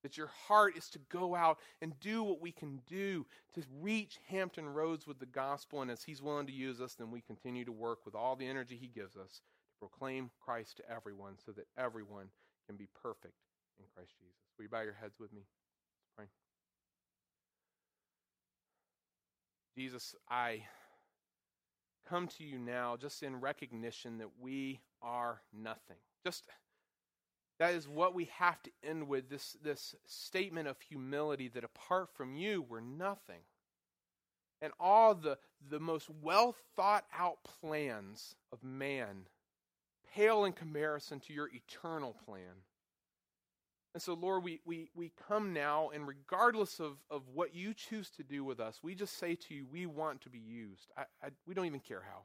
That 0.03 0.15
your 0.15 0.29
heart 0.47 0.77
is 0.77 0.89
to 0.91 0.99
go 1.09 1.35
out 1.35 1.57
and 1.81 1.99
do 1.99 2.21
what 2.21 2.39
we 2.39 2.51
can 2.51 2.81
do 2.87 3.25
to 3.55 3.63
reach 3.81 4.19
Hampton 4.29 4.69
Roads 4.69 5.07
with 5.07 5.19
the 5.19 5.25
gospel. 5.25 5.81
And 5.81 5.89
as 5.89 6.03
He's 6.03 6.21
willing 6.21 6.45
to 6.45 6.53
use 6.53 6.79
us, 6.79 6.93
then 6.93 7.09
we 7.09 7.19
continue 7.19 7.65
to 7.65 7.71
work 7.71 8.05
with 8.05 8.13
all 8.13 8.35
the 8.35 8.47
energy 8.47 8.77
He 8.79 8.87
gives 8.87 9.17
us 9.17 9.41
to 9.71 9.79
proclaim 9.79 10.29
Christ 10.39 10.77
to 10.77 10.89
everyone 10.89 11.33
so 11.43 11.51
that 11.53 11.67
everyone 11.77 12.27
can 12.67 12.77
be 12.77 12.87
perfect 13.01 13.33
in 13.79 13.85
Christ 13.95 14.11
Jesus. 14.19 14.35
Will 14.57 14.63
you 14.63 14.69
bow 14.69 14.81
your 14.81 14.93
heads 14.93 15.19
with 15.19 15.31
me? 15.33 15.41
Let's 15.41 16.11
pray. 16.15 16.25
Jesus, 19.75 20.15
I 20.29 20.63
come 22.09 22.27
to 22.27 22.43
you 22.43 22.57
now 22.57 22.97
just 22.97 23.23
in 23.23 23.39
recognition 23.39 24.17
that 24.19 24.29
we 24.39 24.79
are 25.01 25.41
nothing. 25.53 25.97
Just 26.23 26.45
that 27.59 27.73
is 27.73 27.87
what 27.87 28.13
we 28.13 28.25
have 28.37 28.61
to 28.63 28.71
end 28.83 29.07
with 29.07 29.29
this, 29.29 29.57
this 29.63 29.95
statement 30.05 30.67
of 30.67 30.79
humility 30.79 31.47
that 31.49 31.63
apart 31.63 32.09
from 32.15 32.35
you, 32.35 32.63
we're 32.67 32.81
nothing. 32.81 33.41
And 34.61 34.73
all 34.79 35.15
the, 35.15 35.37
the 35.69 35.79
most 35.79 36.09
well 36.21 36.55
thought 36.75 37.05
out 37.17 37.37
plans 37.61 38.35
of 38.51 38.63
man 38.63 39.27
pale 40.13 40.45
in 40.45 40.53
comparison 40.53 41.19
to 41.21 41.33
your 41.33 41.49
eternal 41.53 42.15
plan. 42.25 42.63
And 43.93 44.01
so, 44.03 44.13
Lord, 44.13 44.43
we, 44.43 44.59
we, 44.63 44.89
we 44.93 45.11
come 45.27 45.53
now, 45.53 45.89
and 45.93 46.07
regardless 46.07 46.79
of, 46.79 46.97
of 47.09 47.23
what 47.33 47.55
you 47.55 47.73
choose 47.73 48.09
to 48.11 48.23
do 48.23 48.43
with 48.43 48.59
us, 48.59 48.79
we 48.83 48.93
just 48.93 49.17
say 49.17 49.35
to 49.35 49.55
you, 49.55 49.65
we 49.71 49.85
want 49.85 50.21
to 50.21 50.29
be 50.29 50.39
used. 50.39 50.91
I, 50.95 51.03
I, 51.23 51.29
we 51.47 51.55
don't 51.55 51.65
even 51.65 51.79
care 51.79 52.03
how. 52.07 52.23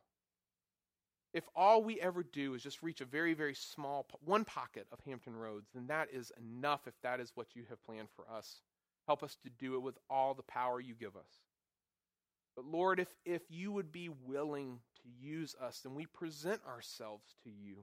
If 1.32 1.44
all 1.56 1.82
we 1.82 1.98
ever 1.98 2.22
do 2.22 2.52
is 2.52 2.62
just 2.62 2.82
reach 2.82 3.00
a 3.00 3.06
very, 3.06 3.32
very 3.32 3.54
small, 3.54 4.06
one 4.22 4.44
pocket 4.44 4.86
of 4.92 5.00
Hampton 5.06 5.34
Roads, 5.34 5.70
then 5.74 5.86
that 5.86 6.08
is 6.12 6.30
enough 6.38 6.86
if 6.86 6.94
that 7.02 7.20
is 7.20 7.32
what 7.34 7.56
you 7.56 7.62
have 7.70 7.82
planned 7.84 8.08
for 8.14 8.26
us. 8.30 8.60
Help 9.06 9.22
us 9.22 9.38
to 9.42 9.50
do 9.58 9.74
it 9.74 9.82
with 9.82 9.96
all 10.10 10.34
the 10.34 10.42
power 10.42 10.78
you 10.78 10.94
give 10.94 11.16
us. 11.16 11.40
But 12.54 12.66
Lord, 12.66 13.00
if, 13.00 13.08
if 13.24 13.42
you 13.48 13.72
would 13.72 13.90
be 13.90 14.10
willing 14.26 14.80
to 15.02 15.26
use 15.26 15.56
us, 15.60 15.80
then 15.80 15.94
we 15.94 16.04
present 16.04 16.60
ourselves 16.68 17.34
to 17.44 17.50
you. 17.50 17.76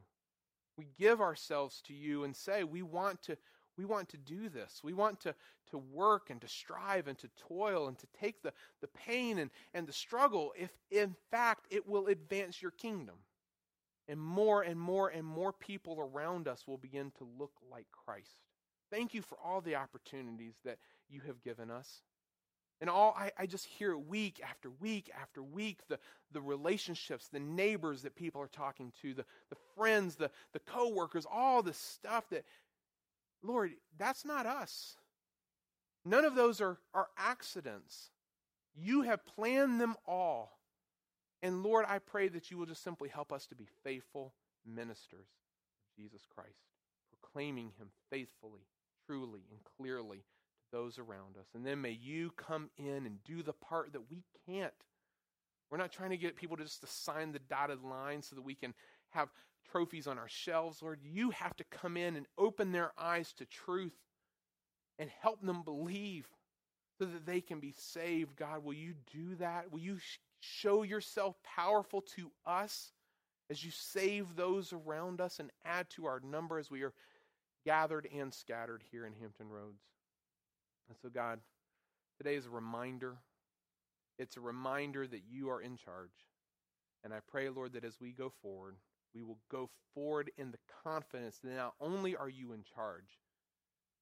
We 0.77 0.87
give 0.97 1.19
ourselves 1.19 1.81
to 1.87 1.93
you 1.93 2.23
and 2.23 2.35
say, 2.35 2.63
we 2.63 2.83
want 2.83 3.23
to 3.23 3.37
we 3.79 3.85
want 3.85 4.09
to 4.09 4.17
do 4.17 4.49
this. 4.49 4.81
We 4.83 4.91
want 4.91 5.21
to, 5.21 5.33
to 5.71 5.77
work 5.77 6.29
and 6.29 6.41
to 6.41 6.49
strive 6.49 7.07
and 7.07 7.17
to 7.19 7.29
toil 7.47 7.87
and 7.87 7.97
to 7.97 8.07
take 8.19 8.43
the, 8.43 8.51
the 8.81 8.89
pain 8.89 9.39
and, 9.39 9.49
and 9.73 9.87
the 9.87 9.93
struggle 9.93 10.51
if, 10.59 10.69
in 10.91 11.15
fact, 11.31 11.65
it 11.71 11.87
will 11.87 12.07
advance 12.07 12.61
your 12.61 12.71
kingdom. 12.71 13.15
And 14.09 14.19
more 14.19 14.63
and 14.63 14.77
more 14.77 15.07
and 15.07 15.25
more 15.25 15.53
people 15.53 15.97
around 15.97 16.49
us 16.49 16.67
will 16.67 16.77
begin 16.77 17.11
to 17.19 17.27
look 17.39 17.53
like 17.71 17.85
Christ. 17.93 18.35
Thank 18.91 19.13
you 19.13 19.21
for 19.21 19.37
all 19.41 19.61
the 19.61 19.75
opportunities 19.75 20.55
that 20.65 20.79
you 21.07 21.21
have 21.25 21.41
given 21.41 21.71
us. 21.71 22.01
And 22.81 22.89
all 22.89 23.15
I, 23.17 23.31
I 23.37 23.45
just 23.45 23.65
hear 23.65 23.97
week 23.97 24.41
after 24.43 24.69
week 24.69 25.09
after 25.21 25.41
week 25.41 25.79
the, 25.87 25.99
the 26.33 26.41
relationships, 26.41 27.29
the 27.31 27.39
neighbors 27.39 28.01
that 28.01 28.15
people 28.15 28.41
are 28.41 28.47
talking 28.47 28.91
to, 29.01 29.13
the, 29.13 29.25
the 29.49 29.57
friends, 29.77 30.15
the, 30.15 30.31
the 30.51 30.59
coworkers, 30.59 31.25
all 31.31 31.61
the 31.61 31.73
stuff 31.73 32.29
that 32.29 32.43
Lord, 33.43 33.71
that's 33.97 34.25
not 34.25 34.45
us. 34.45 34.95
None 36.05 36.25
of 36.25 36.35
those 36.35 36.61
are, 36.61 36.77
are 36.93 37.07
accidents. 37.17 38.11
You 38.75 39.03
have 39.03 39.25
planned 39.25 39.79
them 39.79 39.95
all. 40.07 40.59
And 41.41 41.63
Lord, 41.63 41.85
I 41.87 41.99
pray 41.99 42.27
that 42.29 42.51
you 42.51 42.57
will 42.57 42.65
just 42.65 42.83
simply 42.83 43.09
help 43.09 43.31
us 43.31 43.47
to 43.47 43.55
be 43.55 43.67
faithful 43.83 44.33
ministers 44.65 45.27
of 45.27 46.01
Jesus 46.03 46.23
Christ, 46.33 46.59
proclaiming 47.21 47.71
him 47.77 47.89
faithfully, 48.09 48.67
truly, 49.05 49.41
and 49.51 49.59
clearly 49.77 50.17
to 50.17 50.77
those 50.77 50.99
around 50.99 51.37
us. 51.39 51.47
And 51.55 51.65
then 51.65 51.81
may 51.81 51.91
you 51.91 52.31
come 52.35 52.69
in 52.77 53.05
and 53.05 53.23
do 53.23 53.41
the 53.41 53.53
part 53.53 53.93
that 53.93 54.09
we 54.09 54.23
can't. 54.45 54.73
We're 55.69 55.77
not 55.77 55.91
trying 55.91 56.09
to 56.09 56.17
get 56.17 56.35
people 56.35 56.57
to 56.57 56.63
just 56.63 56.81
to 56.81 56.87
sign 56.87 57.31
the 57.31 57.39
dotted 57.39 57.83
line 57.83 58.21
so 58.21 58.35
that 58.35 58.41
we 58.41 58.55
can 58.55 58.73
have 59.11 59.29
trophies 59.71 60.07
on 60.07 60.17
our 60.19 60.29
shelves, 60.29 60.81
Lord. 60.81 60.99
You 61.03 61.31
have 61.31 61.55
to 61.57 61.65
come 61.65 61.97
in 61.97 62.15
and 62.15 62.27
open 62.37 62.71
their 62.71 62.93
eyes 62.97 63.33
to 63.33 63.45
truth 63.45 63.95
and 64.99 65.09
help 65.21 65.41
them 65.41 65.63
believe 65.63 66.27
so 66.99 67.05
that 67.05 67.25
they 67.25 67.41
can 67.41 67.59
be 67.59 67.73
saved. 67.77 68.35
God, 68.37 68.63
will 68.63 68.73
you 68.73 68.95
do 69.13 69.35
that? 69.37 69.71
Will 69.71 69.79
you 69.79 69.99
show 70.41 70.83
yourself 70.83 71.35
powerful 71.43 72.01
to 72.17 72.31
us 72.45 72.93
as 73.49 73.63
you 73.63 73.71
save 73.71 74.35
those 74.35 74.73
around 74.73 75.21
us 75.21 75.39
and 75.39 75.51
add 75.65 75.89
to 75.91 76.05
our 76.07 76.21
number 76.21 76.59
as 76.59 76.71
we 76.71 76.83
are 76.83 76.93
gathered 77.65 78.07
and 78.15 78.33
scattered 78.33 78.83
here 78.91 79.05
in 79.05 79.13
Hampton 79.13 79.49
Roads? 79.49 79.83
And 80.89 80.97
so, 81.01 81.09
God, 81.09 81.39
today 82.17 82.35
is 82.35 82.47
a 82.47 82.51
reminder. 82.51 83.17
It's 84.19 84.37
a 84.37 84.41
reminder 84.41 85.07
that 85.07 85.23
you 85.29 85.49
are 85.49 85.61
in 85.61 85.77
charge 85.77 86.11
And 87.03 87.13
I 87.13 87.19
pray, 87.27 87.49
Lord, 87.49 87.73
that 87.73 87.85
as 87.85 87.99
we 88.01 88.11
go 88.11 88.31
forward, 88.41 88.77
we 89.13 89.23
will 89.23 89.39
go 89.51 89.69
forward 89.93 90.31
in 90.37 90.51
the 90.51 90.59
confidence 90.83 91.39
that 91.43 91.55
not 91.55 91.73
only 91.79 92.15
are 92.15 92.29
you 92.29 92.53
in 92.53 92.63
charge, 92.63 93.19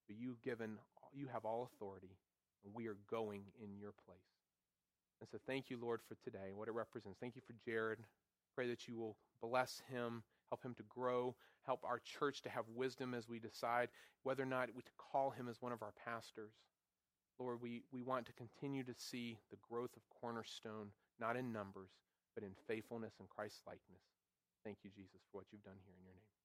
but 0.07 0.17
you've 0.17 0.41
given, 0.41 0.77
you 1.13 1.27
have 1.31 1.45
all 1.45 1.69
authority, 1.73 2.17
and 2.63 2.73
we 2.73 2.87
are 2.87 2.97
going 3.09 3.43
in 3.61 3.77
your 3.77 3.93
place. 4.05 4.19
And 5.19 5.29
so 5.29 5.37
thank 5.47 5.69
you, 5.69 5.77
Lord, 5.81 6.01
for 6.07 6.15
today, 6.23 6.49
and 6.49 6.57
what 6.57 6.67
it 6.67 6.73
represents. 6.73 7.17
Thank 7.19 7.35
you 7.35 7.41
for 7.45 7.55
Jared. 7.65 7.99
Pray 8.55 8.67
that 8.67 8.87
you 8.87 8.97
will 8.97 9.17
bless 9.41 9.81
him, 9.89 10.23
help 10.49 10.63
him 10.63 10.73
to 10.75 10.83
grow, 10.83 11.35
help 11.65 11.83
our 11.83 11.99
church 11.99 12.41
to 12.43 12.49
have 12.49 12.65
wisdom 12.73 13.13
as 13.13 13.27
we 13.27 13.39
decide 13.39 13.89
whether 14.23 14.43
or 14.43 14.47
not 14.47 14.69
we 14.75 14.81
to 14.81 14.91
call 14.97 15.31
him 15.31 15.47
as 15.47 15.61
one 15.61 15.71
of 15.71 15.81
our 15.81 15.93
pastors. 16.05 16.53
Lord, 17.39 17.61
we, 17.61 17.83
we 17.91 18.01
want 18.01 18.25
to 18.25 18.33
continue 18.33 18.83
to 18.83 18.93
see 18.97 19.37
the 19.51 19.57
growth 19.69 19.95
of 19.95 20.01
Cornerstone, 20.21 20.89
not 21.19 21.35
in 21.35 21.51
numbers, 21.51 21.91
but 22.33 22.43
in 22.43 22.51
faithfulness 22.67 23.13
and 23.19 23.29
Christ 23.29 23.61
likeness. 23.67 24.16
Thank 24.63 24.79
you, 24.83 24.91
Jesus, 24.95 25.21
for 25.31 25.39
what 25.39 25.47
you've 25.51 25.63
done 25.63 25.79
here 25.85 25.95
in 25.97 26.03
your 26.05 26.15
name. 26.15 26.36